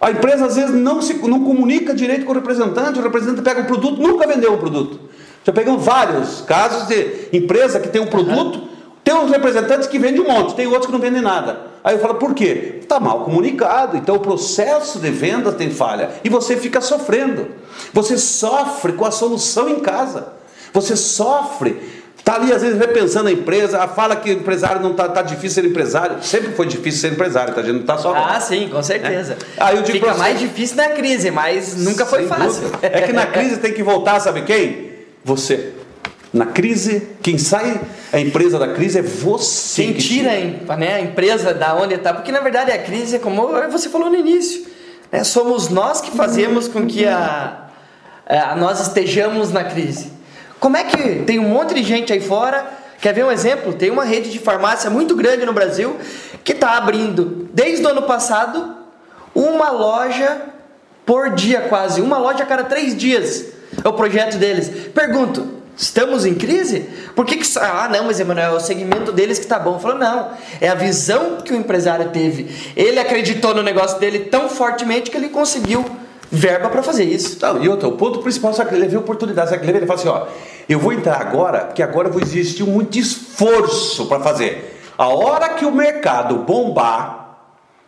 A 0.00 0.10
empresa 0.10 0.46
às 0.46 0.56
vezes 0.56 0.74
não, 0.74 1.00
se, 1.00 1.14
não 1.14 1.44
comunica 1.44 1.94
direito 1.94 2.24
com 2.26 2.32
o 2.32 2.34
representante, 2.34 2.98
o 2.98 3.02
representante 3.02 3.42
pega 3.42 3.60
o 3.60 3.64
produto, 3.64 4.02
nunca 4.02 4.26
vendeu 4.26 4.52
o 4.54 4.58
produto. 4.58 4.98
Já 5.44 5.52
pegamos 5.52 5.84
vários 5.84 6.40
casos 6.42 6.88
de 6.88 7.28
empresa 7.32 7.78
que 7.78 7.88
tem 7.88 8.02
um 8.02 8.06
produto, 8.08 8.68
tem 9.12 9.20
uns 9.24 9.30
representantes 9.30 9.86
que 9.86 9.98
vendem 9.98 10.20
um 10.20 10.28
monte, 10.28 10.54
tem 10.54 10.66
outros 10.66 10.86
que 10.86 10.92
não 10.92 10.98
vendem 10.98 11.20
nada. 11.22 11.60
Aí 11.84 11.94
eu 11.94 12.00
falo, 12.00 12.14
por 12.14 12.34
quê? 12.34 12.78
Está 12.80 12.98
mal 12.98 13.20
comunicado, 13.24 13.96
então 13.96 14.14
o 14.16 14.20
processo 14.20 14.98
de 14.98 15.10
venda 15.10 15.52
tem 15.52 15.70
falha 15.70 16.10
e 16.24 16.28
você 16.28 16.56
fica 16.56 16.80
sofrendo. 16.80 17.48
Você 17.92 18.16
sofre 18.16 18.92
com 18.92 19.04
a 19.04 19.10
solução 19.10 19.68
em 19.68 19.80
casa. 19.80 20.28
Você 20.72 20.96
sofre. 20.96 22.02
Está 22.16 22.36
ali, 22.36 22.52
às 22.52 22.62
vezes, 22.62 22.78
repensando 22.78 23.28
a 23.28 23.32
empresa, 23.32 23.86
fala 23.88 24.14
que 24.14 24.30
o 24.30 24.32
empresário 24.32 24.80
não 24.80 24.92
está 24.92 25.08
tá 25.08 25.22
difícil 25.22 25.60
ser 25.62 25.68
empresário. 25.68 26.22
Sempre 26.22 26.52
foi 26.52 26.66
difícil 26.66 27.00
ser 27.00 27.12
empresário, 27.14 27.52
tá? 27.52 27.60
A 27.60 27.64
gente 27.64 27.74
não 27.74 27.80
está 27.80 27.98
só. 27.98 28.14
Ah, 28.14 28.40
sim, 28.40 28.68
com 28.68 28.80
certeza. 28.80 29.36
Aí 29.58 29.76
eu 29.76 29.82
digo 29.82 29.98
Fica 29.98 30.12
você- 30.12 30.18
mais 30.20 30.38
difícil 30.38 30.76
na 30.76 30.90
crise, 30.90 31.32
mas 31.32 31.74
nunca 31.76 32.06
foi 32.06 32.26
fácil. 32.28 32.62
dúvida. 32.62 32.78
É 32.82 33.00
que 33.02 33.12
na 33.12 33.26
crise 33.26 33.56
tem 33.56 33.72
que 33.72 33.82
voltar, 33.82 34.20
sabe 34.20 34.42
quem? 34.42 34.92
Você. 35.24 35.72
Na 36.32 36.46
crise, 36.46 37.08
quem 37.22 37.36
sai 37.36 37.78
a 38.12 38.18
empresa 38.18 38.58
da 38.58 38.68
crise 38.72 38.98
é 38.98 39.02
você. 39.02 39.82
Quem 39.82 39.92
que 39.92 40.00
tira 40.02 40.30
a, 40.68 40.76
né, 40.76 40.94
a 40.94 41.00
empresa 41.00 41.52
da 41.52 41.74
onde 41.74 41.94
está, 41.94 42.14
porque 42.14 42.32
na 42.32 42.40
verdade 42.40 42.70
a 42.72 42.78
crise 42.78 43.16
é 43.16 43.18
como 43.18 43.46
você 43.70 43.90
falou 43.90 44.08
no 44.08 44.16
início, 44.16 44.64
né, 45.10 45.24
somos 45.24 45.68
nós 45.68 46.00
que 46.00 46.10
fazemos 46.12 46.68
com 46.68 46.86
que 46.86 47.06
a, 47.06 47.66
a- 48.26 48.56
nós 48.56 48.80
estejamos 48.80 49.52
na 49.52 49.62
crise. 49.64 50.10
Como 50.58 50.74
é 50.76 50.84
que 50.84 51.22
tem 51.24 51.38
um 51.38 51.48
monte 51.48 51.74
de 51.74 51.82
gente 51.82 52.12
aí 52.12 52.20
fora? 52.20 52.66
Quer 52.98 53.12
ver 53.12 53.24
um 53.24 53.30
exemplo? 53.32 53.72
Tem 53.74 53.90
uma 53.90 54.04
rede 54.04 54.30
de 54.30 54.38
farmácia 54.38 54.88
muito 54.88 55.14
grande 55.14 55.44
no 55.44 55.52
Brasil 55.52 55.96
que 56.44 56.52
está 56.52 56.78
abrindo 56.78 57.48
desde 57.52 57.84
o 57.84 57.88
ano 57.90 58.02
passado 58.02 58.76
uma 59.34 59.70
loja 59.70 60.40
por 61.04 61.30
dia 61.30 61.62
quase, 61.62 62.00
uma 62.00 62.16
loja 62.16 62.44
a 62.44 62.46
cada 62.46 62.64
três 62.64 62.96
dias. 62.96 63.46
É 63.84 63.88
o 63.88 63.92
projeto 63.92 64.38
deles. 64.38 64.70
Pergunto, 64.94 65.61
estamos 65.82 66.24
em 66.24 66.34
crise? 66.34 66.88
Por 67.16 67.26
que 67.26 67.36
que... 67.36 67.58
Ah, 67.58 67.88
não, 67.90 68.04
mas 68.04 68.20
Emanuel, 68.20 68.52
é 68.52 68.56
o 68.56 68.60
segmento 68.60 69.10
deles 69.12 69.38
que 69.38 69.46
tá 69.46 69.58
bom. 69.58 69.78
Falou, 69.78 69.98
não, 69.98 70.30
é 70.60 70.68
a 70.68 70.74
visão 70.74 71.38
que 71.44 71.52
o 71.52 71.56
empresário 71.56 72.10
teve. 72.10 72.72
Ele 72.76 72.98
acreditou 73.00 73.54
no 73.54 73.62
negócio 73.62 73.98
dele 73.98 74.20
tão 74.20 74.48
fortemente 74.48 75.10
que 75.10 75.16
ele 75.16 75.28
conseguiu 75.28 75.84
verba 76.30 76.68
para 76.70 76.82
fazer 76.82 77.04
isso. 77.04 77.36
Não, 77.42 77.62
e 77.62 77.68
outra, 77.68 77.88
o 77.88 77.92
ponto 77.92 78.20
principal, 78.20 78.54
sabe 78.54 78.70
que 78.70 78.76
ele 78.76 78.88
vê 78.88 78.96
oportunidade, 78.96 79.58
que 79.58 79.66
ele 79.70 79.84
fala 79.84 79.98
assim, 79.98 80.08
ó, 80.08 80.26
eu 80.68 80.78
vou 80.78 80.92
entrar 80.92 81.20
agora, 81.20 81.66
porque 81.66 81.82
agora 81.82 82.08
eu 82.08 82.12
vou 82.12 82.22
existir 82.22 82.62
muito 82.64 82.96
esforço 82.98 84.06
para 84.06 84.20
fazer. 84.20 84.80
A 84.96 85.08
hora 85.08 85.48
que 85.50 85.64
o 85.66 85.72
mercado 85.72 86.36
bombar, 86.36 87.38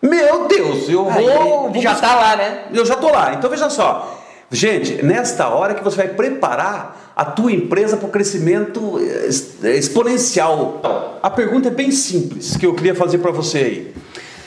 meu 0.02 0.46
Deus, 0.48 0.88
eu 0.88 1.08
Aí, 1.08 1.24
vou, 1.26 1.70
vou 1.70 1.82
já 1.82 1.92
buscar- 1.92 2.08
tá 2.08 2.14
lá, 2.16 2.36
né? 2.36 2.64
Eu 2.74 2.84
já 2.84 2.96
tô 2.96 3.08
lá. 3.10 3.32
Então 3.34 3.48
veja 3.48 3.70
só. 3.70 4.23
Gente, 4.50 5.02
nesta 5.02 5.48
hora 5.48 5.74
que 5.74 5.82
você 5.82 5.96
vai 5.96 6.08
preparar 6.08 7.12
a 7.16 7.24
tua 7.24 7.52
empresa 7.52 7.96
para 7.96 8.08
o 8.08 8.10
crescimento 8.10 8.98
eh, 8.98 9.26
ex- 9.26 9.62
exponencial. 9.62 11.18
A 11.22 11.30
pergunta 11.30 11.68
é 11.68 11.70
bem 11.70 11.90
simples 11.90 12.56
que 12.56 12.66
eu 12.66 12.74
queria 12.74 12.94
fazer 12.94 13.18
para 13.18 13.30
você 13.30 13.58
aí. 13.58 13.94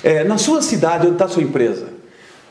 É, 0.04 0.24
na 0.24 0.38
sua 0.38 0.62
cidade, 0.62 1.06
onde 1.06 1.16
está 1.16 1.26
a 1.26 1.30
sua 1.30 1.44
empresa, 1.44 1.88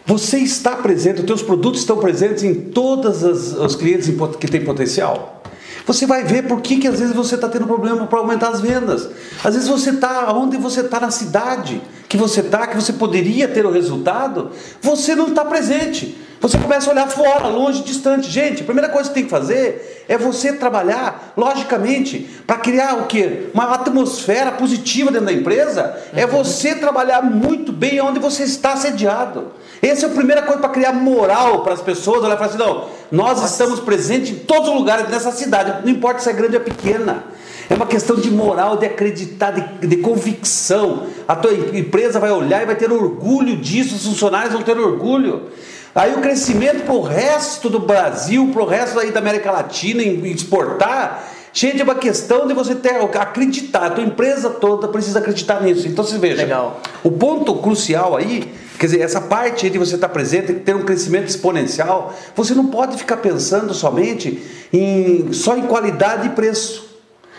você 0.05 0.39
está 0.39 0.77
presente, 0.77 1.21
os 1.21 1.27
teus 1.27 1.43
produtos 1.43 1.81
estão 1.81 1.99
presentes 1.99 2.43
em 2.43 2.55
todos 2.55 3.23
os, 3.23 3.77
clientes 3.77 4.11
que 4.39 4.47
têm 4.47 4.65
potencial? 4.65 5.43
Você 5.87 6.07
vai 6.07 6.25
ver 6.25 6.43
por 6.49 6.61
que, 6.61 6.79
que 6.79 6.89
às 6.89 6.99
vezes 6.99 7.15
você 7.15 7.37
está 7.37 7.49
tendo 7.49 7.67
problema 7.67 8.07
para 8.07 8.19
aumentar 8.19 8.49
as 8.49 8.61
vendas. 8.61 9.09
Às 9.45 9.55
vezes 9.55 9.69
você 9.69 9.91
está 9.91 10.33
onde 10.33 10.57
você 10.57 10.81
está 10.81 10.99
na 10.99 11.11
cidade 11.11 11.81
que 12.09 12.17
você 12.17 12.41
está, 12.41 12.67
que 12.67 12.75
você 12.77 12.93
poderia 12.93 13.47
ter 13.47 13.67
o 13.67 13.71
resultado, 13.71 14.51
você 14.81 15.15
não 15.15 15.29
está 15.29 15.45
presente. 15.45 16.17
Você 16.40 16.59
começa 16.59 16.88
a 16.88 16.92
olhar 16.92 17.09
fora, 17.09 17.49
longe, 17.49 17.83
distante. 17.83 18.31
Gente, 18.31 18.62
a 18.62 18.64
primeira 18.64 18.88
coisa 18.88 19.09
que 19.09 19.14
tem 19.14 19.25
que 19.25 19.31
fazer 19.31 20.05
é 20.09 20.18
você 20.18 20.53
trabalhar, 20.53 21.33
logicamente, 21.37 22.31
para 22.46 22.57
criar 22.57 22.94
o 22.94 23.07
quê? 23.07 23.49
Uma 23.55 23.75
atmosfera 23.75 24.53
positiva 24.53 25.11
dentro 25.11 25.27
da 25.27 25.33
empresa. 25.33 25.96
É 26.14 26.27
você 26.27 26.75
trabalhar 26.75 27.22
muito 27.22 27.72
bem 27.72 28.01
onde 28.01 28.18
você 28.18 28.44
está 28.44 28.77
sediado. 28.77 29.53
Essa 29.83 30.07
é 30.07 30.09
a 30.09 30.12
primeira 30.12 30.42
coisa 30.42 30.61
para 30.61 30.70
criar 30.70 30.92
moral 30.92 31.62
para 31.62 31.72
as 31.72 31.81
pessoas. 31.81 32.22
Olhar 32.22 32.35
e 32.35 32.38
falar 32.38 32.51
assim: 32.51 32.59
não, 32.59 32.88
nós 33.11 33.42
estamos 33.42 33.81
presentes 33.81 34.31
em 34.31 34.38
todos 34.40 34.68
os 34.68 34.75
lugares 34.75 35.09
dessa 35.09 35.33
cidade, 35.33 35.85
não 35.85 35.90
importa 35.90 36.20
se 36.20 36.29
é 36.29 36.33
grande 36.33 36.57
ou 36.57 36.62
pequena. 36.62 37.25
É 37.68 37.75
uma 37.75 37.87
questão 37.87 38.14
de 38.14 38.31
moral, 38.31 38.77
de 38.77 38.87
acreditar, 38.87 39.51
de, 39.51 39.87
de 39.88 39.96
convicção. 39.96 41.07
A 41.27 41.35
tua 41.35 41.53
empresa 41.53 42.20
vai 42.20 42.31
olhar 42.31 42.62
e 42.62 42.66
vai 42.66 42.77
ter 42.77 42.92
orgulho 42.92 43.57
disso, 43.57 43.96
os 43.96 44.07
funcionários 44.07 44.53
vão 44.53 44.62
ter 44.62 44.79
orgulho. 44.79 45.51
Aí 45.97 46.15
o 46.15 46.21
crescimento 46.21 46.85
para 46.85 46.93
o 46.93 47.01
resto 47.01 47.71
do 47.71 47.81
Brasil, 47.81 48.51
para 48.53 48.63
o 48.63 48.67
resto 48.67 49.01
aí 49.01 49.11
da 49.11 49.19
América 49.19 49.51
Latina, 49.51 50.03
em, 50.03 50.27
exportar, 50.27 51.27
gente, 51.55 51.81
é 51.81 51.85
uma 51.85 51.95
questão 51.95 52.47
de 52.47 52.53
você 52.53 52.75
ter, 52.75 52.97
acreditar. 53.19 53.87
A 53.87 53.91
tua 53.91 54.05
empresa 54.05 54.51
toda 54.51 54.89
precisa 54.89 55.21
acreditar 55.21 55.63
nisso. 55.63 55.89
Então 55.89 56.05
você 56.05 56.19
veja, 56.19 56.43
Legal. 56.43 56.83
o 57.03 57.11
ponto 57.11 57.55
crucial 57.57 58.15
aí, 58.15 58.53
quer 58.79 58.85
dizer, 58.85 59.01
essa 59.01 59.23
parte 59.23 59.65
aí 59.65 59.73
de 59.73 59.79
você 59.79 59.95
estar 59.95 60.11
presente, 60.11 60.53
ter 60.53 60.77
um 60.77 60.85
crescimento 60.85 61.29
exponencial, 61.29 62.15
você 62.35 62.55
não 62.55 62.67
pode 62.67 62.99
ficar 62.99 63.17
pensando 63.17 63.73
somente 63.73 64.43
em, 64.71 65.33
só 65.33 65.57
em 65.57 65.63
qualidade 65.63 66.27
e 66.27 66.31
preço. 66.33 66.86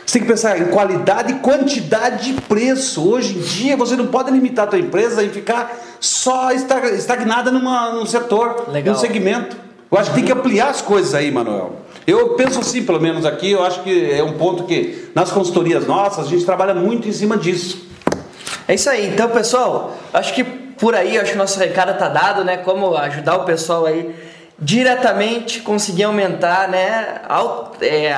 Você 0.08 0.20
tem 0.20 0.22
que 0.22 0.28
pensar 0.30 0.58
em 0.58 0.68
qualidade, 0.68 1.34
quantidade 1.42 2.32
e 2.32 2.34
preço. 2.40 3.06
Hoje 3.06 3.38
em 3.38 3.42
dia 3.42 3.76
você 3.76 3.94
não 3.98 4.08
pode 4.08 4.32
limitar 4.32 4.64
a 4.64 4.70
tua 4.70 4.80
empresa 4.80 5.22
e 5.22 5.28
ficar 5.28 5.78
só 6.00 6.50
estagnada 6.54 7.52
numa, 7.52 7.92
num 7.92 8.06
setor, 8.06 8.70
Legal. 8.70 8.94
num 8.94 9.00
segmento. 9.02 9.58
Eu 9.92 9.98
acho 9.98 10.12
que 10.12 10.16
tem 10.16 10.24
que 10.24 10.32
ampliar 10.32 10.70
as 10.70 10.82
coisas 10.82 11.14
aí, 11.14 11.30
Manuel. 11.30 11.82
Eu 12.08 12.36
penso 12.36 12.62
assim, 12.62 12.86
pelo 12.86 13.02
menos 13.02 13.26
aqui, 13.26 13.52
eu 13.52 13.62
acho 13.62 13.84
que 13.84 14.10
é 14.10 14.24
um 14.24 14.38
ponto 14.38 14.64
que 14.64 15.10
nas 15.14 15.30
consultorias 15.30 15.86
nossas 15.86 16.28
a 16.28 16.30
gente 16.30 16.46
trabalha 16.46 16.74
muito 16.74 17.06
em 17.06 17.12
cima 17.12 17.38
disso. 17.38 17.86
É 18.66 18.76
isso 18.76 18.90
aí. 18.90 19.10
Então, 19.10 19.30
pessoal, 19.30 19.98
acho 20.14 20.34
que 20.34 20.46
por 20.46 20.96
aí, 20.96 21.20
acho 21.20 21.32
que 21.32 21.36
o 21.36 21.40
nosso 21.40 21.60
recado 21.60 21.98
tá 22.00 22.08
dado, 22.08 22.46
né? 22.46 22.56
Como 22.56 22.96
ajudar 22.96 23.36
o 23.36 23.44
pessoal 23.44 23.86
aí 23.86 24.16
diretamente 24.60 25.62
conseguir 25.62 26.04
aumentar, 26.04 26.68
né, 26.68 27.22
é, 27.80 28.16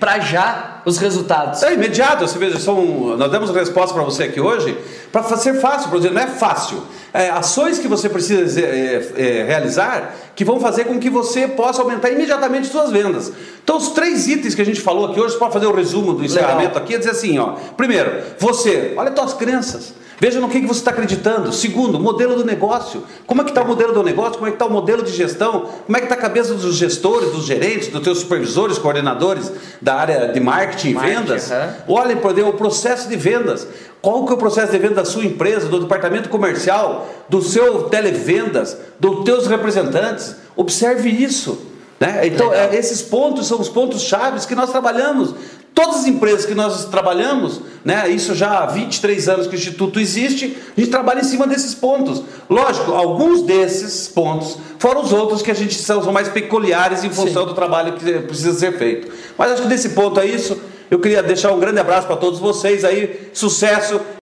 para 0.00 0.18
já 0.18 0.80
os 0.84 0.96
resultados. 0.96 1.62
É 1.62 1.74
imediato, 1.74 2.26
você 2.26 2.38
veja, 2.38 2.58
são, 2.58 3.16
nós 3.18 3.30
demos 3.30 3.50
resposta 3.50 3.94
para 3.94 4.02
você 4.02 4.24
aqui 4.24 4.40
hoje 4.40 4.76
para 5.12 5.22
ser 5.36 5.60
fácil, 5.60 5.90
por 5.90 5.98
exemplo, 5.98 6.16
não 6.16 6.22
é 6.22 6.26
fácil. 6.26 6.82
É, 7.12 7.30
ações 7.30 7.78
que 7.78 7.86
você 7.86 8.08
precisa 8.08 8.60
é, 8.60 9.12
é, 9.16 9.44
realizar 9.44 10.14
que 10.34 10.44
vão 10.44 10.58
fazer 10.58 10.86
com 10.86 10.98
que 10.98 11.08
você 11.08 11.46
possa 11.46 11.82
aumentar 11.82 12.10
imediatamente 12.10 12.66
suas 12.66 12.90
vendas. 12.90 13.30
Então, 13.62 13.76
os 13.76 13.90
três 13.90 14.26
itens 14.26 14.54
que 14.54 14.62
a 14.62 14.64
gente 14.64 14.80
falou 14.80 15.06
aqui 15.06 15.20
hoje, 15.20 15.38
para 15.38 15.50
fazer 15.50 15.66
o 15.66 15.72
resumo 15.72 16.14
do 16.14 16.24
encerramento 16.24 16.70
Legal. 16.70 16.82
aqui, 16.82 16.94
é 16.94 16.98
dizer 16.98 17.12
assim: 17.12 17.38
ó, 17.38 17.52
primeiro, 17.76 18.10
você, 18.38 18.94
olha 18.96 19.10
as 19.10 19.14
tuas 19.14 19.34
crenças. 19.34 19.94
Veja 20.20 20.40
no 20.40 20.48
que, 20.48 20.60
que 20.60 20.66
você 20.66 20.80
está 20.80 20.90
acreditando. 20.90 21.52
Segundo, 21.52 21.98
modelo 21.98 22.36
do 22.36 22.44
negócio. 22.44 23.02
Como 23.26 23.40
é 23.40 23.44
que 23.44 23.50
está 23.50 23.62
o 23.62 23.66
modelo 23.66 23.92
do 23.92 24.02
negócio? 24.02 24.34
Como 24.34 24.46
é 24.46 24.50
que 24.50 24.56
está 24.56 24.66
o 24.66 24.70
modelo 24.70 25.02
de 25.02 25.12
gestão? 25.12 25.68
Como 25.84 25.96
é 25.96 26.00
que 26.00 26.06
está 26.06 26.14
a 26.14 26.18
cabeça 26.18 26.54
dos 26.54 26.76
gestores, 26.76 27.30
dos 27.32 27.44
gerentes, 27.44 27.88
dos 27.88 28.02
teus 28.02 28.18
supervisores, 28.20 28.78
coordenadores 28.78 29.52
da 29.80 29.94
área 29.94 30.28
de 30.28 30.40
marketing 30.40 30.90
e 30.90 30.94
vendas? 30.94 31.50
Uhum. 31.50 31.94
Olhem, 31.94 32.16
por 32.16 32.32
exemplo, 32.32 32.50
o 32.50 32.54
processo 32.54 33.08
de 33.08 33.16
vendas. 33.16 33.66
Qual 34.00 34.24
que 34.24 34.32
é 34.32 34.34
o 34.34 34.38
processo 34.38 34.70
de 34.70 34.78
venda 34.78 34.96
da 34.96 35.04
sua 35.04 35.24
empresa, 35.24 35.68
do 35.68 35.80
departamento 35.80 36.28
comercial, 36.28 37.08
do 37.28 37.40
seu 37.40 37.84
televendas, 37.84 38.76
dos 39.00 39.24
teus 39.24 39.46
representantes? 39.46 40.36
Observe 40.54 41.08
isso. 41.08 41.58
Né? 41.98 42.26
Então, 42.26 42.52
é, 42.52 42.74
esses 42.76 43.00
pontos 43.00 43.46
são 43.46 43.60
os 43.60 43.68
pontos 43.68 44.02
chaves 44.02 44.44
que 44.44 44.54
nós 44.54 44.70
trabalhamos. 44.70 45.34
Todas 45.74 45.96
as 45.96 46.06
empresas 46.06 46.46
que 46.46 46.54
nós 46.54 46.84
trabalhamos, 46.84 47.60
né, 47.84 48.08
isso 48.08 48.32
já 48.32 48.60
há 48.60 48.66
23 48.66 49.28
anos 49.28 49.46
que 49.48 49.56
o 49.56 49.58
Instituto 49.58 49.98
existe, 49.98 50.56
a 50.76 50.80
gente 50.80 50.90
trabalha 50.90 51.20
em 51.20 51.24
cima 51.24 51.48
desses 51.48 51.74
pontos. 51.74 52.22
Lógico, 52.48 52.92
alguns 52.92 53.42
desses 53.42 54.06
pontos 54.06 54.56
foram 54.78 55.02
os 55.02 55.12
outros 55.12 55.42
que 55.42 55.50
a 55.50 55.54
gente 55.54 55.74
são, 55.74 56.00
são 56.00 56.12
mais 56.12 56.28
peculiares 56.28 57.02
em 57.02 57.10
função 57.10 57.42
Sim. 57.42 57.48
do 57.48 57.54
trabalho 57.54 57.94
que 57.94 58.18
precisa 58.20 58.56
ser 58.56 58.78
feito. 58.78 59.10
Mas 59.36 59.50
acho 59.50 59.62
que 59.62 59.68
desse 59.68 59.88
ponto 59.90 60.20
é 60.20 60.26
isso. 60.26 60.56
Eu 60.88 61.00
queria 61.00 61.22
deixar 61.24 61.50
um 61.50 61.58
grande 61.58 61.80
abraço 61.80 62.06
para 62.06 62.16
todos 62.16 62.38
vocês 62.38 62.84
aí, 62.84 63.30
sucesso 63.32 64.00